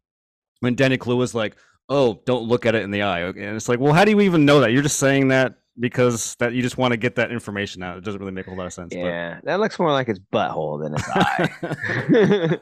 when 0.60 0.74
Danny 0.74 0.96
Kaluuya 0.96 1.16
was 1.18 1.34
like 1.34 1.56
oh, 1.88 2.20
don't 2.24 2.44
look 2.44 2.66
at 2.66 2.74
it 2.74 2.82
in 2.82 2.90
the 2.90 3.02
eye. 3.02 3.20
And 3.20 3.36
it's 3.38 3.68
like, 3.68 3.78
well, 3.78 3.92
how 3.92 4.04
do 4.04 4.10
you 4.10 4.20
even 4.20 4.44
know 4.44 4.60
that? 4.60 4.72
You're 4.72 4.82
just 4.82 4.98
saying 4.98 5.28
that 5.28 5.56
because 5.78 6.34
that 6.36 6.52
you 6.52 6.62
just 6.62 6.78
want 6.78 6.92
to 6.92 6.96
get 6.96 7.16
that 7.16 7.30
information 7.30 7.82
out. 7.82 7.98
It 7.98 8.04
doesn't 8.04 8.20
really 8.20 8.32
make 8.32 8.46
a 8.46 8.50
whole 8.50 8.58
lot 8.58 8.66
of 8.66 8.72
sense. 8.72 8.94
Yeah, 8.94 9.36
but. 9.36 9.44
that 9.44 9.60
looks 9.60 9.78
more 9.78 9.92
like 9.92 10.08
its 10.08 10.20
butthole 10.32 10.82
than 10.82 10.94
its 10.94 11.08
eye. 12.50 12.58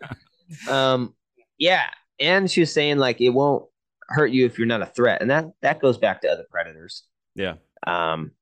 um, 0.70 1.14
yeah, 1.58 1.84
and 2.18 2.50
she 2.50 2.60
was 2.60 2.72
saying 2.72 2.98
like 2.98 3.20
it 3.20 3.30
won't 3.30 3.64
hurt 4.08 4.32
you 4.32 4.46
if 4.46 4.58
you're 4.58 4.66
not 4.66 4.82
a 4.82 4.86
threat, 4.86 5.20
and 5.20 5.30
that 5.30 5.46
that 5.62 5.80
goes 5.80 5.98
back 5.98 6.20
to 6.22 6.28
other 6.28 6.46
predators. 6.50 7.04
Yeah. 7.34 7.54
Um, 7.86 8.32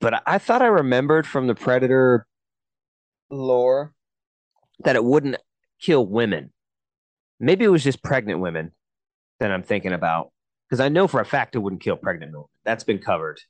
but 0.00 0.14
I, 0.14 0.20
I 0.26 0.38
thought 0.38 0.62
I 0.62 0.66
remembered 0.66 1.26
from 1.26 1.46
the 1.46 1.54
predator 1.54 2.26
lore 3.30 3.92
that 4.84 4.96
it 4.96 5.04
wouldn't 5.04 5.36
kill 5.80 6.06
women. 6.06 6.52
Maybe 7.40 7.64
it 7.64 7.68
was 7.68 7.84
just 7.84 8.02
pregnant 8.02 8.40
women 8.40 8.72
that 9.40 9.50
I'm 9.50 9.62
thinking 9.62 9.92
about 9.92 10.30
because 10.68 10.80
I 10.80 10.88
know 10.88 11.08
for 11.08 11.20
a 11.20 11.24
fact 11.24 11.56
it 11.56 11.58
wouldn't 11.58 11.82
kill 11.82 11.96
pregnant 11.96 12.32
women. 12.32 12.46
That's 12.64 12.84
been 12.84 12.98
covered. 12.98 13.40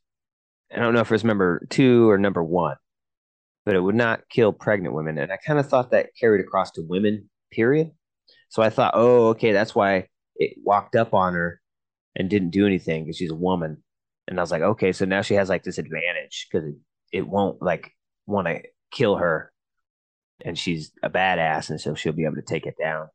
I 0.72 0.78
don't 0.78 0.94
know 0.94 1.00
if 1.00 1.12
it's 1.12 1.24
number 1.24 1.66
two 1.68 2.08
or 2.08 2.16
number 2.16 2.42
one, 2.42 2.76
but 3.66 3.74
it 3.74 3.80
would 3.80 3.94
not 3.94 4.22
kill 4.30 4.52
pregnant 4.52 4.94
women. 4.94 5.18
And 5.18 5.30
I 5.30 5.36
kind 5.36 5.58
of 5.58 5.68
thought 5.68 5.90
that 5.90 6.10
carried 6.18 6.40
across 6.40 6.70
to 6.72 6.82
women, 6.82 7.28
period. 7.50 7.90
So 8.48 8.62
I 8.62 8.70
thought, 8.70 8.94
oh, 8.94 9.28
okay, 9.28 9.52
that's 9.52 9.74
why 9.74 10.08
it 10.36 10.54
walked 10.64 10.96
up 10.96 11.12
on 11.12 11.34
her 11.34 11.60
and 12.16 12.30
didn't 12.30 12.50
do 12.50 12.66
anything 12.66 13.04
because 13.04 13.18
she's 13.18 13.30
a 13.30 13.36
woman. 13.36 13.82
And 14.28 14.38
I 14.38 14.42
was 14.42 14.50
like, 14.50 14.62
okay, 14.62 14.92
so 14.92 15.04
now 15.04 15.20
she 15.20 15.34
has 15.34 15.50
like 15.50 15.62
this 15.62 15.78
advantage 15.78 16.48
because 16.50 16.68
it 16.68 16.76
it 17.12 17.28
won't 17.28 17.62
like 17.62 17.92
want 18.26 18.48
to 18.48 18.62
kill 18.90 19.16
her, 19.16 19.51
and 20.44 20.58
she's 20.58 20.92
a 21.02 21.10
badass, 21.10 21.70
and 21.70 21.80
so 21.80 21.94
she'll 21.94 22.12
be 22.12 22.24
able 22.24 22.36
to 22.36 22.42
take 22.42 22.66
it 22.66 22.74
down. 22.80 23.08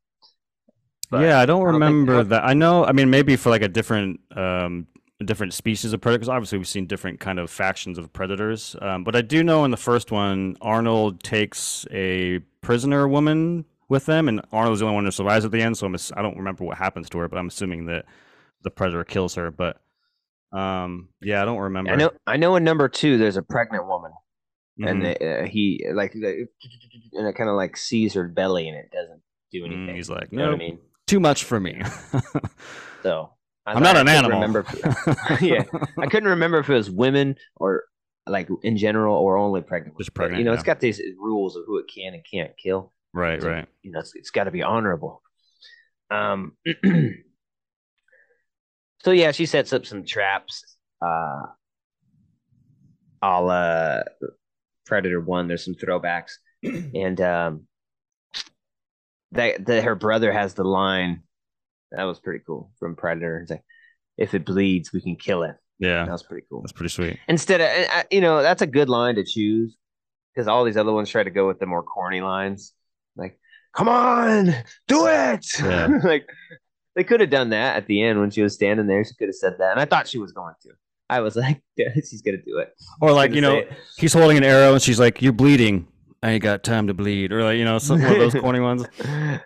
But 1.10 1.22
yeah, 1.22 1.40
I 1.40 1.46
don't 1.46 1.62
I 1.62 1.66
don't 1.66 1.74
remember 1.74 2.24
that. 2.24 2.44
I 2.44 2.54
know. 2.54 2.86
I 2.86 2.92
mean, 2.92 3.10
maybe 3.10 3.36
for 3.36 3.50
like 3.50 3.62
a 3.62 3.68
different, 3.68 4.20
um, 4.36 4.88
different 5.26 5.54
species 5.54 5.94
of 5.94 6.02
predators. 6.02 6.30
Obviously, 6.30 6.58
we've 6.58 6.68
seen 6.68 6.86
different 6.86 7.20
kind 7.20 7.40
of 7.40 7.50
factions 7.50 7.98
of 7.98 8.12
predators. 8.12 8.76
Um, 8.82 9.04
but 9.04 9.16
I 9.16 9.22
do 9.22 9.44
know 9.44 9.64
in 9.64 9.72
the 9.72 9.78
first 9.78 10.12
one, 10.12 10.58
Arnold 10.62 11.24
takes 11.24 11.88
a 11.92 12.40
prisoner 12.62 13.08
woman 13.08 13.66
with 13.90 14.06
them, 14.06 14.28
and 14.28 14.42
Arnold's 14.52 14.82
the 14.82 14.86
only 14.86 14.96
one 14.96 15.06
who 15.06 15.12
survives 15.12 15.46
at 15.46 15.52
the 15.52 15.62
end. 15.62 15.78
So 15.78 15.88
I'm, 15.88 15.96
I 16.16 16.22
don't 16.22 16.38
remember 16.38 16.66
what 16.66 16.78
happens 16.78 17.10
to 17.12 17.20
her, 17.20 17.28
but 17.28 17.38
I'm 17.38 17.48
assuming 17.48 17.86
that 17.86 18.06
the 18.64 18.70
predator 18.70 19.06
kills 19.06 19.36
her. 19.36 19.50
But 19.50 19.80
um, 20.52 21.10
yeah, 21.22 21.42
I 21.42 21.46
don't 21.46 21.60
remember. 21.60 21.92
I 21.92 21.96
know. 21.96 22.12
I 22.26 22.38
know. 22.38 22.56
In 22.58 22.64
number 22.64 22.90
two, 22.90 23.18
there's 23.18 23.38
a 23.38 23.42
pregnant 23.42 23.88
woman, 23.88 24.12
and 24.82 25.02
Mhm. 25.04 25.44
uh, 25.44 25.48
he 25.48 25.86
like, 25.94 26.14
and 26.14 26.48
it 27.28 27.36
kind 27.36 27.50
of 27.50 27.56
like 27.56 27.78
sees 27.78 28.14
her 28.14 28.28
belly, 28.28 28.68
and 28.68 28.78
it 28.78 28.92
doesn't 28.92 29.22
do 29.52 29.64
Mm, 29.64 29.66
anything. 29.68 29.96
he's 29.96 30.10
like, 30.10 30.30
you 30.32 30.38
know 30.38 30.48
what 30.48 30.56
I 30.56 30.58
mean? 30.58 30.80
too 31.08 31.20
much 31.20 31.44
for 31.46 31.60
me. 31.60 31.82
So 33.04 33.30
I 33.66 33.74
I'm 33.74 33.84
not 33.84 33.96
an 33.96 34.10
animal. 34.10 34.40
Remember 34.42 34.66
if- 34.68 35.42
yeah, 35.42 35.64
I 35.98 36.08
couldn't 36.10 36.30
remember 36.30 36.58
if 36.60 36.70
it 36.70 36.74
was 36.74 36.90
women 36.92 37.36
or 37.56 37.84
like 38.28 38.50
in 38.64 38.76
general 38.76 39.16
or 39.16 39.38
only 39.38 39.62
pregnant. 39.62 39.98
Just 39.98 40.14
pregnant, 40.14 40.40
you 40.40 40.46
know, 40.46 40.52
yeah. 40.52 40.56
it's 40.56 40.64
got 40.64 40.80
these 40.82 41.00
rules 41.18 41.56
of 41.56 41.64
who 41.66 41.78
it 41.78 41.86
can 41.94 42.14
and 42.14 42.24
can't 42.30 42.52
kill. 42.58 42.92
right, 43.14 43.42
So, 43.42 43.48
right. 43.50 43.68
You 43.84 43.92
know, 43.92 44.00
it's, 44.00 44.14
it's 44.16 44.32
got 44.32 44.46
to 44.46 44.52
be 44.52 44.64
honorable. 44.64 45.22
Um. 46.12 46.58
so 49.04 49.12
yeah, 49.12 49.32
she 49.32 49.46
sets 49.46 49.72
up 49.74 49.86
some 49.86 50.04
traps. 50.06 50.76
Uh, 51.02 51.44
all 53.22 53.50
uh, 53.50 54.02
Predator 54.88 55.22
One. 55.22 55.48
There's 55.48 55.66
some 55.66 55.76
throwbacks, 55.76 56.32
and 56.64 57.22
um, 57.22 57.68
that 59.34 59.66
that 59.66 59.84
her 59.84 59.96
brother 59.96 60.32
has 60.32 60.54
the 60.54 60.64
line. 60.64 61.24
That 61.92 62.04
was 62.04 62.20
pretty 62.20 62.44
cool 62.46 62.72
from 62.80 62.96
Predator. 62.96 63.40
It's 63.42 63.52
like, 63.52 63.64
if 64.18 64.34
it 64.34 64.46
bleeds, 64.46 64.92
we 64.92 65.02
can 65.02 65.16
kill 65.16 65.44
it. 65.44 65.56
Yeah, 65.80 66.06
that 66.06 66.12
was 66.12 66.24
pretty 66.24 66.46
cool. 66.50 66.62
that's 66.62 66.72
pretty 66.72 66.90
sweet. 66.90 67.20
Instead 67.28 67.62
of, 67.62 68.06
you 68.12 68.20
know, 68.20 68.42
that's 68.42 68.64
a 68.64 68.68
good 68.68 68.90
line 68.90 69.16
to 69.16 69.24
choose 69.24 69.78
because 70.34 70.48
all 70.48 70.64
these 70.64 70.78
other 70.78 70.92
ones 70.92 71.10
try 71.10 71.24
to 71.24 71.30
go 71.30 71.48
with 71.48 71.60
the 71.60 71.66
more 71.66 71.84
corny 71.84 72.22
lines, 72.22 72.74
like 73.16 73.40
"Come 73.76 73.88
on, 73.88 74.54
do 74.88 75.08
it!" 75.08 75.46
Yeah. 75.60 75.88
like 76.04 76.28
they 76.96 77.04
could 77.04 77.20
have 77.20 77.30
done 77.30 77.52
that 77.52 77.78
at 77.78 77.86
the 77.86 78.02
end 78.02 78.20
when 78.20 78.32
she 78.32 78.42
was 78.42 78.56
standing 78.56 78.88
there. 78.88 79.06
She 79.06 79.14
could 79.20 79.28
have 79.28 79.36
said 79.36 79.58
that, 79.60 79.72
and 79.72 79.80
I 79.80 79.86
thought 79.86 80.08
she 80.08 80.18
was 80.18 80.32
going 80.32 80.56
to. 80.64 80.70
I 81.10 81.22
was 81.22 81.36
like, 81.36 81.62
yeah, 81.78 81.90
she's 81.96 82.22
gonna 82.22 82.38
do 82.38 82.60
it. 82.60 82.74
Or 83.02 83.12
like 83.12 83.34
you 83.34 83.42
know, 83.42 83.64
he's 83.98 84.14
holding 84.14 84.38
an 84.38 84.44
arrow 84.44 84.74
and 84.74 84.82
she's 84.82 85.00
like, 85.00 85.22
"You're 85.22 85.34
bleeding. 85.34 85.88
I 86.24 86.32
ain't 86.32 86.44
got 86.44 86.64
time 86.64 86.88
to 86.88 86.94
bleed." 86.94 87.32
Or 87.32 87.44
like 87.44 87.58
you 87.58 87.66
know, 87.66 87.78
some 87.80 88.02
one 88.02 88.12
of 88.12 88.18
those 88.18 88.34
corny 88.34 88.60
ones. 88.60 88.86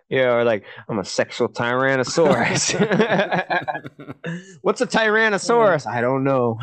yeah, 0.10 0.34
or 0.34 0.44
like 0.44 0.64
I'm 0.90 1.00
a 1.00 1.06
sexual 1.06 1.50
tyrannosaurus. 1.50 2.76
What's 4.62 4.82
a 4.82 4.88
tyrannosaurus? 4.88 5.88
I 5.88 6.02
don't 6.02 6.24
know. 6.24 6.60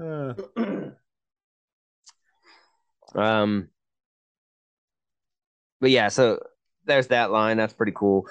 Uh, 0.00 0.34
um, 3.14 3.68
but 5.80 5.90
yeah, 5.90 6.08
so 6.08 6.40
there's 6.86 7.08
that 7.08 7.30
line. 7.30 7.56
That's 7.56 7.74
pretty 7.74 7.92
cool. 7.94 8.26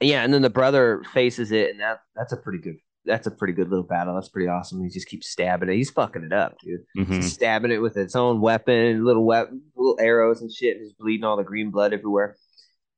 Yeah, 0.00 0.22
and 0.22 0.34
then 0.34 0.42
the 0.42 0.50
brother 0.50 1.02
faces 1.12 1.52
it, 1.52 1.70
and 1.70 1.80
that 1.80 2.02
that's 2.16 2.32
a 2.32 2.36
pretty 2.36 2.58
good. 2.58 2.76
That's 3.06 3.26
a 3.26 3.30
pretty 3.30 3.52
good 3.52 3.68
little 3.68 3.84
battle. 3.84 4.14
That's 4.14 4.30
pretty 4.30 4.48
awesome. 4.48 4.82
He 4.82 4.88
just 4.88 5.08
keeps 5.08 5.28
stabbing 5.28 5.68
it. 5.68 5.74
He's 5.76 5.90
fucking 5.90 6.24
it 6.24 6.32
up, 6.32 6.56
dude. 6.58 6.80
mhm. 6.96 7.14
He's 7.16 7.32
stabbing 7.32 7.70
it 7.70 7.78
with 7.82 7.96
its 7.96 8.16
own 8.16 8.40
weapon, 8.40 9.04
little 9.04 9.24
weapon, 9.24 9.62
little 9.76 9.98
arrows 10.00 10.40
and 10.40 10.50
shit. 10.50 10.78
He's 10.80 10.92
bleeding 10.94 11.24
all 11.24 11.36
the 11.36 11.44
green 11.44 11.70
blood 11.70 11.92
everywhere, 11.92 12.36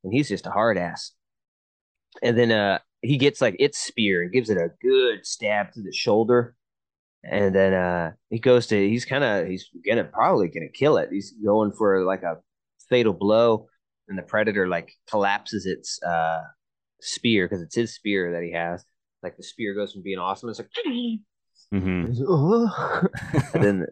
and 0.05 0.13
he's 0.13 0.29
just 0.29 0.47
a 0.47 0.51
hard 0.51 0.79
ass. 0.79 1.13
And 2.23 2.39
then 2.39 2.53
uh, 2.53 2.79
he 3.03 3.17
gets 3.19 3.41
like 3.41 3.57
its 3.59 3.79
spear 3.79 4.23
and 4.23 4.33
gives 4.33 4.49
it 4.49 4.57
a 4.59 4.71
good 4.81 5.27
stab 5.27 5.73
to 5.73 5.83
the 5.83 5.93
shoulder, 5.93 6.55
and 7.25 7.55
then 7.55 7.75
uh, 7.75 8.13
he 8.31 8.39
goes 8.39 8.69
to. 8.69 8.89
He's 8.89 9.05
kind 9.05 9.25
of 9.25 9.49
he's 9.49 9.69
gonna 9.87 10.05
probably 10.05 10.49
gonna 10.49 10.69
kill 10.73 10.97
it. 10.99 11.09
He's 11.11 11.33
going 11.45 11.73
for 11.73 12.05
like 12.05 12.23
a 12.23 12.37
fatal 12.89 13.13
blow, 13.13 13.67
and 14.09 14.17
the 14.17 14.23
predator 14.23 14.69
like 14.69 14.93
collapses 15.11 15.67
its 15.67 16.01
uh 16.03 16.43
spear 17.01 17.47
because 17.47 17.61
it's 17.63 17.75
his 17.75 17.95
spear 17.95 18.33
that 18.33 18.43
he 18.45 18.53
has. 18.53 18.85
Like 19.27 19.37
the 19.37 19.43
spear 19.43 19.74
goes 19.74 19.93
from 19.93 20.03
being 20.03 20.18
awesome, 20.18 20.49
it's 20.49 20.61
like. 20.61 20.70
mm-hmm. 21.74 23.07
and 23.55 23.64
then 23.64 23.81
the, 23.81 23.89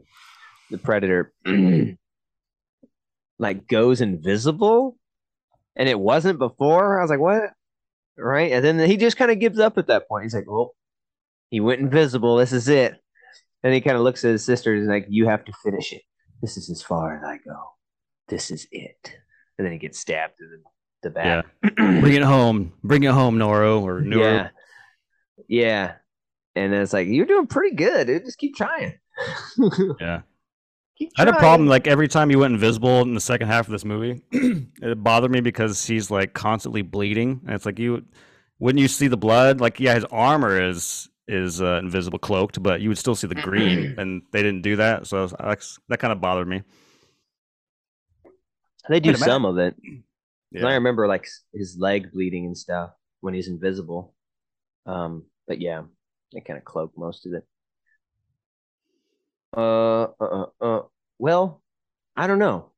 the 0.71 0.79
predator 0.79 1.33
like 3.39 3.67
goes 3.67 4.01
invisible 4.01 4.97
and 5.75 5.89
it 5.89 5.99
wasn't 5.99 6.39
before 6.39 6.99
i 7.01 7.03
was 7.03 7.11
like 7.11 7.19
what 7.19 7.51
right 8.17 8.53
and 8.53 8.65
then 8.65 8.79
he 8.89 8.97
just 8.97 9.17
kind 9.17 9.33
of 9.33 9.41
gives 9.41 9.59
up 9.59 9.77
at 9.77 9.89
that 9.89 10.07
point 10.09 10.23
he's 10.23 10.35
like 10.35 10.49
well 10.49 10.75
he 11.51 11.59
went 11.59 11.81
invisible 11.81 12.37
this 12.37 12.53
is 12.53 12.69
it 12.69 12.95
and 13.65 13.75
he 13.75 13.81
kind 13.81 13.97
of 13.97 14.05
looks 14.05 14.25
at 14.25 14.31
his 14.31 14.45
sisters 14.45 14.83
and 14.83 14.89
like 14.89 15.07
you 15.09 15.27
have 15.27 15.45
to 15.45 15.53
finish 15.65 15.93
it 15.93 16.03
this 16.43 16.57
is 16.57 16.71
as 16.71 16.81
far 16.81 17.17
as 17.17 17.25
i 17.25 17.37
go 17.45 17.57
this 18.29 18.53
is 18.53 18.69
it 18.71 19.17
and 19.59 19.65
then 19.67 19.73
he 19.73 19.79
gets 19.79 19.99
stabbed 19.99 20.35
through 20.39 20.51
the, 21.03 21.11
the 21.11 21.21
Yeah. 21.21 21.43
back 21.43 21.75
Bring 21.77 22.15
it 22.15 22.23
home. 22.23 22.73
Bring 22.85 23.03
it 23.03 23.11
home, 23.13 23.37
Noro 23.37 23.83
or 23.83 24.01
Noro. 24.01 24.21
yeah 24.21 24.49
yeah 25.49 25.95
and 26.57 26.73
it's 26.73 26.93
like 26.93 27.09
you're 27.09 27.27
doing 27.27 27.47
pretty 27.47 27.75
good 27.77 28.07
dude 28.07 28.25
just 28.25 28.39
keep 28.39 28.55
trying 28.57 28.95
Yeah. 30.01 30.23
Keep 30.97 31.11
I 31.19 31.23
had 31.23 31.29
a 31.29 31.33
problem 31.39 31.69
like 31.69 31.89
every 31.89 32.07
time 32.07 32.31
he 32.31 32.37
went 32.37 32.55
invisible 32.55 33.03
in 33.03 33.15
the 33.15 33.21
second 33.21 33.49
half 33.49 33.67
of 33.67 33.73
this 33.73 33.85
movie. 33.85 34.23
it 34.33 35.03
bothered 35.03 35.31
me 35.33 35.41
because 35.41 35.85
he's 35.85 36.09
like 36.09 36.35
constantly 36.35 36.83
bleeding, 36.83 37.41
and 37.47 37.55
it's 37.57 37.67
like 37.67 37.81
you 37.81 38.05
wouldn't 38.61 38.81
you 38.81 38.87
see 38.87 39.09
the 39.09 39.17
blood? 39.17 39.61
Like 39.61 39.81
yeah, 39.81 39.95
his 39.97 40.05
armor 40.13 40.61
is 40.63 41.09
is 41.27 41.61
uh, 41.61 41.81
invisible, 41.83 42.21
cloaked, 42.21 42.63
but 42.63 42.81
you 42.81 42.89
would 42.91 42.99
still 42.99 43.17
see 43.17 43.27
the 43.27 43.35
green, 43.35 43.95
and 43.99 44.23
they 44.31 44.41
didn't 44.41 44.63
do 44.63 44.77
that, 44.77 45.09
so 45.09 45.29
I 45.41 45.49
was- 45.49 45.81
that 45.89 45.99
kind 45.99 46.13
of 46.13 46.21
bothered 46.21 46.47
me. 46.47 46.63
They 48.89 49.01
do 49.01 49.09
Wait 49.11 49.17
a 49.17 49.19
minute. 49.19 49.25
some 49.25 49.45
of 49.45 49.59
it. 49.59 49.75
'Cause 50.55 50.63
I 50.65 50.75
remember 50.75 51.09
like 51.09 51.27
his 51.53 51.77
leg 51.77 52.13
bleeding 52.13 52.47
and 52.47 52.57
stuff 52.57 52.91
when 53.21 53.35
he's 53.35 53.49
invisible. 53.49 54.14
Um, 54.87 55.25
but 55.47 55.61
yeah, 55.61 55.83
they 56.33 56.41
kind 56.41 56.59
of 56.59 56.65
cloak 56.65 56.93
most 56.97 57.27
of 57.27 57.33
it. 57.35 57.47
Uh, 59.57 60.09
uh, 60.21 60.25
uh, 60.25 60.47
uh, 60.61 60.83
well, 61.19 61.63
I 62.17 62.27
don't 62.27 62.39
know. 62.39 62.71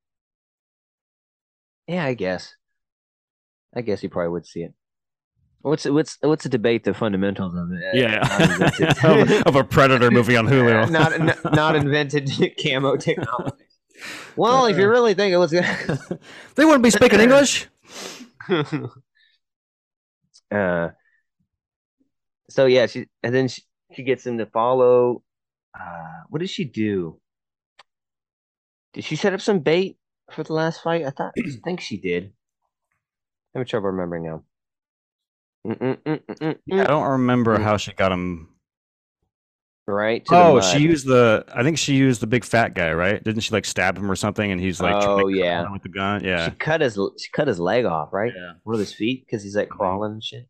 Yeah, 1.86 2.04
I 2.04 2.14
guess. 2.14 2.54
I 3.74 3.80
guess 3.80 4.02
you 4.02 4.08
probably 4.08 4.30
would 4.30 4.46
see 4.46 4.62
it. 4.62 4.74
What's 5.60 5.84
what's 5.84 6.16
what's 6.20 6.44
the 6.44 6.48
debate 6.48 6.84
the 6.84 6.94
fundamentals 6.94 7.54
of 7.54 7.70
it? 7.72 7.82
Uh, 7.82 7.96
Yeah, 9.04 9.42
of 9.46 9.56
a 9.56 9.64
predator 9.64 10.10
movie 10.10 10.36
on 10.36 10.46
Hulu. 10.46 10.90
not 10.92 11.12
n- 11.12 11.34
not 11.52 11.74
invented 11.74 12.30
camo 12.62 12.96
technology. 12.96 13.64
Well, 14.36 14.66
if 14.66 14.78
you 14.78 14.88
really 14.88 15.14
think 15.14 15.32
it 15.32 15.38
was 15.38 15.50
they 15.50 16.64
wouldn't 16.64 16.82
be 16.84 16.90
speaking 16.90 17.20
English. 17.20 17.66
uh 20.52 20.88
so 22.48 22.66
yeah 22.66 22.86
she 22.86 23.06
and 23.22 23.34
then 23.34 23.48
she, 23.48 23.62
she 23.94 24.02
gets 24.02 24.26
him 24.26 24.38
to 24.38 24.46
follow 24.46 25.22
uh 25.78 26.22
what 26.28 26.38
did 26.40 26.50
she 26.50 26.64
do 26.64 27.18
did 28.92 29.04
she 29.04 29.16
set 29.16 29.32
up 29.34 29.40
some 29.40 29.60
bait 29.60 29.96
for 30.32 30.42
the 30.42 30.52
last 30.52 30.82
fight 30.82 31.04
i 31.04 31.10
thought 31.10 31.32
i 31.38 31.50
think 31.64 31.80
she 31.80 31.96
did 31.98 32.32
i'm 33.54 33.64
trouble 33.64 33.88
remembering 33.90 34.24
now. 34.24 34.42
I 35.68 36.56
don't 36.84 37.10
remember 37.10 37.58
how 37.58 37.76
she 37.76 37.92
got 37.92 38.12
him. 38.12 38.48
right 39.88 40.24
to 40.26 40.34
Oh, 40.34 40.60
she 40.60 40.78
used 40.78 41.06
the. 41.06 41.44
I 41.52 41.64
think 41.64 41.78
she 41.78 41.94
used 41.96 42.20
the 42.20 42.26
big 42.28 42.44
fat 42.44 42.74
guy, 42.74 42.92
right? 42.92 43.22
Didn't 43.22 43.40
she 43.42 43.52
like 43.52 43.64
stab 43.64 43.98
him 43.98 44.08
or 44.10 44.14
something? 44.14 44.52
And 44.52 44.60
he's 44.60 44.80
like, 44.80 44.94
Oh, 44.96 45.26
yeah. 45.26 45.68
with 45.72 45.82
the 45.82 45.88
gun. 45.88 46.22
Yeah, 46.22 46.44
she 46.50 46.50
cut 46.52 46.80
his 46.82 46.94
she 47.18 47.30
cut 47.32 47.48
his 47.48 47.58
leg 47.58 47.84
off 47.84 48.12
right 48.12 48.32
yeah. 48.36 48.52
one 48.62 48.74
of 48.74 48.80
his 48.80 48.94
feet 48.94 49.24
because 49.26 49.42
he's 49.42 49.56
like 49.56 49.68
Mhm. 49.68 49.76
crawling 49.76 50.12
and 50.12 50.22
shit 50.22 50.46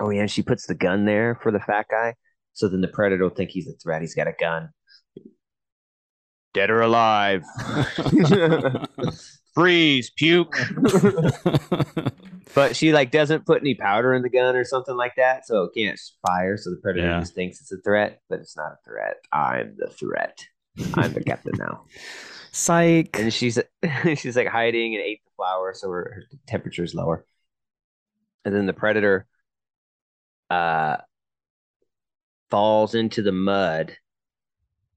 oh 0.00 0.10
yeah 0.10 0.22
and 0.22 0.30
she 0.30 0.42
puts 0.42 0.66
the 0.66 0.74
gun 0.74 1.04
there 1.04 1.38
for 1.42 1.50
the 1.52 1.60
fat 1.60 1.86
guy. 1.90 2.14
So 2.52 2.68
then 2.68 2.80
the 2.80 2.88
predator 2.88 3.22
will 3.22 3.30
think 3.30 3.50
he's 3.50 3.68
a 3.68 3.72
threat. 3.72 4.00
He's 4.02 4.14
got 4.14 4.26
a 4.26 4.32
gun. 4.38 4.70
Dead 6.54 6.70
or 6.70 6.80
alive. 6.80 7.44
Freeze 9.54 10.10
puke. 10.10 10.56
But 12.54 12.74
she 12.74 12.92
like 12.94 13.10
doesn't 13.10 13.44
put 13.46 13.60
any 13.60 13.74
powder 13.74 14.14
in 14.14 14.22
the 14.22 14.30
gun 14.30 14.56
or 14.56 14.64
something 14.64 14.96
like 14.96 15.14
that 15.16 15.46
so 15.46 15.64
it 15.64 15.72
can't 15.76 16.00
fire. 16.26 16.56
So 16.56 16.70
the 16.70 16.76
predator 16.82 17.06
Yeah. 17.06 17.20
just 17.20 17.34
thinks 17.34 17.60
it's 17.60 17.70
a 17.70 17.76
threat 17.84 18.22
but 18.28 18.40
it's 18.40 18.56
not 18.56 18.72
a 18.72 18.78
threat. 18.84 19.16
I'm 19.32 19.76
the 19.76 19.88
threat. 19.88 20.38
I'm 20.94 21.12
the 21.12 21.22
captain 21.22 21.52
now. 21.58 21.82
Psych. 22.52 23.10
and 23.20 23.32
she's 23.32 23.58
she's 24.16 24.34
like 24.36 24.48
hiding 24.48 24.94
and 24.94 25.04
ate 25.04 25.20
the 25.26 25.30
flower 25.36 25.74
so 25.74 25.90
her, 25.90 26.12
her 26.16 26.22
temperature's 26.46 26.94
lower. 26.94 27.26
And 28.46 28.54
then 28.54 28.64
the 28.66 28.72
predator 28.72 29.26
uh 30.50 30.96
falls 32.50 32.94
into 32.94 33.20
the 33.22 33.32
mud 33.32 33.96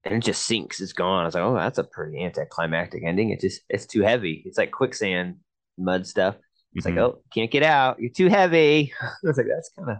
and 0.04 0.14
it 0.14 0.22
just 0.22 0.44
sinks. 0.44 0.80
It's 0.80 0.92
gone. 0.94 1.22
I 1.22 1.26
was 1.26 1.34
like, 1.34 1.44
oh, 1.44 1.54
that's 1.54 1.78
a 1.78 1.84
pretty 1.84 2.22
anticlimactic 2.24 3.04
ending. 3.04 3.30
It 3.30 3.40
just 3.40 3.60
it's 3.68 3.86
too 3.86 4.02
heavy. 4.02 4.42
It's 4.46 4.58
like 4.58 4.70
quicksand 4.72 5.36
mud 5.78 6.06
stuff. 6.06 6.36
It's 6.74 6.86
Mhm. 6.86 6.90
like, 6.90 6.98
oh, 6.98 7.22
can't 7.32 7.50
get 7.50 7.62
out. 7.62 8.00
You're 8.00 8.10
too 8.10 8.28
heavy. 8.28 8.92
I 9.02 9.06
was 9.22 9.36
like, 9.36 9.46
that's 9.48 9.70
kind 9.78 9.90
of 9.90 9.96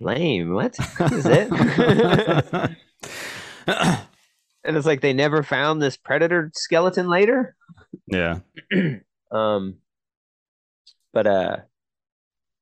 lame. 0.00 0.52
What 0.52 0.76
is 1.12 1.24
it? 1.26 1.48
and 3.66 4.76
it's 4.76 4.86
like 4.86 5.00
they 5.00 5.12
never 5.12 5.42
found 5.42 5.80
this 5.80 5.96
predator 5.96 6.50
skeleton 6.54 7.08
later. 7.08 7.54
yeah. 8.06 8.40
um, 9.30 9.76
but 11.12 11.26
uh, 11.26 11.56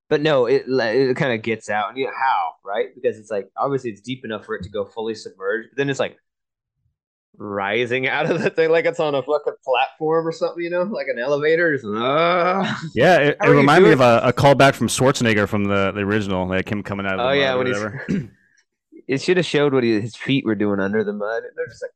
but 0.08 0.20
no, 0.20 0.46
it 0.46 0.64
it 0.66 1.16
kind 1.16 1.32
of 1.32 1.42
gets 1.42 1.70
out. 1.70 1.90
And 1.90 1.98
you 1.98 2.06
know, 2.06 2.12
how 2.18 2.54
right? 2.64 2.94
Because 2.94 3.18
it's 3.18 3.30
like 3.30 3.50
obviously 3.56 3.90
it's 3.90 4.00
deep 4.00 4.24
enough 4.24 4.44
for 4.44 4.54
it 4.54 4.62
to 4.64 4.68
go 4.68 4.84
fully 4.84 5.14
submerged. 5.14 5.70
But 5.70 5.78
then 5.78 5.90
it's 5.90 6.00
like 6.00 6.18
rising 7.36 8.06
out 8.06 8.30
of 8.30 8.40
the 8.40 8.50
thing 8.50 8.70
like 8.70 8.84
it's 8.84 9.00
on 9.00 9.14
a 9.14 9.22
fucking 9.22 9.54
platform 9.64 10.26
or 10.26 10.32
something. 10.32 10.62
You 10.62 10.70
know, 10.70 10.82
like 10.82 11.08
an 11.08 11.18
elevator. 11.18 11.74
Just, 11.74 11.86
uh, 11.86 12.74
Yeah, 12.94 13.18
it, 13.18 13.36
it 13.42 13.48
reminded 13.48 13.88
me 13.88 13.92
of 13.92 14.00
a, 14.00 14.20
a 14.24 14.32
callback 14.32 14.74
from 14.74 14.88
Schwarzenegger 14.88 15.48
from 15.48 15.64
the, 15.64 15.92
the 15.92 16.00
original, 16.00 16.46
like 16.46 16.70
him 16.70 16.82
coming 16.82 17.06
out 17.06 17.14
of 17.14 17.18
the 17.18 17.24
oh 17.24 17.28
mud 17.28 17.36
yeah, 17.38 17.54
or 17.54 17.58
when 17.58 17.66
he's 17.66 17.76
whatever. 17.76 18.06
it 19.08 19.20
should 19.20 19.36
have 19.36 19.46
showed 19.46 19.72
what 19.74 19.84
he, 19.84 20.00
his 20.00 20.16
feet 20.16 20.44
were 20.44 20.54
doing 20.54 20.80
under 20.80 21.04
the 21.04 21.12
mud. 21.12 21.42
They're 21.56 21.66
just 21.66 21.82
like 21.82 21.90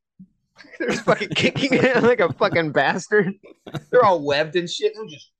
they're 0.78 0.88
just 0.88 1.04
fucking 1.04 1.28
kicking 1.30 1.72
it 1.72 2.02
like 2.02 2.20
a 2.20 2.32
fucking 2.32 2.72
bastard. 2.72 3.32
They're 3.90 4.04
all 4.04 4.24
webbed 4.24 4.56
and 4.56 4.68
shit. 4.68 4.92
They're 4.94 5.06
just. 5.06 5.30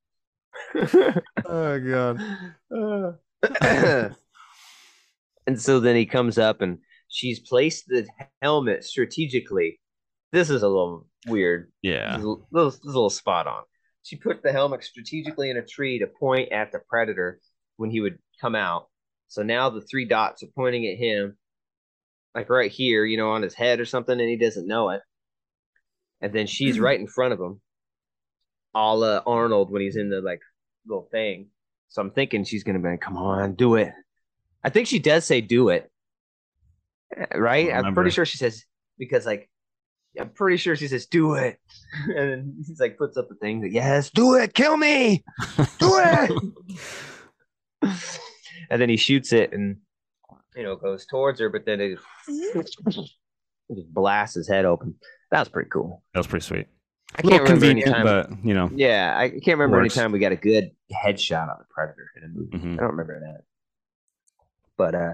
Oh 1.45 1.79
god. 1.79 2.19
Uh, 2.75 3.11
and 5.47 5.59
so 5.61 5.79
then 5.79 5.95
he 5.95 6.05
comes 6.05 6.37
up 6.37 6.61
and 6.61 6.79
she's 7.07 7.39
placed 7.39 7.85
the 7.87 8.07
helmet 8.41 8.83
strategically. 8.83 9.79
This 10.31 10.49
is 10.49 10.61
a 10.61 10.67
little 10.67 11.07
weird. 11.27 11.71
This 11.83 11.91
Yeah. 11.93 12.17
is 12.17 12.23
a 12.23 12.27
little, 12.27 12.47
this 12.51 12.73
is 12.75 12.81
a 12.83 12.87
little 12.87 13.09
spot 13.09 13.47
on. 13.47 13.63
She 14.03 14.15
put 14.15 14.43
the 14.43 14.51
helmet 14.51 14.83
strategically 14.83 15.49
in 15.49 15.57
a 15.57 15.65
tree 15.65 15.99
to 15.99 16.07
point 16.07 16.51
at 16.51 16.71
the 16.71 16.79
predator 16.89 17.39
when 17.77 17.89
he 17.91 17.99
would 17.99 18.17
come 18.39 18.55
out. 18.55 18.87
So 19.27 19.43
now 19.43 19.69
the 19.69 19.81
three 19.81 20.05
dots 20.05 20.41
are 20.43 20.49
pointing 20.55 20.85
at 20.87 20.97
him, 20.97 21.37
like 22.33 22.49
right 22.49 22.71
here, 22.71 23.05
you 23.05 23.17
know, 23.17 23.31
on 23.31 23.41
his 23.41 23.53
head 23.53 23.79
or 23.79 23.85
something, 23.85 24.19
and 24.19 24.29
he 24.29 24.37
doesn't 24.37 24.67
know 24.67 24.89
it. 24.91 25.01
And 26.21 26.33
then 26.33 26.47
she's 26.47 26.79
right 26.79 26.99
in 26.99 27.07
front 27.07 27.33
of 27.33 27.39
him, 27.39 27.61
a 28.75 28.95
la 28.95 29.21
Arnold 29.25 29.71
when 29.71 29.81
he's 29.81 29.95
in 29.95 30.09
the 30.09 30.21
like 30.21 30.41
little 30.85 31.07
thing. 31.11 31.47
So 31.87 32.01
I'm 32.01 32.11
thinking 32.11 32.43
she's 32.43 32.63
gonna 32.63 32.79
be 32.79 32.89
like, 32.89 33.01
"Come 33.01 33.17
on, 33.17 33.55
do 33.55 33.75
it." 33.75 33.93
I 34.63 34.69
think 34.69 34.87
she 34.87 34.99
does 34.99 35.25
say, 35.25 35.41
"Do 35.41 35.69
it," 35.69 35.89
eh, 37.15 37.37
right? 37.37 37.71
I'm 37.73 37.93
pretty 37.93 38.11
sure 38.11 38.25
she 38.25 38.37
says 38.37 38.63
because 38.97 39.25
like 39.25 39.49
I'm 40.19 40.29
pretty 40.29 40.57
sure 40.57 40.75
she 40.75 40.87
says, 40.87 41.05
"Do 41.07 41.33
it," 41.35 41.59
and 42.05 42.15
then 42.15 42.63
he's 42.65 42.79
like 42.79 42.97
puts 42.97 43.17
up 43.17 43.29
the 43.29 43.35
thing 43.35 43.61
that 43.61 43.71
yes, 43.71 44.09
do 44.09 44.35
it, 44.35 44.53
kill 44.53 44.77
me, 44.77 45.23
do 45.79 45.97
it, 45.99 46.31
and 48.69 48.81
then 48.81 48.89
he 48.89 48.97
shoots 48.97 49.33
it 49.33 49.51
and 49.53 49.77
you 50.55 50.63
know 50.63 50.75
goes 50.75 51.05
towards 51.05 51.39
her, 51.39 51.49
but 51.49 51.65
then 51.65 51.79
it, 51.81 51.99
it 52.27 52.69
just 53.75 53.93
blasts 53.93 54.35
his 54.35 54.47
head 54.47 54.65
open. 54.65 54.95
That 55.31 55.39
was 55.39 55.49
pretty 55.49 55.69
cool. 55.69 56.03
That 56.13 56.19
was 56.19 56.27
pretty 56.27 56.45
sweet. 56.45 56.67
I 57.15 57.21
can't 57.21 57.43
remember 57.43 57.65
any 57.65 57.81
convenient, 57.81 57.91
time. 57.91 58.05
but 58.05 58.45
you 58.45 58.53
know. 58.53 58.69
Yeah, 58.73 59.13
I 59.17 59.29
can't 59.29 59.57
remember 59.59 59.79
any 59.79 59.89
time 59.89 60.11
we 60.11 60.19
got 60.19 60.31
a 60.31 60.37
good 60.37 60.71
headshot 60.93 61.49
on 61.49 61.55
the 61.59 61.65
predator 61.69 62.09
in 62.15 62.23
a 62.23 62.27
movie. 62.27 62.57
Mhm. 62.57 62.73
I 62.73 62.81
don't 62.81 62.91
remember 62.91 63.19
that. 63.19 63.41
But 64.77 64.95
uh 64.95 65.13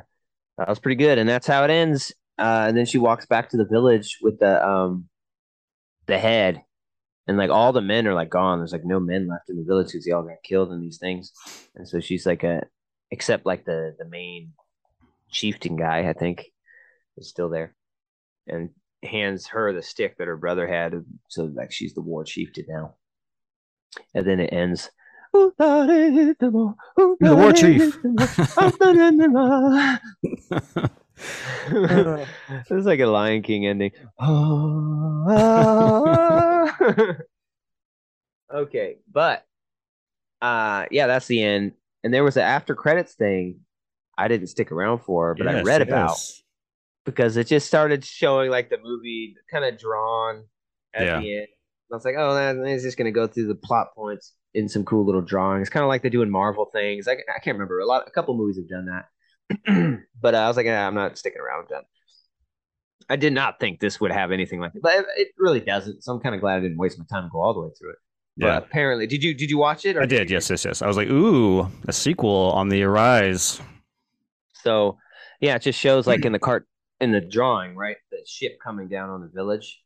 that 0.58 0.70
was 0.70 0.80
pretty 0.80 0.96
good, 0.96 1.18
and 1.18 1.28
that's 1.28 1.48
how 1.48 1.64
it 1.64 1.70
ends. 1.70 2.14
Uh 2.38 2.66
and 2.68 2.78
then 2.78 2.86
she 2.86 2.98
walks 2.98 3.26
back 3.26 3.50
to 3.50 3.58
the 3.58 3.66
village 3.66 4.20
with 4.22 4.40
the 4.40 4.68
um 4.68 5.10
the 6.06 6.18
head. 6.18 6.62
And 7.28 7.38
like 7.38 7.50
all 7.50 7.74
the 7.74 7.82
men 7.82 8.06
are 8.08 8.14
like 8.14 8.30
gone. 8.30 8.60
There's 8.60 8.72
like 8.72 8.86
no 8.86 9.00
men 9.00 9.28
left 9.28 9.50
in 9.50 9.58
the 9.58 9.64
village 9.64 9.88
because 9.88 10.06
they 10.06 10.12
all 10.12 10.22
got 10.22 10.44
killed 10.44 10.72
in 10.72 10.80
these 10.82 11.00
things. 11.00 11.32
And 11.74 11.88
so 11.88 12.00
she's 12.00 12.26
like 12.26 12.44
a 12.44 12.62
except 13.10 13.46
like 13.48 13.66
the 13.66 13.96
the 13.98 14.06
main 14.06 14.54
chieftain 15.32 15.76
guy, 15.76 16.08
I 16.08 16.14
think, 16.14 16.46
is 17.18 17.28
still 17.30 17.50
there. 17.50 17.74
And 18.48 18.70
hands 19.06 19.48
her 19.48 19.74
the 19.74 19.82
stick 19.82 20.18
that 20.18 20.28
her 20.28 20.38
brother 20.38 20.68
had, 20.68 21.04
so 21.30 21.46
like 21.46 21.72
she's 21.72 21.94
the 21.94 22.02
war 22.02 22.24
chieftain 22.24 22.66
now. 22.68 22.96
And 24.14 24.26
then 24.26 24.40
it 24.40 24.54
ends. 24.54 24.90
the 25.34 26.76
war 27.22 27.54
chief. 27.54 27.98
it's 32.70 32.70
like 32.86 33.00
a 33.00 33.06
Lion 33.06 33.42
King 33.42 33.68
ending. 33.68 33.92
okay, 38.54 38.98
but 39.12 39.46
uh 40.42 40.86
yeah, 40.92 41.08
that's 41.08 41.28
the 41.28 41.44
end. 41.44 41.74
And 42.04 42.14
there 42.14 42.24
was 42.24 42.38
an 42.38 42.44
after 42.44 42.76
credits 42.76 43.14
thing 43.14 43.62
I 44.18 44.28
didn't 44.28 44.48
stick 44.48 44.72
around 44.72 45.00
for, 45.00 45.36
but 45.36 45.48
I 45.48 45.62
read 45.62 45.82
about 45.82 46.12
yes. 46.12 46.44
Because 47.06 47.38
it 47.38 47.48
just 47.48 47.68
started 47.68 48.04
showing 48.04 48.50
like 48.52 48.70
the 48.70 48.78
movie 48.84 49.36
kind 49.52 49.64
of 49.66 49.78
drawn 49.80 50.46
at 50.94 51.04
Yeah. 51.04 51.20
the 51.20 51.38
end. 51.40 51.48
I 51.92 51.96
was 51.96 52.06
like, 52.06 52.16
oh, 52.18 52.34
that, 52.34 52.56
it's 52.68 52.84
just 52.84 52.98
going 52.98 53.06
to 53.06 53.12
go 53.12 53.28
through 53.28 53.48
the 53.48 53.56
plot 53.56 53.94
points 53.96 54.34
in 54.54 54.68
some 54.68 54.84
cool 54.84 55.06
little 55.06 55.22
drawings, 55.22 55.70
kind 55.70 55.84
of 55.84 55.88
like 55.88 56.02
they 56.02 56.10
do 56.10 56.24
in 56.24 56.32
Marvel 56.32 56.66
things. 56.74 57.08
I, 57.08 57.14
I 57.14 57.40
can't 57.40 57.56
remember 57.56 57.80
a 57.80 57.86
lot. 57.86 58.08
A 58.08 58.12
couple 58.12 58.36
movies 58.36 58.58
have 58.58 58.68
done 58.68 58.88
that, 58.88 60.00
but 60.22 60.34
uh, 60.34 60.40
I 60.40 60.48
was 60.48 60.58
like, 60.58 60.66
ah, 60.68 60.88
I'm 60.88 60.96
not 60.96 61.18
sticking 61.18 61.42
around 61.42 61.60
with 61.62 61.70
that. 61.70 61.84
I 63.08 63.18
did 63.18 63.34
not 63.34 63.60
think 63.60 63.80
this 63.80 64.02
would 64.02 64.12
have 64.12 64.32
anything 64.32 64.60
like 64.60 64.74
it, 64.74 64.82
but 64.82 64.96
it, 64.96 65.06
it 65.18 65.28
really 65.38 65.60
doesn't. 65.60 66.04
So 66.04 66.14
I'm 66.14 66.20
kind 66.22 66.34
of 66.34 66.42
glad 66.42 66.58
I 66.58 66.62
didn't 66.62 66.78
waste 66.78 66.98
my 66.98 67.06
time 67.10 67.24
and 67.24 67.32
go 67.32 67.40
all 67.42 67.54
the 67.54 67.60
way 67.62 67.70
through 67.78 67.92
it. 67.92 67.98
But 68.38 68.48
Yeah. 68.48 68.58
apparently, 68.58 69.06
did 69.06 69.24
you 69.24 69.34
did 69.36 69.50
you 69.52 69.58
watch 69.60 69.86
it? 69.86 69.96
I 69.96 70.06
did, 70.08 70.30
yes, 70.32 70.50
yes, 70.50 70.66
yes. 70.66 70.82
I 70.82 70.88
was 70.88 70.98
like, 70.98 71.08
ooh, 71.10 71.70
a 71.88 71.94
sequel 71.94 72.52
on 72.54 72.70
the 72.70 72.82
arise. 72.84 73.62
So 74.64 74.98
yeah, 75.40 75.56
it 75.56 75.62
just 75.62 75.80
shows 75.80 76.08
like 76.08 76.26
in 76.26 76.32
the 76.32 76.40
cart 76.40 76.68
in 77.02 77.12
the 77.12 77.22
drawing, 77.22 77.76
right? 77.76 77.98
The 78.12 78.20
ship 78.26 78.58
coming 78.64 78.88
down 78.88 79.10
on 79.10 79.22
the 79.22 79.28
village. 79.28 79.82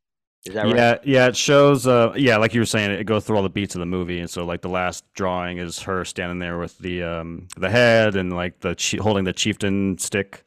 Is 0.45 0.53
that 0.53 0.65
right? 0.65 0.75
Yeah, 0.75 0.97
yeah, 1.03 1.27
it 1.27 1.35
shows 1.35 1.85
uh 1.85 2.13
yeah, 2.15 2.37
like 2.37 2.53
you 2.53 2.61
were 2.61 2.65
saying, 2.65 2.91
it 2.91 3.05
goes 3.05 3.25
through 3.25 3.35
all 3.37 3.43
the 3.43 3.49
beats 3.49 3.75
of 3.75 3.79
the 3.79 3.85
movie 3.85 4.19
and 4.19 4.29
so 4.29 4.45
like 4.45 4.61
the 4.61 4.69
last 4.69 5.03
drawing 5.13 5.57
is 5.57 5.79
her 5.79 6.05
standing 6.05 6.39
there 6.39 6.57
with 6.57 6.77
the 6.77 7.03
um 7.03 7.47
the 7.57 7.69
head 7.69 8.15
and 8.15 8.33
like 8.33 8.61
the 8.61 8.75
chi- 8.75 9.01
holding 9.01 9.25
the 9.25 9.33
chieftain 9.33 9.97
stick 9.97 10.43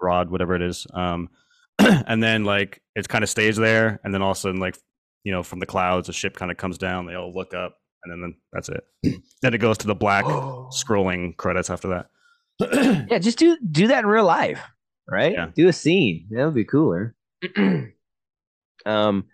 rod 0.00 0.30
whatever 0.30 0.54
it 0.54 0.62
is. 0.62 0.86
Um 0.94 1.28
and 1.78 2.22
then 2.22 2.44
like 2.44 2.82
it 2.94 3.08
kind 3.08 3.24
of 3.24 3.30
stays 3.30 3.56
there 3.56 3.98
and 4.04 4.14
then 4.14 4.22
all 4.22 4.30
of 4.30 4.36
a 4.36 4.40
sudden 4.40 4.60
like 4.60 4.78
you 5.24 5.32
know 5.32 5.42
from 5.42 5.58
the 5.58 5.66
clouds 5.66 6.08
a 6.08 6.12
ship 6.12 6.36
kind 6.36 6.50
of 6.50 6.56
comes 6.56 6.78
down, 6.78 7.06
they 7.06 7.14
all 7.14 7.34
look 7.34 7.52
up 7.52 7.78
and 8.04 8.12
then, 8.12 8.20
then 8.20 8.34
that's 8.52 8.68
it. 8.68 8.84
then 9.42 9.54
it 9.54 9.58
goes 9.58 9.78
to 9.78 9.86
the 9.88 9.94
black 9.94 10.24
scrolling 10.70 11.36
credits 11.36 11.70
after 11.70 11.88
that. 11.88 12.08
Yeah, 13.10 13.18
just 13.18 13.38
do 13.38 13.56
do 13.72 13.88
that 13.88 14.00
in 14.00 14.06
real 14.06 14.24
life, 14.24 14.62
right? 15.08 15.32
Yeah. 15.32 15.48
Do 15.54 15.68
a 15.68 15.72
scene. 15.72 16.26
That 16.30 16.44
would 16.46 16.54
be 16.54 16.64
cooler. 16.64 17.14
um. 18.86 19.24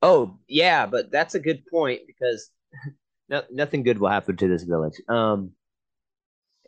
Oh 0.00 0.38
yeah, 0.46 0.86
but 0.86 1.10
that's 1.10 1.34
a 1.34 1.40
good 1.40 1.62
point 1.70 2.02
because 2.06 2.50
no, 3.28 3.42
nothing 3.50 3.82
good 3.82 3.98
will 3.98 4.10
happen 4.10 4.36
to 4.36 4.48
this 4.48 4.64
village. 4.64 5.00
Um. 5.08 5.52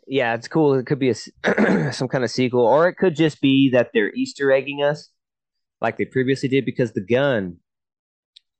Yeah, 0.07 0.33
it's 0.33 0.47
cool. 0.47 0.73
It 0.73 0.87
could 0.87 0.99
be 0.99 1.11
a, 1.11 1.93
some 1.93 2.07
kind 2.07 2.23
of 2.23 2.31
sequel, 2.31 2.65
or 2.65 2.87
it 2.87 2.95
could 2.95 3.15
just 3.15 3.39
be 3.39 3.69
that 3.69 3.91
they're 3.93 4.11
Easter 4.13 4.51
egging 4.51 4.83
us, 4.83 5.09
like 5.79 5.97
they 5.97 6.05
previously 6.05 6.49
did, 6.49 6.65
because 6.65 6.91
the 6.91 7.05
gun 7.05 7.57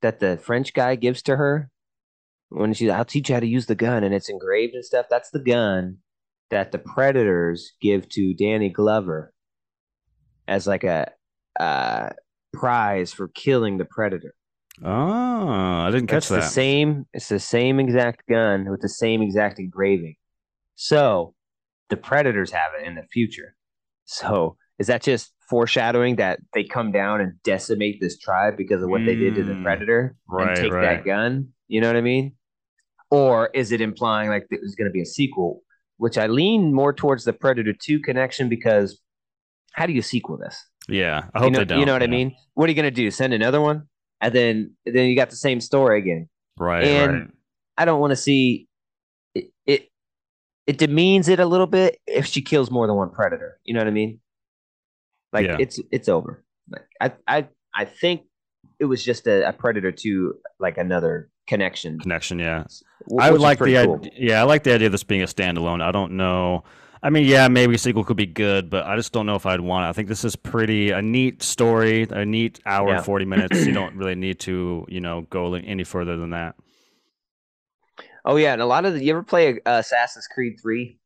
that 0.00 0.20
the 0.20 0.38
French 0.38 0.72
guy 0.72 0.94
gives 0.94 1.20
to 1.22 1.36
her 1.36 1.70
when 2.48 2.72
she's, 2.72 2.90
"I'll 2.90 3.04
teach 3.04 3.28
you 3.28 3.34
how 3.34 3.40
to 3.40 3.46
use 3.46 3.66
the 3.66 3.74
gun," 3.74 4.04
and 4.04 4.14
it's 4.14 4.30
engraved 4.30 4.74
and 4.74 4.84
stuff. 4.84 5.06
That's 5.10 5.30
the 5.30 5.40
gun 5.40 5.98
that 6.52 6.70
the 6.70 6.78
Predators 6.78 7.72
give 7.80 8.08
to 8.10 8.34
Danny 8.34 8.68
Glover 8.68 9.32
as 10.46 10.66
like 10.66 10.84
a 10.84 11.10
uh, 11.58 12.10
prize 12.52 13.12
for 13.12 13.28
killing 13.28 13.78
the 13.78 13.86
Predator. 13.86 14.34
Oh, 14.84 15.48
I 15.48 15.90
didn't 15.90 16.08
catch 16.08 16.18
It's 16.18 16.28
the 16.28 16.36
that. 16.36 16.50
same. 16.52 17.06
It's 17.14 17.28
the 17.30 17.40
same 17.40 17.80
exact 17.80 18.28
gun 18.28 18.70
with 18.70 18.82
the 18.82 18.88
same 18.88 19.22
exact 19.22 19.58
engraving. 19.58 20.16
So 20.76 21.34
the 21.88 21.96
Predators 21.96 22.50
have 22.52 22.72
it 22.78 22.86
in 22.86 22.94
the 22.96 23.04
future. 23.10 23.56
So 24.04 24.56
is 24.78 24.88
that 24.88 25.02
just 25.02 25.32
foreshadowing 25.48 26.16
that 26.16 26.38
they 26.54 26.64
come 26.64 26.92
down 26.92 27.22
and 27.22 27.42
decimate 27.44 27.98
this 28.00 28.18
tribe 28.18 28.56
because 28.58 28.82
of 28.82 28.90
what 28.90 29.06
they 29.06 29.14
did 29.16 29.34
to 29.36 29.42
the 29.44 29.52
Mm. 29.54 29.62
Predator 29.62 30.16
Right, 30.28 30.48
and 30.48 30.56
take 30.56 30.72
right. 30.72 30.96
that 30.96 31.04
gun? 31.04 31.48
You 31.68 31.80
know 31.80 31.86
what 31.86 31.96
I 31.96 32.02
mean? 32.02 32.34
Or 33.10 33.48
is 33.54 33.72
it 33.72 33.80
implying 33.80 34.28
like 34.28 34.46
there's 34.50 34.74
going 34.74 34.88
to 34.88 34.92
be 34.92 35.02
a 35.02 35.06
sequel? 35.06 35.62
Which 35.98 36.18
I 36.18 36.26
lean 36.26 36.72
more 36.74 36.92
towards 36.92 37.24
the 37.24 37.32
Predator 37.32 37.72
Two 37.72 38.00
connection 38.00 38.48
because 38.48 39.00
how 39.74 39.86
do 39.86 39.92
you 39.92 40.02
sequel 40.02 40.36
this? 40.36 40.56
Yeah, 40.88 41.24
I 41.34 41.38
hope 41.38 41.46
you 41.46 41.50
know, 41.52 41.58
they 41.60 41.64
don't. 41.64 41.80
You 41.80 41.86
know 41.86 41.92
what 41.92 42.02
I 42.02 42.08
mean? 42.08 42.34
What 42.54 42.66
are 42.66 42.68
you 42.72 42.74
going 42.74 42.84
to 42.84 42.90
do? 42.90 43.10
Send 43.10 43.32
another 43.32 43.60
one, 43.60 43.84
and 44.20 44.34
then 44.34 44.74
then 44.84 45.06
you 45.06 45.16
got 45.16 45.30
the 45.30 45.36
same 45.36 45.60
story 45.60 45.98
again. 45.98 46.28
Right, 46.58 46.84
And 46.84 47.12
right. 47.12 47.28
I 47.78 47.84
don't 47.84 48.00
want 48.00 48.10
to 48.10 48.16
see 48.16 48.68
it, 49.34 49.50
it. 49.66 49.88
It 50.66 50.78
demeans 50.78 51.28
it 51.28 51.40
a 51.40 51.46
little 51.46 51.66
bit 51.66 51.98
if 52.06 52.26
she 52.26 52.40
kills 52.42 52.70
more 52.70 52.86
than 52.86 52.96
one 52.96 53.10
predator. 53.10 53.58
You 53.64 53.74
know 53.74 53.80
what 53.80 53.88
I 53.88 53.92
mean? 53.92 54.20
Like 55.32 55.46
Yeah. 55.46 55.56
it's 55.58 55.80
it's 55.90 56.08
over. 56.08 56.44
Like, 56.68 56.86
I 57.00 57.12
I 57.26 57.48
I 57.74 57.84
think 57.84 58.22
it 58.78 58.84
was 58.84 59.02
just 59.02 59.26
a, 59.26 59.48
a 59.48 59.52
Predator 59.52 59.92
to 59.92 60.34
like 60.60 60.78
another 60.78 61.30
connection. 61.46 61.98
Connection, 61.98 62.38
yeah. 62.38 62.64
I 63.18 63.30
would 63.30 63.40
like 63.40 63.58
the 63.58 63.64
pretty 63.64 63.78
idea. 63.78 64.10
Yeah, 64.16 64.40
I 64.40 64.44
like 64.44 64.62
the 64.62 64.74
idea 64.74 64.86
of 64.86 64.92
this 64.92 65.04
being 65.04 65.22
a 65.22 65.26
standalone. 65.26 65.82
I 65.82 65.92
don't 65.92 66.12
know. 66.12 66.64
I 67.04 67.10
mean, 67.10 67.26
yeah, 67.26 67.48
maybe 67.48 67.74
a 67.74 67.78
sequel 67.78 68.04
could 68.04 68.16
be 68.16 68.26
good, 68.26 68.70
but 68.70 68.86
I 68.86 68.94
just 68.94 69.12
don't 69.12 69.26
know 69.26 69.34
if 69.34 69.44
I'd 69.44 69.60
want 69.60 69.86
it. 69.86 69.88
I 69.88 69.92
think 69.92 70.06
this 70.08 70.24
is 70.24 70.36
pretty 70.36 70.90
a 70.90 71.02
neat 71.02 71.42
story, 71.42 72.06
a 72.08 72.24
neat 72.24 72.60
hour 72.64 72.90
Yeah. 72.90 72.96
and 72.98 73.04
forty 73.04 73.24
minutes. 73.24 73.66
you 73.66 73.72
don't 73.74 73.96
really 73.96 74.14
need 74.14 74.38
to, 74.40 74.86
you 74.88 75.00
know, 75.00 75.22
go 75.22 75.54
any 75.54 75.82
further 75.82 76.16
than 76.16 76.30
that. 76.30 76.54
Oh 78.24 78.36
yeah, 78.36 78.52
and 78.52 78.62
a 78.62 78.66
lot 78.66 78.84
of 78.84 78.94
the, 78.94 79.02
you 79.02 79.10
ever 79.12 79.24
play 79.24 79.58
uh, 79.66 79.78
Assassin's 79.80 80.28
Creed 80.28 80.60
Three? 80.62 81.00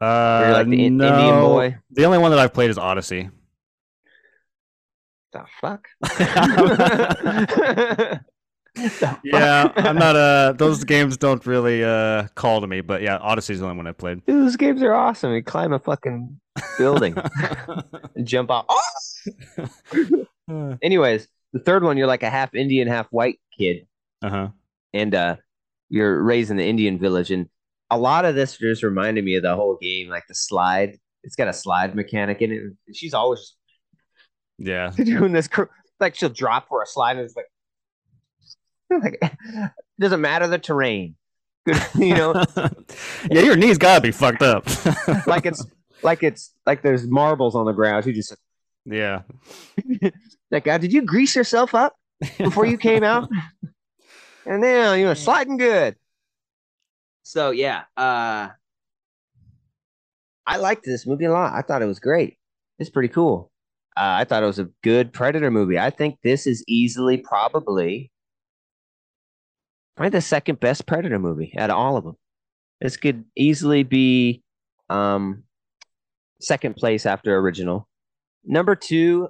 Uh, 0.00 0.50
like 0.52 0.66
the 0.66 0.72
in- 0.84 1.00
Indian 1.00 1.02
no. 1.26 1.46
boy. 1.48 1.76
The 1.92 2.04
only 2.06 2.18
one 2.18 2.32
that 2.32 2.40
I've 2.40 2.52
played 2.54 2.70
is 2.70 2.78
Odyssey. 2.78 3.30
The 5.32 5.44
fuck? 5.60 5.86
Yeah, 9.24 9.72
I'm 9.76 9.96
not. 9.96 10.16
Uh, 10.16 10.52
those 10.52 10.84
games 10.84 11.16
don't 11.16 11.44
really 11.46 11.82
uh 11.84 12.28
call 12.34 12.60
to 12.60 12.66
me, 12.66 12.80
but 12.80 13.02
yeah, 13.02 13.18
Odyssey's 13.18 13.58
the 13.60 13.64
only 13.66 13.76
one 13.76 13.86
I 13.86 13.92
played. 13.92 14.24
Dude, 14.26 14.44
those 14.46 14.56
games 14.56 14.82
are 14.82 14.94
awesome. 14.94 15.32
You 15.32 15.42
climb 15.42 15.72
a 15.72 15.78
fucking 15.78 16.40
building 16.78 17.16
and 18.14 18.26
jump 18.26 18.50
off. 18.50 18.66
uh 20.50 20.74
Anyways, 20.82 21.28
the 21.52 21.60
third 21.60 21.82
one, 21.82 21.96
you're 21.96 22.06
like 22.06 22.22
a 22.22 22.30
half 22.30 22.54
Indian, 22.54 22.88
half 22.88 23.06
white 23.10 23.38
kid, 23.58 23.86
Uh 24.22 24.28
huh. 24.30 24.48
and 24.92 25.14
uh, 25.14 25.36
you're 25.88 26.22
raised 26.22 26.50
in 26.50 26.56
the 26.56 26.66
Indian 26.68 26.98
village. 26.98 27.30
And 27.30 27.48
a 27.90 27.98
lot 27.98 28.24
of 28.24 28.34
this 28.34 28.56
just 28.56 28.82
reminded 28.82 29.24
me 29.24 29.34
of 29.36 29.42
the 29.42 29.54
whole 29.56 29.76
game, 29.80 30.08
like 30.08 30.26
the 30.28 30.34
slide. 30.34 30.96
It's 31.22 31.36
got 31.36 31.48
a 31.48 31.52
slide 31.52 31.94
mechanic 31.94 32.40
in 32.40 32.52
it. 32.52 32.94
She's 32.94 33.14
always 33.14 33.54
Yeah. 34.58 34.90
doing 34.96 35.32
this. 35.32 35.48
cr- 35.48 35.64
Like 35.98 36.14
she'll 36.14 36.28
drop 36.30 36.68
for 36.68 36.82
a 36.82 36.86
slide, 36.86 37.16
and 37.16 37.20
it's 37.20 37.36
like, 37.36 37.46
like 38.90 39.18
it 39.22 39.72
doesn't 39.98 40.20
matter 40.20 40.46
the 40.46 40.58
terrain. 40.58 41.16
you 41.94 42.14
know, 42.14 42.32
yeah, 43.30 43.42
your 43.42 43.56
knees 43.56 43.78
gotta 43.78 44.00
be 44.00 44.10
fucked 44.10 44.42
up. 44.42 44.66
like 45.26 45.46
it's 45.46 45.64
like 46.02 46.22
it's 46.22 46.52
like 46.66 46.82
there's 46.82 47.06
marbles 47.06 47.54
on 47.54 47.66
the 47.66 47.72
ground. 47.72 48.04
She 48.04 48.12
just 48.12 48.34
yeah. 48.86 49.22
like, 50.50 50.64
God, 50.64 50.80
did 50.80 50.92
you 50.92 51.02
grease 51.02 51.36
yourself 51.36 51.74
up 51.74 51.94
before 52.38 52.66
you 52.66 52.78
came 52.78 53.04
out? 53.04 53.28
and 54.46 54.62
now 54.62 54.94
you 54.94 55.04
know, 55.04 55.14
sliding 55.14 55.58
good. 55.58 55.96
So 57.22 57.50
yeah, 57.50 57.82
uh 57.96 58.48
I 60.46 60.56
liked 60.56 60.84
this 60.84 61.06
movie 61.06 61.26
a 61.26 61.32
lot. 61.32 61.52
I 61.54 61.62
thought 61.62 61.82
it 61.82 61.86
was 61.86 62.00
great. 62.00 62.38
It's 62.78 62.90
pretty 62.90 63.08
cool. 63.08 63.52
Uh, 63.96 64.18
I 64.18 64.24
thought 64.24 64.42
it 64.42 64.46
was 64.46 64.58
a 64.58 64.70
good 64.82 65.12
Predator 65.12 65.50
movie. 65.50 65.78
I 65.78 65.90
think 65.90 66.18
this 66.22 66.46
is 66.46 66.64
easily 66.66 67.18
probably 67.18 68.10
probably 70.00 70.16
the 70.16 70.22
second 70.22 70.58
best 70.58 70.86
Predator 70.86 71.18
movie 71.18 71.52
out 71.58 71.68
of 71.68 71.76
all 71.76 71.98
of 71.98 72.04
them. 72.04 72.16
This 72.80 72.96
could 72.96 73.26
easily 73.36 73.82
be 73.82 74.42
um 74.88 75.42
second 76.40 76.76
place 76.76 77.04
after 77.04 77.36
original. 77.36 77.86
Number 78.42 78.74
two 78.74 79.28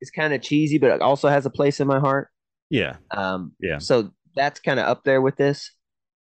is 0.00 0.12
kind 0.12 0.32
of 0.32 0.40
cheesy, 0.40 0.78
but 0.78 0.92
it 0.92 1.02
also 1.02 1.26
has 1.26 1.44
a 1.44 1.50
place 1.50 1.80
in 1.80 1.88
my 1.88 1.98
heart. 1.98 2.28
Yeah. 2.70 2.98
Um, 3.10 3.54
Yeah. 3.58 3.78
So 3.78 4.12
that's 4.36 4.60
kind 4.60 4.78
of 4.78 4.86
up 4.86 5.02
there 5.02 5.20
with 5.20 5.34
this, 5.34 5.72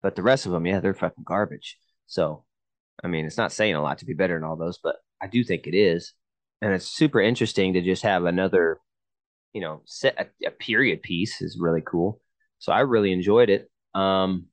but 0.03 0.17
the 0.17 0.23
rest 0.23 0.45
of 0.45 0.53
them, 0.53 0.67
yeah, 0.67 0.81
they're 0.81 0.93
fucking 0.93 1.25
garbage. 1.27 1.79
So, 2.07 2.45
I 3.03 3.09
mean, 3.09 3.25
it's 3.25 3.39
not 3.39 3.53
saying 3.53 3.75
a 3.75 3.83
lot 3.83 3.97
to 3.99 4.05
be 4.05 4.13
better 4.13 4.35
than 4.35 4.45
all 4.45 4.57
those, 4.57 4.79
but 4.83 4.97
I 5.19 5.29
do 5.29 5.43
think 5.43 5.67
it 5.67 5.75
is, 5.75 6.13
and 6.61 6.75
it's 6.75 6.87
super 6.87 7.23
interesting 7.23 7.73
to 7.73 7.81
just 7.81 8.03
have 8.03 8.27
another, 8.27 8.81
you 9.55 9.63
know, 9.63 9.81
set 9.87 10.15
a, 10.19 10.47
a 10.47 10.51
period 10.51 11.01
piece 11.01 11.41
is 11.41 11.57
really 11.59 11.83
cool. 11.85 12.21
So 12.59 12.71
I 12.71 12.81
really 12.81 13.13
enjoyed 13.13 13.49
it. 13.49 13.71
Um, 13.95 14.47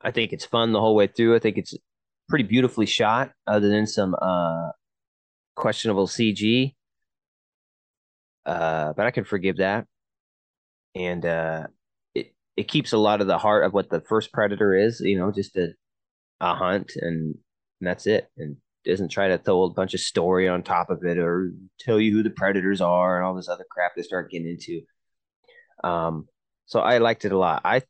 I 0.00 0.10
think 0.10 0.32
it's 0.32 0.44
fun 0.44 0.72
the 0.72 0.80
whole 0.80 0.94
way 0.94 1.06
through. 1.06 1.34
I 1.34 1.38
think 1.38 1.58
it's 1.58 1.74
pretty 2.28 2.44
beautifully 2.44 2.86
shot, 2.86 3.32
other 3.46 3.68
than 3.68 3.86
some 3.86 4.14
uh 4.20 4.70
questionable 5.56 6.06
CG. 6.06 6.74
Uh, 8.46 8.92
but 8.96 9.06
I 9.06 9.10
can 9.10 9.24
forgive 9.24 9.58
that. 9.58 9.86
And 10.94 11.24
uh, 11.26 11.66
it 12.14 12.34
it 12.56 12.68
keeps 12.68 12.92
a 12.92 12.98
lot 12.98 13.20
of 13.20 13.26
the 13.26 13.38
heart 13.38 13.64
of 13.64 13.74
what 13.74 13.90
the 13.90 14.00
first 14.00 14.32
Predator 14.32 14.74
is. 14.74 15.00
You 15.00 15.18
know, 15.18 15.30
just 15.32 15.56
a 15.56 15.74
a 16.40 16.54
hunt, 16.54 16.92
and, 16.96 17.34
and 17.80 17.88
that's 17.88 18.06
it. 18.06 18.28
And 18.38 18.56
doesn't 18.84 19.10
try 19.10 19.28
to 19.28 19.38
throw 19.38 19.64
a 19.64 19.72
bunch 19.72 19.94
of 19.94 20.00
story 20.00 20.48
on 20.48 20.62
top 20.62 20.90
of 20.90 21.04
it 21.04 21.18
or 21.18 21.52
tell 21.78 22.00
you 22.00 22.12
who 22.12 22.22
the 22.22 22.30
predators 22.30 22.80
are 22.80 23.16
and 23.16 23.26
all 23.26 23.34
this 23.34 23.48
other 23.48 23.66
crap 23.70 23.92
they 23.94 24.02
start 24.02 24.30
getting 24.30 24.48
into. 24.48 24.80
Um, 25.84 26.26
so 26.68 26.80
I 26.80 26.98
liked 26.98 27.24
it 27.24 27.32
a 27.32 27.38
lot. 27.38 27.62
I, 27.64 27.82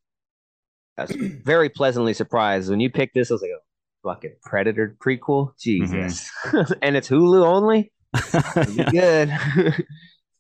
I 0.97 1.03
was 1.03 1.11
very 1.45 1.69
pleasantly 1.69 2.15
surprised 2.15 2.71
when 2.71 2.81
you 2.81 2.91
picked 2.91 3.15
this. 3.15 3.31
I 3.31 3.35
was 3.35 3.43
like, 3.43 3.51
oh, 3.55 4.11
fucking 4.15 4.37
Predator 4.43 4.97
prequel, 5.05 5.53
Jesus, 5.61 6.31
and 6.83 6.97
it's 6.97 7.09
Hulu 7.11 7.45
only. 7.45 7.93
Good. 8.91 9.31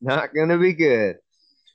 Not 0.01 0.33
gonna 0.33 0.59
be 0.59 0.73
good. 0.73 1.17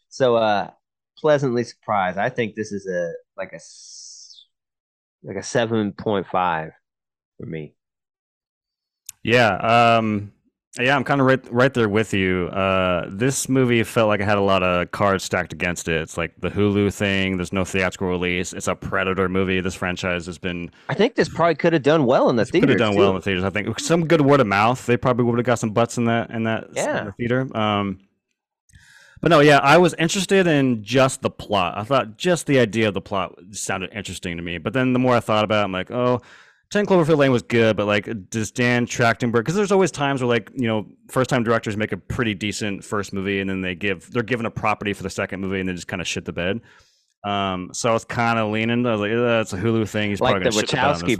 So 0.07 0.37
uh 0.37 0.71
pleasantly 1.17 1.65
surprised. 1.65 2.17
I 2.17 2.29
think 2.29 2.55
this 2.55 2.71
is 2.71 2.87
a 2.87 3.11
like 3.37 3.51
a 3.51 3.59
like 5.23 5.35
a 5.35 5.43
seven 5.43 5.91
point 5.91 6.27
five 6.27 6.71
for 7.37 7.45
me. 7.45 7.75
Yeah, 9.23 9.55
um, 9.97 10.31
yeah, 10.79 10.95
I'm 10.95 11.03
kind 11.03 11.21
of 11.21 11.27
right, 11.27 11.53
right 11.53 11.71
there 11.73 11.87
with 11.87 12.13
you. 12.15 12.47
Uh, 12.47 13.05
this 13.09 13.47
movie 13.47 13.83
felt 13.83 14.07
like 14.07 14.19
it 14.21 14.25
had 14.25 14.39
a 14.39 14.41
lot 14.41 14.63
of 14.63 14.89
cards 14.91 15.23
stacked 15.23 15.53
against 15.53 15.87
it. 15.87 16.01
It's 16.01 16.17
like 16.17 16.33
the 16.39 16.49
Hulu 16.49 16.91
thing. 16.91 17.37
There's 17.37 17.53
no 17.53 17.63
theatrical 17.63 18.07
release. 18.07 18.53
It's 18.53 18.67
a 18.67 18.73
Predator 18.73 19.29
movie. 19.29 19.61
This 19.61 19.75
franchise 19.75 20.25
has 20.25 20.39
been 20.39 20.71
I 20.89 20.95
think 20.95 21.13
this 21.13 21.29
probably 21.29 21.55
could 21.55 21.73
have 21.73 21.83
done 21.83 22.05
well 22.05 22.29
in 22.29 22.37
the 22.37 22.45
theaters. 22.45 22.61
could 22.61 22.69
have 22.69 22.79
done 22.79 22.95
well 22.95 23.09
in 23.09 23.15
the 23.15 23.21
theaters. 23.21 23.43
I 23.43 23.51
think 23.51 23.79
some 23.79 24.07
good 24.07 24.21
word 24.21 24.39
of 24.39 24.47
mouth. 24.47 24.83
They 24.85 24.97
probably 24.97 25.25
would 25.25 25.37
have 25.37 25.45
got 25.45 25.59
some 25.59 25.71
butts 25.71 25.97
in 25.97 26.05
that 26.05 26.31
in 26.31 26.43
that 26.45 26.63
in 26.69 26.75
Yeah. 26.75 27.03
the 27.03 27.11
theater. 27.11 27.47
Um, 27.55 27.99
but 29.21 29.29
no, 29.29 29.39
yeah, 29.39 29.59
I 29.59 29.77
was 29.77 29.93
interested 29.93 30.47
in 30.47 30.83
just 30.83 31.21
the 31.21 31.29
plot. 31.29 31.77
I 31.77 31.83
thought 31.83 32.17
just 32.17 32.45
the 32.45 32.59
idea 32.59 32.89
of 32.89 32.93
the 32.93 32.99
plot 32.99 33.33
sounded 33.51 33.91
interesting 33.93 34.35
to 34.35 34.43
me. 34.43 34.57
But 34.57 34.73
then 34.73 34.91
the 34.91 34.99
more 34.99 35.15
I 35.15 35.21
thought 35.21 35.45
about 35.45 35.61
it, 35.61 35.63
I'm 35.65 35.71
like, 35.71 35.91
oh, 35.91 36.21
10 36.73 36.87
Cloverfield 36.87 37.17
Lane 37.17 37.31
was 37.31 37.43
good, 37.43 37.77
but 37.77 37.85
like, 37.85 38.09
does 38.31 38.51
Dan 38.51 38.87
Trachtenberg? 38.87 39.41
Because 39.41 39.53
there's 39.53 39.71
always 39.71 39.91
times 39.91 40.21
where 40.21 40.27
like, 40.27 40.49
you 40.55 40.67
know, 40.67 40.87
first 41.07 41.29
time 41.29 41.43
directors 41.43 41.77
make 41.77 41.91
a 41.91 41.97
pretty 41.97 42.33
decent 42.33 42.83
first 42.83 43.13
movie 43.13 43.39
and 43.39 43.49
then 43.49 43.61
they 43.61 43.75
give, 43.75 44.09
they're 44.11 44.23
given 44.23 44.47
a 44.47 44.51
property 44.51 44.91
for 44.91 45.03
the 45.03 45.09
second 45.09 45.39
movie 45.39 45.59
and 45.59 45.69
they 45.69 45.73
just 45.73 45.87
kind 45.87 46.01
of 46.01 46.07
shit 46.07 46.25
the 46.25 46.33
bed. 46.33 46.61
Um, 47.23 47.69
so 47.73 47.91
I 47.91 47.93
was 47.93 48.03
kind 48.03 48.39
of 48.39 48.51
leaning. 48.51 48.85
I 48.85 48.91
was 48.91 48.99
like, 48.99 49.11
"Uh, 49.11 49.39
it's 49.39 49.53
a 49.53 49.57
Hulu 49.57 49.87
thing. 49.87 50.09
He's 50.09 50.19
like 50.19 50.41
probably 50.41 50.49
the 50.49 50.67
gonna 50.67 50.67
shit 50.67 50.71
the 50.71 50.75
bed 50.75 50.85
on 50.85 51.01
Wachowski 51.01 51.17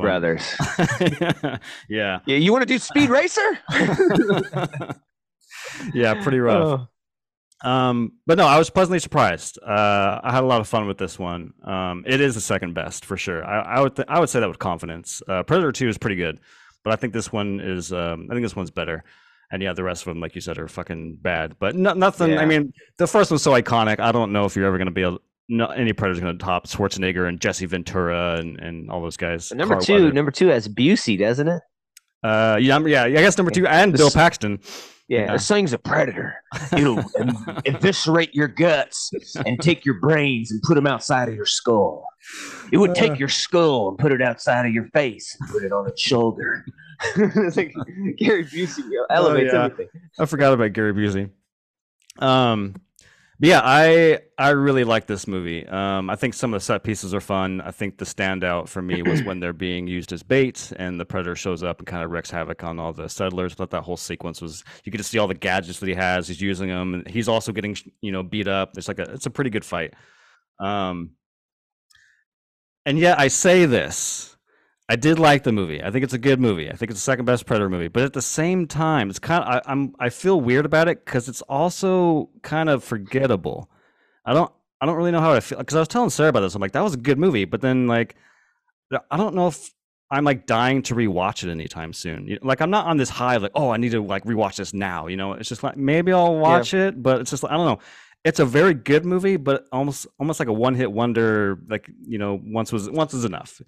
brothers. 1.39 1.60
yeah. 1.89 2.20
Yeah, 2.26 2.38
you 2.38 2.51
want 2.51 2.64
to 2.64 2.66
do 2.66 2.78
Speed 2.78 3.10
Racer? 3.12 3.60
yeah, 5.93 6.22
pretty 6.24 6.39
rough. 6.39 6.80
Oh. 6.82 6.88
Um, 7.64 8.14
but 8.26 8.38
no, 8.38 8.45
I 8.45 8.57
was 8.57 8.70
pleasantly 8.70 8.99
surprised. 8.99 9.57
Uh, 9.61 10.20
I 10.22 10.32
had 10.32 10.43
a 10.43 10.45
lot 10.47 10.59
of 10.59 10.68
fun 10.68 10.86
with 10.86 10.97
this 10.97 11.18
one. 11.18 11.53
Um, 11.64 12.03
it 12.05 12.20
is 12.20 12.36
the 12.36 12.41
second 12.41 12.74
best 12.74 13.05
for 13.05 13.16
sure. 13.16 13.45
I, 13.45 13.78
I 13.78 13.82
would 13.82 13.95
th- 13.95 14.07
I 14.09 14.20
would 14.20 14.30
say 14.30 14.41
that 14.41 14.49
with 14.49 14.59
confidence. 14.59 15.22
Uh, 15.28 15.43
Predator 15.43 15.72
Two 15.72 15.88
is 15.88 15.97
pretty 15.97 16.18
good, 16.18 16.39
but 16.84 16.91
I 16.91 16.97
think 16.97 17.14
this 17.14 17.32
one 17.32 17.61
is. 17.61 17.93
Um, 17.93 18.28
I 18.30 18.34
think 18.34 18.43
this 18.43 18.55
one's 18.55 18.72
better. 18.72 19.03
And 19.51 19.61
yeah, 19.61 19.74
the 19.74 19.84
rest 19.84 20.01
of 20.01 20.05
them, 20.05 20.20
like 20.20 20.34
you 20.36 20.41
said, 20.41 20.57
are 20.57 20.68
fucking 20.68 21.20
bad. 21.22 21.55
But 21.59 21.76
no, 21.76 21.93
nothing. 21.93 22.38
I 22.39 22.45
mean, 22.45 22.74
the 22.97 23.05
first 23.07 23.30
one's 23.30 23.43
so 23.43 23.51
iconic. 23.51 23.99
I 23.99 24.11
don't 24.11 24.32
know 24.34 24.45
if 24.45 24.55
you're 24.55 24.66
ever 24.66 24.78
going 24.78 24.88
to 24.88 24.91
be 24.91 25.03
able. 25.03 25.20
No, 25.47 25.68
any 25.68 25.93
Predator's 25.93 26.20
going 26.20 26.38
to 26.38 26.43
top 26.43 26.68
Schwarzenegger 26.68 27.28
and 27.28 27.39
Jesse 27.39 27.66
Ventura 27.68 28.38
and, 28.39 28.59
and 28.59 28.89
all 28.89 29.01
those 29.01 29.18
guys. 29.18 29.49
But 29.49 29.59
number 29.59 29.76
Carl 29.76 29.86
two, 29.86 29.93
Weathers. 29.95 30.14
number 30.14 30.32
two 30.32 30.47
has 30.47 30.68
Busey, 30.68 31.20
doesn't 31.20 31.47
it? 31.47 31.61
Uh, 32.24 32.57
yeah, 32.59 32.80
yeah, 32.80 33.03
I 33.03 33.11
guess 33.11 33.38
number 33.38 33.51
two 33.51 33.68
and 33.68 33.93
Bill 33.93 34.09
Paxton. 34.09 34.59
Yeah, 35.10 35.20
Yeah. 35.26 35.34
this 35.34 35.47
thing's 35.47 35.74
a 35.74 35.78
predator. 35.78 36.36
It'll 36.72 37.04
eviscerate 37.66 38.34
your 38.34 38.47
guts 38.47 39.12
and 39.45 39.60
take 39.60 39.86
your 39.86 39.99
brains 39.99 40.49
and 40.51 40.62
put 40.64 40.76
them 40.76 40.88
outside 40.88 41.28
of 41.30 41.36
your 41.36 41.45
skull. 41.45 42.06
It 42.72 42.78
would 42.78 42.91
Uh. 42.91 42.95
take 42.95 43.20
your 43.20 43.28
skull 43.30 43.89
and 43.89 43.97
put 43.97 44.12
it 44.14 44.22
outside 44.22 44.66
of 44.66 44.72
your 44.74 44.86
face 44.93 45.36
and 45.39 45.49
put 45.49 45.64
it 45.64 45.72
on 45.74 45.88
its 45.89 46.01
shoulder. 46.01 46.64
it's 47.18 47.58
like 47.58 47.74
Gary 48.18 48.45
Busey 48.45 48.84
elevates 49.10 49.54
Oh, 49.54 49.58
yeah. 49.58 49.66
everything. 49.66 49.88
I 50.20 50.26
forgot 50.26 50.54
about 50.54 50.72
Gary 50.74 50.93
Busey. 50.93 51.30
Um, 52.20 52.76
but 53.40 53.50
yeah, 53.50 53.62
I 53.64 54.20
I 54.38 54.50
really 54.50 54.84
like 54.84 55.08
this 55.08 55.28
movie. 55.28 55.68
Um, 55.68 56.10
I 56.10 56.16
think 56.16 56.34
some 56.34 56.54
of 56.54 56.62
the 56.62 56.64
set 56.64 56.84
pieces 56.84 57.14
are 57.14 57.20
fun. 57.22 57.62
I 57.62 57.72
think 57.72 57.98
the 57.98 58.06
standout 58.06 58.68
for 58.68 58.82
me 58.82 59.02
was 59.02 59.24
when 59.24 59.40
they're 59.40 59.54
being 59.54 59.88
used 59.88 60.14
as 60.14 60.22
bait 60.22 60.72
and 60.78 61.00
the 61.00 61.06
predator 61.06 61.36
shows 61.36 61.64
up 61.64 61.80
and 61.80 61.88
kind 61.88 62.04
of 62.04 62.12
wreaks 62.12 62.30
havoc 62.30 62.64
on 62.64 62.80
all 62.80 62.94
the 62.94 63.10
settlers. 63.10 63.56
Thought 63.56 63.72
that 63.72 63.82
whole 63.82 63.98
sequence 63.98 64.42
was 64.42 64.64
you 64.84 64.92
get 64.92 65.00
to 65.00 65.04
see 65.04 65.18
all 65.18 65.28
the 65.28 65.34
gadgets 65.34 65.80
that 65.80 65.88
he 65.88 65.96
has. 65.96 66.28
He's 66.28 66.42
using 66.42 66.70
them, 66.70 66.94
and 66.94 67.08
he's 67.08 67.28
also 67.28 67.52
getting 67.52 67.76
you 68.02 68.12
know 68.12 68.24
beat 68.24 68.48
up. 68.48 68.78
It's 68.78 68.88
like 68.88 69.00
a 69.00 69.12
it's 69.12 69.26
a 69.26 69.32
pretty 69.32 69.50
good 69.50 69.66
fight. 69.66 69.94
Um, 70.60 71.12
and 72.86 73.00
yet 73.00 73.20
I 73.20 73.30
say 73.30 73.66
this. 73.66 74.33
I 74.90 74.96
did 74.98 75.18
like 75.18 75.44
the 75.44 75.52
movie. 75.52 75.82
I 75.82 75.92
think 75.92 76.04
it's 76.04 76.14
a 76.14 76.18
good 76.18 76.42
movie. 76.42 76.70
I 76.70 76.76
think 76.76 76.92
it's 76.92 77.00
the 77.00 77.04
second 77.04 77.26
best 77.26 77.46
Predator 77.46 77.70
movie. 77.70 77.88
But 77.88 78.04
at 78.04 78.14
the 78.14 78.22
same 78.22 78.68
time, 78.68 79.10
it's 79.10 79.20
kind 79.20 79.44
of 79.44 79.50
I, 79.50 79.72
I'm 79.72 79.96
I 80.00 80.10
feel 80.10 80.40
weird 80.42 80.66
about 80.66 80.88
it 80.88 81.06
because 81.06 81.30
it's 81.30 81.42
also 81.44 82.30
kind 82.42 82.70
of 82.70 82.84
forgettable. 82.84 83.70
I 84.26 84.34
don't 84.34 84.52
I 84.82 84.86
don't 84.86 84.98
really 84.98 85.12
know 85.12 85.22
how 85.22 85.32
I 85.32 85.40
feel 85.40 85.58
because 85.58 85.76
I 85.76 85.80
was 85.80 85.88
telling 85.88 86.10
Sarah 86.10 86.30
about 86.30 86.42
this. 86.42 86.56
I'm 86.56 86.62
like 86.62 86.74
that 86.74 86.84
was 86.84 86.96
a 86.96 86.98
good 86.98 87.18
movie, 87.18 87.46
but 87.46 87.62
then 87.62 87.88
like 87.88 88.16
I 89.10 89.16
don't 89.16 89.36
know 89.36 89.48
if 89.48 89.74
I'm 90.12 90.26
like 90.26 90.46
dying 90.46 90.84
to 90.84 90.96
rewatch 90.96 91.44
it 91.44 91.50
anytime 91.50 91.94
soon. 91.94 92.38
Like 92.42 92.60
I'm 92.60 92.70
not 92.70 92.86
on 92.86 92.98
this 92.98 93.10
high 93.10 93.38
like 93.38 93.54
oh 93.56 93.70
I 93.70 93.78
need 93.78 93.92
to 93.92 94.04
like 94.04 94.26
rewatch 94.26 94.58
this 94.58 94.74
now. 94.74 95.08
You 95.08 95.16
know, 95.16 95.34
it's 95.34 95.48
just 95.48 95.64
like 95.64 95.78
maybe 95.78 96.12
I'll 96.12 96.36
watch 96.36 96.74
it, 96.74 97.02
but 97.02 97.22
it's 97.22 97.30
just 97.32 97.44
like, 97.44 97.54
I 97.54 97.56
don't 97.56 97.66
know. 97.66 97.80
It's 98.26 98.40
a 98.40 98.46
very 98.46 98.74
good 98.74 99.06
movie, 99.06 99.38
but 99.38 99.66
almost 99.72 100.08
almost 100.20 100.40
like 100.40 100.50
a 100.50 100.54
one 100.54 100.76
hit 100.76 100.92
wonder. 100.92 101.58
Like 101.68 101.90
you 102.06 102.18
know, 102.18 102.40
once 102.44 102.74
was 102.74 102.90
once 102.90 103.14
is 103.14 103.24
enough. 103.24 103.62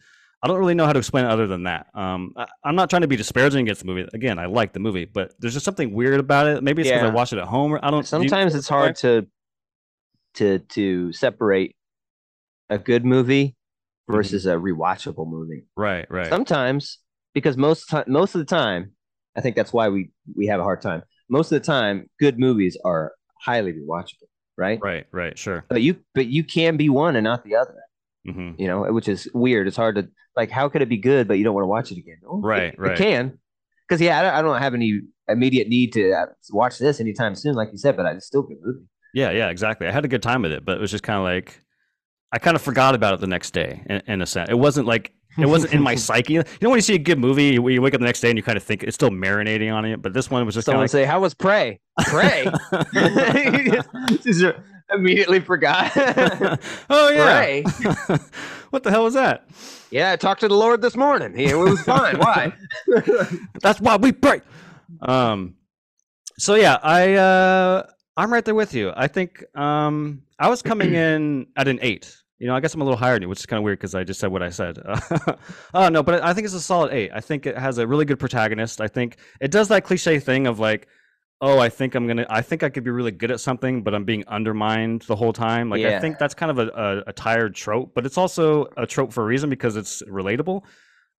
I 0.46 0.48
don't 0.48 0.60
really 0.60 0.76
know 0.76 0.86
how 0.86 0.94
to 0.94 1.00
explain 1.00 1.26
it 1.26 1.32
other 1.32 1.48
than 1.48 1.64
that. 1.64 1.88
Um, 1.96 2.34
I, 2.38 2.46
I'm 2.64 2.76
not 2.76 2.92
trying 2.92 3.02
to 3.02 3.08
be 3.08 3.16
disparaging 3.16 3.62
against 3.62 3.82
the 3.82 3.88
movie. 3.88 4.08
Again, 4.14 4.38
I 4.38 4.46
like 4.46 4.74
the 4.74 4.80
movie, 4.80 5.06
but 5.06 5.34
there's 5.40 5.54
just 5.54 5.66
something 5.66 5.92
weird 5.92 6.20
about 6.20 6.46
it. 6.46 6.62
Maybe 6.64 6.84
it's 6.84 6.92
because 6.92 7.02
I 7.02 7.08
Yeah. 7.08 7.14
watched 7.14 7.34
it 7.34 7.40
at 7.40 7.48
home. 7.48 7.72
Or 7.74 7.84
I 7.84 7.90
don't. 7.90 8.02
do 8.02 8.06
you- 8.06 8.30
Sometimes 8.30 8.54
it's 8.54 8.70
hard 8.70 8.96
to 8.98 9.26
to 10.36 10.60
to 10.60 11.12
separate 11.14 11.76
a 12.70 12.78
good 12.78 13.04
movie 13.06 13.56
versus 14.08 14.46
a 14.46 14.54
rewatchable 14.54 15.28
movie. 15.28 15.64
Right, 15.76 16.06
right, 16.12 16.28
Sometimes 16.30 17.00
because 17.34 17.58
most 17.58 17.90
ti- 17.90 18.04
most 18.06 18.36
of 18.36 18.40
the 18.40 18.46
time, 18.46 18.92
I 19.36 19.42
think 19.42 19.56
that's 19.56 19.74
why 19.74 19.90
we 19.90 20.12
we 20.36 20.46
have 20.46 20.60
a 20.60 20.64
hard 20.64 20.82
time. 20.84 21.02
Most 21.28 21.52
of 21.52 21.60
the 21.60 21.66
time, 21.66 22.08
good 22.20 22.38
movies 22.38 22.78
are 22.86 23.14
highly 23.42 23.74
rewatchable, 23.74 24.28
right? 24.58 24.80
right, 24.82 25.08
right. 25.12 25.40
Sure. 25.40 25.66
But 25.70 25.82
you 25.82 25.98
but 26.14 26.28
you 26.28 26.44
can 26.44 26.78
be 26.78 26.88
one 26.90 27.16
and 27.16 27.24
not 27.24 27.44
the 27.44 27.56
other. 27.56 27.74
Hmm 28.26 28.52
You 28.58 28.68
know, 28.68 28.92
which 28.92 29.08
is 29.08 29.30
weird. 29.34 29.68
It's 29.68 29.78
hard 29.78 29.96
to 29.96 30.10
like. 30.36 30.52
How 30.52 30.70
could 30.70 30.82
it 30.82 30.90
be 30.90 30.98
good, 30.98 31.28
but 31.28 31.38
you 31.38 31.44
don't 31.44 31.54
want 31.54 31.64
to 31.64 31.68
watch 31.68 31.92
it 31.92 31.98
again? 31.98 32.18
Oh, 32.28 32.42
Right, 32.42 32.74
it, 32.74 32.80
right. 32.80 33.00
It 33.00 33.04
can, 33.04 33.40
because 33.88 34.02
yeah, 34.02 34.20
I 34.20 34.22
don't, 34.24 34.34
I 34.34 34.42
don't 34.42 34.62
have 34.62 34.74
any 34.74 35.02
immediate 35.28 35.68
need 35.68 35.94
to 35.94 36.12
uh, 36.12 36.26
watch 36.52 36.78
this 36.78 37.00
anytime 37.00 37.36
soon, 37.36 37.56
like 37.56 37.70
you 37.72 37.78
said. 37.78 37.96
But 37.98 38.06
it's 38.16 38.28
still 38.28 38.42
a 38.42 38.48
good 38.48 38.58
movie. 38.62 38.86
Yeah, 39.14 39.32
yeah, 39.32 39.50
exactly. 39.50 39.88
I 39.88 39.92
had 39.92 40.04
a 40.06 40.10
good 40.10 40.24
time 40.24 40.42
with 40.42 40.52
it, 40.52 40.66
but 40.66 40.78
it 40.78 40.82
was 40.82 40.92
just 40.92 41.04
kind 41.04 41.18
of 41.18 41.24
like 41.24 41.62
I 42.32 42.38
kind 42.38 42.56
of 42.56 42.62
forgot 42.62 42.96
about 42.96 43.14
it 43.14 43.20
the 43.22 43.28
next 43.28 43.52
day. 43.52 43.82
In, 43.86 44.02
in 44.08 44.22
a 44.22 44.26
sense, 44.26 44.50
it 44.50 44.60
wasn't 44.60 44.88
like 44.88 45.14
it 45.38 45.46
wasn't 45.46 45.74
in 45.74 45.82
my 45.82 45.96
psyche. 46.08 46.34
You 46.34 46.44
know, 46.62 46.70
when 46.70 46.78
you 46.78 46.82
see 46.82 46.96
a 46.96 47.00
good 47.00 47.20
movie, 47.20 47.46
you, 47.46 47.68
you 47.70 47.82
wake 47.82 47.94
up 47.94 48.00
the 48.00 48.06
next 48.06 48.22
day 48.22 48.30
and 48.30 48.38
you 48.38 48.44
kind 48.44 48.58
of 48.58 48.64
think 48.64 48.84
it's 48.84 48.96
still 48.96 49.10
marinating 49.10 49.74
on 49.74 49.86
it. 49.86 50.02
But 50.02 50.14
this 50.14 50.30
one 50.30 50.46
was 50.46 50.56
just 50.56 50.66
Someone 50.66 50.86
of 50.86 50.90
say, 50.90 51.06
"How 51.06 51.20
was 51.22 51.34
Prey?" 51.34 51.80
Prey. 52.08 52.46
Just 54.22 54.44
immediately 54.94 55.40
forgot. 55.40 55.92
oh 56.90 57.10
yeah. 57.10 58.18
What 58.72 58.84
the 58.84 58.92
hell 58.92 59.06
was 59.06 59.14
that? 59.14 59.48
Yeah, 59.90 60.12
I 60.12 60.16
talked 60.18 60.42
to 60.42 60.50
the 60.50 60.56
Lord 60.56 60.82
this 60.82 60.98
morning. 60.98 61.34
He, 61.34 61.46
it 61.46 61.56
was 61.56 61.82
fine. 61.84 62.18
Why? 62.18 62.52
That's 63.62 63.80
why 63.80 63.96
we 63.96 64.12
pray. 64.12 64.42
Um. 65.02 65.56
So 66.40 66.56
yeah, 66.56 66.80
I 66.84 67.14
uh, 67.14 67.88
I'm 68.18 68.34
right 68.34 68.44
there 68.44 68.56
with 68.56 68.74
you. 68.74 68.92
I 68.98 69.08
think 69.08 69.46
um, 69.58 70.24
I 70.40 70.50
was 70.50 70.62
coming 70.62 70.94
in 71.06 71.48
at 71.56 71.70
an 71.70 71.80
eight. 71.82 72.14
You 72.40 72.48
know, 72.48 72.56
I 72.56 72.60
guess 72.60 72.74
I'm 72.74 72.82
a 72.82 72.84
little 72.84 72.98
higher 72.98 73.14
than 73.14 73.22
you, 73.22 73.30
which 73.30 73.40
is 73.40 73.46
kind 73.46 73.60
of 73.60 73.64
weird 73.64 73.80
because 73.80 73.96
I 73.96 74.04
just 74.04 74.20
said 74.20 74.30
what 74.30 74.44
I 74.44 74.50
said. 74.50 74.78
oh 75.74 75.88
no, 75.88 76.04
but 76.04 76.22
I 76.22 76.34
think 76.34 76.44
it's 76.44 76.54
a 76.54 76.60
solid 76.60 76.92
eight. 76.92 77.12
I 77.14 77.22
think 77.22 77.46
it 77.46 77.58
has 77.58 77.78
a 77.78 77.88
really 77.88 78.04
good 78.04 78.20
protagonist. 78.20 78.82
I 78.82 78.90
think 78.90 79.18
it 79.40 79.52
does 79.52 79.70
that 79.70 79.86
cliche 79.86 80.20
thing 80.20 80.48
of 80.48 80.60
like, 80.60 80.90
oh, 81.46 81.60
I 81.60 81.70
think 81.70 81.94
I'm 81.96 82.08
gonna, 82.08 82.26
I 82.30 82.42
think 82.42 82.64
I 82.64 82.70
could 82.70 82.84
be 82.84 82.90
really 82.90 83.12
good 83.12 83.30
at 83.32 83.40
something, 83.40 83.84
but 83.84 83.94
I'm 83.94 84.04
being 84.04 84.24
undermined 84.28 85.04
the 85.04 85.16
whole 85.16 85.32
time. 85.32 85.70
Like 85.70 85.82
I 85.98 86.00
think 86.00 86.18
that's 86.18 86.34
kind 86.34 86.52
of 86.52 86.60
a, 86.60 86.68
a, 86.70 87.04
a 87.08 87.14
tired 87.14 87.54
trope, 87.54 87.94
but 87.94 88.06
it's 88.06 88.18
also 88.18 88.66
a 88.78 88.88
trope 88.88 89.14
for 89.14 89.22
a 89.22 89.26
reason 89.26 89.50
because 89.50 89.76
it's 89.76 90.02
relatable. 90.04 90.64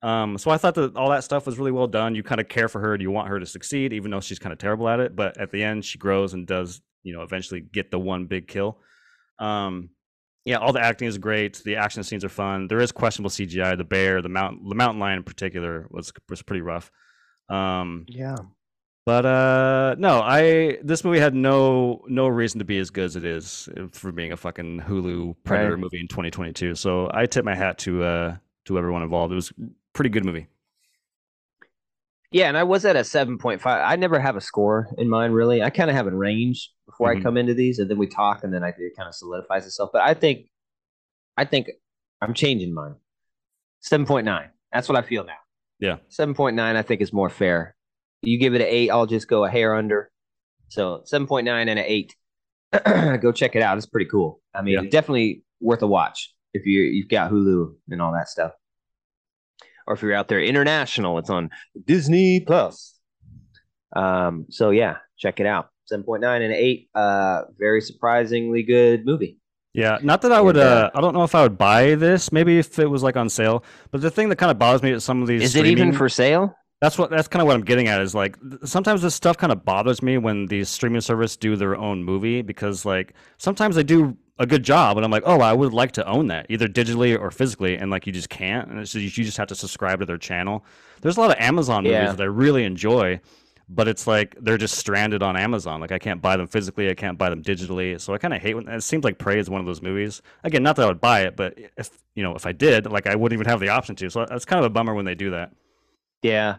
Um, 0.02 0.36
so 0.36 0.50
I 0.50 0.58
thought 0.58 0.74
that 0.74 0.96
all 0.96 1.10
that 1.10 1.24
stuff 1.24 1.46
was 1.46 1.58
really 1.58 1.72
well 1.72 1.86
done. 1.86 2.14
You 2.14 2.22
kind 2.22 2.40
of 2.40 2.48
care 2.48 2.68
for 2.68 2.80
her 2.80 2.94
and 2.94 3.02
you 3.02 3.10
want 3.10 3.28
her 3.28 3.38
to 3.40 3.46
succeed, 3.46 3.92
even 3.92 4.10
though 4.10 4.20
she's 4.20 4.38
kind 4.38 4.52
of 4.52 4.58
terrible 4.58 4.88
at 4.88 5.00
it. 5.00 5.16
But 5.16 5.38
at 5.38 5.50
the 5.52 5.62
end, 5.62 5.84
she 5.84 5.96
grows 5.98 6.34
and 6.34 6.46
does, 6.46 6.80
you 7.02 7.14
know, 7.14 7.22
eventually 7.22 7.60
get 7.60 7.90
the 7.90 7.98
one 7.98 8.26
big 8.26 8.48
kill. 8.48 8.78
Um, 9.38 9.90
yeah, 10.44 10.58
all 10.58 10.72
the 10.72 10.80
acting 10.80 11.08
is 11.08 11.18
great. 11.18 11.62
The 11.64 11.76
action 11.76 12.02
scenes 12.02 12.24
are 12.24 12.28
fun. 12.28 12.68
There 12.68 12.80
is 12.80 12.92
questionable 12.92 13.30
CGI. 13.30 13.76
The 13.76 13.84
bear, 13.84 14.22
the 14.22 14.28
mountain, 14.28 14.68
the 14.68 14.74
mountain 14.74 15.00
lion 15.00 15.18
in 15.18 15.24
particular 15.24 15.86
was 15.90 16.12
was 16.28 16.42
pretty 16.42 16.62
rough. 16.62 16.90
Um, 17.48 18.04
Yeah. 18.08 18.36
But 19.06 19.24
uh, 19.24 19.94
no, 19.98 20.20
I 20.20 20.78
this 20.82 21.04
movie 21.04 21.20
had 21.20 21.34
no 21.34 22.04
no 22.08 22.26
reason 22.28 22.58
to 22.58 22.64
be 22.64 22.78
as 22.78 22.90
good 22.90 23.04
as 23.04 23.16
it 23.16 23.24
is 23.24 23.68
for 23.92 24.12
being 24.12 24.32
a 24.32 24.36
fucking 24.36 24.80
Hulu 24.82 25.36
Predator 25.44 25.70
Right. 25.74 25.80
movie 25.80 26.00
in 26.00 26.08
2022. 26.08 26.74
So 26.74 27.10
I 27.14 27.24
tip 27.26 27.44
my 27.44 27.54
hat 27.54 27.78
to 27.78 28.02
uh 28.02 28.36
to 28.66 28.76
everyone 28.78 29.02
involved. 29.02 29.32
It 29.32 29.36
was 29.36 29.50
a 29.52 29.70
pretty 29.94 30.10
good 30.10 30.24
movie. 30.24 30.48
Yeah, 32.32 32.48
and 32.48 32.58
I 32.58 32.64
was 32.64 32.84
at 32.84 32.96
a 32.96 33.04
seven 33.04 33.38
point 33.38 33.62
five. 33.62 33.80
I 33.88 33.94
never 33.96 34.18
have 34.18 34.34
a 34.36 34.40
score 34.40 34.88
in 34.98 35.08
mind, 35.08 35.32
really. 35.34 35.62
I 35.62 35.70
kind 35.70 35.88
of 35.88 35.94
have 35.96 36.08
a 36.08 36.10
range 36.14 36.72
before 36.84 37.14
Mhm. 37.14 37.20
I 37.20 37.22
come 37.22 37.36
into 37.36 37.54
these, 37.54 37.78
and 37.78 37.88
then 37.88 37.98
we 37.98 38.08
talk, 38.08 38.42
and 38.42 38.52
then 38.52 38.64
I 38.64 38.70
it 38.70 38.96
kind 38.96 39.08
of 39.08 39.14
solidifies 39.14 39.64
itself. 39.64 39.90
But 39.92 40.02
I 40.02 40.12
think, 40.14 40.46
I 41.36 41.44
think 41.44 41.70
I'm 42.20 42.34
changing 42.34 42.74
mine. 42.74 42.96
Seven 43.80 44.04
point 44.04 44.24
nine. 44.24 44.50
That's 44.72 44.88
what 44.88 44.98
I 44.98 45.02
feel 45.02 45.24
now. 45.24 45.36
Yeah. 45.78 45.98
seven 46.08 46.34
point 46.34 46.56
nine. 46.56 46.74
I 46.74 46.82
think 46.82 47.00
is 47.00 47.12
more 47.12 47.30
fair. 47.30 47.75
You 48.22 48.38
give 48.38 48.54
it 48.54 48.60
an 48.60 48.66
eight, 48.68 48.90
I'll 48.90 49.06
just 49.06 49.28
go 49.28 49.44
a 49.44 49.50
hair 49.50 49.74
under. 49.74 50.10
So 50.68 51.02
seven 51.04 51.26
point 51.26 51.44
nine 51.44 51.68
and 51.68 51.78
an 51.78 51.84
eight. 51.86 52.16
go 53.20 53.32
check 53.32 53.54
it 53.56 53.62
out. 53.62 53.76
It's 53.76 53.86
pretty 53.86 54.10
cool. 54.10 54.40
I 54.54 54.62
mean, 54.62 54.74
Yeah. 54.74 54.90
definitely 54.90 55.42
worth 55.60 55.82
a 55.82 55.86
watch 55.86 56.34
if 56.52 56.66
you 56.66 56.80
you've 56.82 57.08
got 57.08 57.30
Hulu 57.30 57.74
and 57.90 58.02
all 58.02 58.12
that 58.12 58.28
stuff. 58.28 58.52
Or 59.86 59.94
if 59.94 60.02
you're 60.02 60.14
out 60.14 60.28
there 60.28 60.40
international, 60.42 61.18
it's 61.18 61.30
on 61.30 61.50
Disney 61.86 62.40
Plus. 62.40 62.94
Um, 63.94 64.46
so 64.50 64.70
yeah, 64.70 64.96
check 65.18 65.38
it 65.40 65.46
out. 65.46 65.68
7.9 65.92 66.16
and 66.24 66.44
an 66.44 66.52
8. 66.52 66.88
Uh 66.94 67.42
very 67.56 67.80
surprisingly 67.80 68.62
good 68.64 69.06
movie. 69.06 69.38
Yeah, 69.72 69.98
not 70.02 70.22
that 70.22 70.32
I 70.32 70.40
would. 70.40 70.56
Uh, 70.56 70.60
uh, 70.60 70.90
I 70.94 71.00
don't 71.02 71.12
know 71.12 71.22
if 71.22 71.34
I 71.34 71.42
would 71.42 71.58
buy 71.58 71.94
this. 71.96 72.32
Maybe 72.32 72.58
if 72.58 72.78
it 72.78 72.86
was 72.86 73.02
like 73.02 73.14
on 73.16 73.28
sale. 73.28 73.62
But 73.90 74.00
the 74.00 74.10
thing 74.10 74.30
that 74.30 74.36
kind 74.36 74.50
of 74.50 74.58
bothers 74.58 74.82
me 74.82 74.90
is 74.92 75.04
some 75.04 75.20
of 75.20 75.28
these. 75.28 75.42
Is 75.42 75.54
it 75.54 75.66
even 75.66 75.92
for 75.92 76.08
sale? 76.08 76.56
That's 76.80 76.98
what. 76.98 77.10
That's 77.10 77.26
kind 77.28 77.40
of 77.40 77.46
what 77.46 77.54
I'm 77.54 77.64
getting 77.64 77.88
at. 77.88 78.02
Is 78.02 78.14
like 78.14 78.36
sometimes 78.64 79.00
this 79.02 79.14
stuff 79.14 79.38
kind 79.38 79.50
of 79.52 79.64
bothers 79.64 80.02
me 80.02 80.18
when 80.18 80.46
these 80.46 80.68
streaming 80.68 81.00
services 81.00 81.36
do 81.36 81.56
their 81.56 81.74
own 81.76 82.04
movie 82.04 82.42
because 82.42 82.84
like 82.84 83.14
sometimes 83.38 83.76
they 83.76 83.82
do 83.82 84.16
a 84.38 84.46
good 84.46 84.62
job 84.62 84.98
and 84.98 85.04
I'm 85.04 85.10
like, 85.10 85.22
oh, 85.24 85.40
I 85.40 85.54
would 85.54 85.72
like 85.72 85.92
to 85.92 86.06
own 86.06 86.26
that 86.26 86.46
either 86.50 86.68
digitally 86.68 87.18
or 87.18 87.30
physically, 87.30 87.76
and 87.76 87.90
like 87.90 88.06
you 88.06 88.12
just 88.12 88.28
can't, 88.28 88.68
and 88.70 88.86
so 88.86 88.98
you 88.98 89.04
you 89.06 89.24
just 89.24 89.38
have 89.38 89.48
to 89.48 89.54
subscribe 89.54 90.00
to 90.00 90.06
their 90.06 90.18
channel. 90.18 90.66
There's 91.00 91.16
a 91.16 91.20
lot 91.20 91.30
of 91.30 91.38
Amazon 91.38 91.84
movies 91.84 91.94
Yeah. 91.94 92.12
that 92.12 92.22
I 92.22 92.26
really 92.26 92.64
enjoy, 92.64 93.20
but 93.70 93.88
it's 93.88 94.06
like 94.06 94.36
they're 94.38 94.58
just 94.58 94.76
stranded 94.76 95.22
on 95.22 95.34
Amazon. 95.34 95.80
Like 95.80 95.92
I 95.92 95.98
can't 95.98 96.20
buy 96.20 96.36
them 96.36 96.46
physically, 96.46 96.90
I 96.90 96.94
can't 96.94 97.16
buy 97.16 97.30
them 97.30 97.42
digitally. 97.42 97.98
So 97.98 98.12
I 98.12 98.18
kind 98.18 98.34
of 98.34 98.42
hate 98.42 98.52
when 98.52 98.68
it 98.68 98.82
seems 98.82 99.02
like 99.02 99.16
Prey 99.16 99.38
is 99.38 99.48
one 99.48 99.60
of 99.60 99.66
those 99.66 99.80
movies. 99.80 100.20
Again, 100.44 100.62
not 100.62 100.76
that 100.76 100.82
I 100.82 100.88
would 100.88 101.00
buy 101.00 101.22
it, 101.22 101.36
but 101.36 101.54
if 101.78 101.88
you 102.14 102.22
know 102.22 102.34
if 102.34 102.44
I 102.44 102.52
did, 102.52 102.84
like 102.84 103.06
I 103.06 103.14
wouldn't 103.14 103.34
even 103.40 103.50
have 103.50 103.60
the 103.60 103.70
option 103.70 103.96
to. 103.96 104.10
So 104.10 104.26
that's 104.26 104.44
kind 104.44 104.58
of 104.62 104.66
a 104.66 104.70
bummer 104.70 104.92
when 104.94 105.06
they 105.06 105.14
do 105.14 105.30
that. 105.30 105.52
Yeah. 106.22 106.56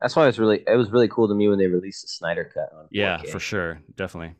That's 0.00 0.16
why 0.16 0.24
it 0.24 0.26
was 0.28 0.38
really 0.38 0.62
it 0.66 0.76
was 0.76 0.90
really 0.90 1.08
cool 1.08 1.28
to 1.28 1.34
me 1.34 1.48
when 1.48 1.58
they 1.58 1.66
released 1.66 2.02
the 2.02 2.08
Snyder 2.08 2.50
cut 2.52 2.70
on 2.76 2.88
Yeah, 2.90 3.18
4K. 3.18 3.28
for 3.30 3.38
sure, 3.40 3.80
definitely. 3.96 4.34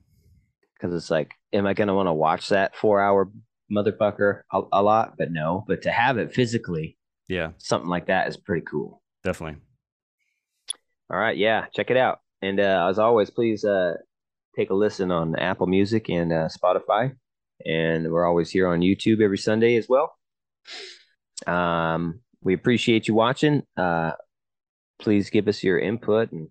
because 0.75 0.95
it's 0.95 1.11
like, 1.11 1.33
am 1.53 1.67
I 1.67 1.75
gonna 1.75 1.95
want 1.95 2.07
to 2.09 2.13
watch 2.15 2.49
that 2.49 2.75
four 2.77 3.01
hour 3.01 3.31
motherfucker 3.71 4.43
a, 4.53 4.63
a 4.73 4.83
lot? 4.83 5.17
But 5.19 5.31
no, 5.33 5.65
but 5.69 5.83
to 5.83 5.91
have 5.91 6.17
it 6.19 6.33
physically, 6.33 6.97
Yeah, 7.29 7.51
something 7.59 7.91
like 7.91 8.07
that 8.07 8.29
is 8.29 8.37
pretty 8.37 8.65
cool. 8.67 9.03
definitely. 9.23 9.61
All 11.13 11.19
right, 11.19 11.37
yeah, 11.37 11.67
check 11.75 11.91
it 11.91 11.97
out. 11.97 12.21
And 12.41 12.59
uh, 12.61 12.87
as 12.89 12.99
always, 12.99 13.29
please 13.31 13.65
uh, 13.65 13.95
take 14.57 14.71
a 14.71 14.75
listen 14.75 15.11
on 15.11 15.37
Apple 15.37 15.67
Music 15.67 16.09
and 16.09 16.33
uh, 16.33 16.49
Spotify. 16.49 17.15
And 17.67 18.11
we're 18.11 18.25
always 18.27 18.49
here 18.51 18.67
on 18.69 18.81
YouTube 18.81 19.21
every 19.21 19.37
Sunday 19.37 19.77
as 19.77 19.87
well. 19.89 20.15
Um, 21.47 22.21
we 22.43 22.55
appreciate 22.55 23.09
you 23.09 23.15
watching. 23.15 23.63
Uh, 23.77 24.13
please 25.01 25.31
give 25.31 25.49
us 25.49 25.63
your 25.63 25.79
input 25.79 26.33
and 26.33 26.49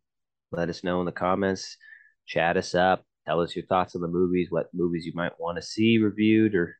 let 0.51 0.69
us 0.69 0.83
know 0.83 0.99
in 0.99 1.05
the 1.05 1.11
comments. 1.11 1.77
Chat 2.25 2.57
us 2.57 2.75
up. 2.75 3.03
Tell 3.25 3.41
us 3.41 3.55
your 3.55 3.65
thoughts 3.65 3.95
on 3.95 4.01
the 4.01 4.07
movies, 4.07 4.47
what 4.49 4.67
movies 4.73 5.05
you 5.05 5.11
might 5.15 5.39
want 5.39 5.57
to 5.57 5.61
see 5.61 5.97
reviewed 5.99 6.55
or 6.55 6.75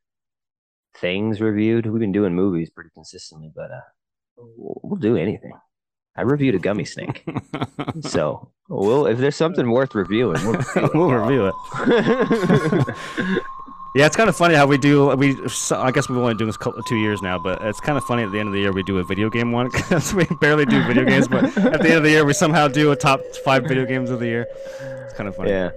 things 0.98 1.42
reviewed. 1.42 1.86
We've 1.86 2.00
been 2.00 2.12
doing 2.12 2.34
movies 2.34 2.70
pretty 2.70 2.90
consistently, 2.94 3.52
but 3.56 3.72
uh, 3.72 3.82
we'll, 4.38 4.80
we'll 4.84 5.00
do 5.00 5.16
anything. 5.16 5.54
I 6.16 6.24
reviewed 6.24 6.56
a 6.56 6.60
gummy 6.60 6.86
snake. 6.86 7.26
So, 8.02 8.52
well, 8.70 9.08
if 9.08 9.18
there's 9.18 9.36
something 9.36 9.72
worth 9.72 9.96
reviewing, 9.96 10.42
we'll 10.46 10.54
review 10.54 10.84
it. 10.84 10.94
we'll 10.94 11.12
review 11.12 11.52
it. 13.08 13.44
Yeah, 13.96 14.06
it's 14.06 14.16
kind 14.16 14.30
of 14.30 14.36
funny 14.36 14.54
how 14.54 14.68
we 14.68 14.78
do. 14.78 15.16
We 15.16 15.36
I 15.72 15.92
guess 15.92 16.10
we've 16.10 16.18
only 16.18 16.36
doing 16.36 16.48
this 16.48 16.58
couple, 16.58 16.84
two 16.84 16.98
years 16.98 17.22
now, 17.22 17.40
but 17.40 17.62
it's 17.64 17.80
kind 17.80 17.98
of 17.98 18.04
funny 18.04 18.24
at 18.24 18.32
the 18.32 18.40
end 18.40 18.48
of 18.48 18.54
the 18.54 18.60
year 18.60 18.72
we 18.72 18.84
do 18.84 19.00
a 19.00 19.04
video 19.04 19.30
game 19.30 19.52
one 19.52 19.70
because 19.72 20.14
we 20.14 20.26
barely 20.40 20.66
do 20.66 20.84
video 20.84 21.06
games, 21.06 21.28
but 21.28 21.46
at 21.58 21.82
the 21.82 21.88
end 21.88 21.98
of 21.98 22.04
the 22.04 22.12
year 22.12 22.24
we 22.24 22.34
somehow 22.34 22.68
do 22.68 22.92
a 22.92 22.96
top 22.96 23.22
five 23.44 23.64
video 23.64 23.86
games 23.86 24.12
of 24.12 24.20
the 24.20 24.28
year. 24.28 24.48
It's 25.06 25.14
kind 25.14 25.28
of 25.28 25.36
funny. 25.36 25.52
yeah. 25.52 25.72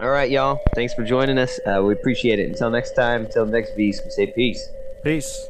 All 0.00 0.10
right, 0.10 0.30
y'all. 0.30 0.60
Thanks 0.76 0.94
for 0.94 1.04
joining 1.04 1.38
us. 1.38 1.58
Uh, 1.66 1.82
we 1.82 1.92
appreciate 1.92 2.38
it. 2.38 2.48
Until 2.48 2.70
next 2.70 2.92
time, 2.92 3.24
until 3.24 3.44
next 3.46 3.74
Vs, 3.74 4.04
we 4.04 4.10
say 4.10 4.26
peace. 4.28 4.68
Peace. 5.02 5.48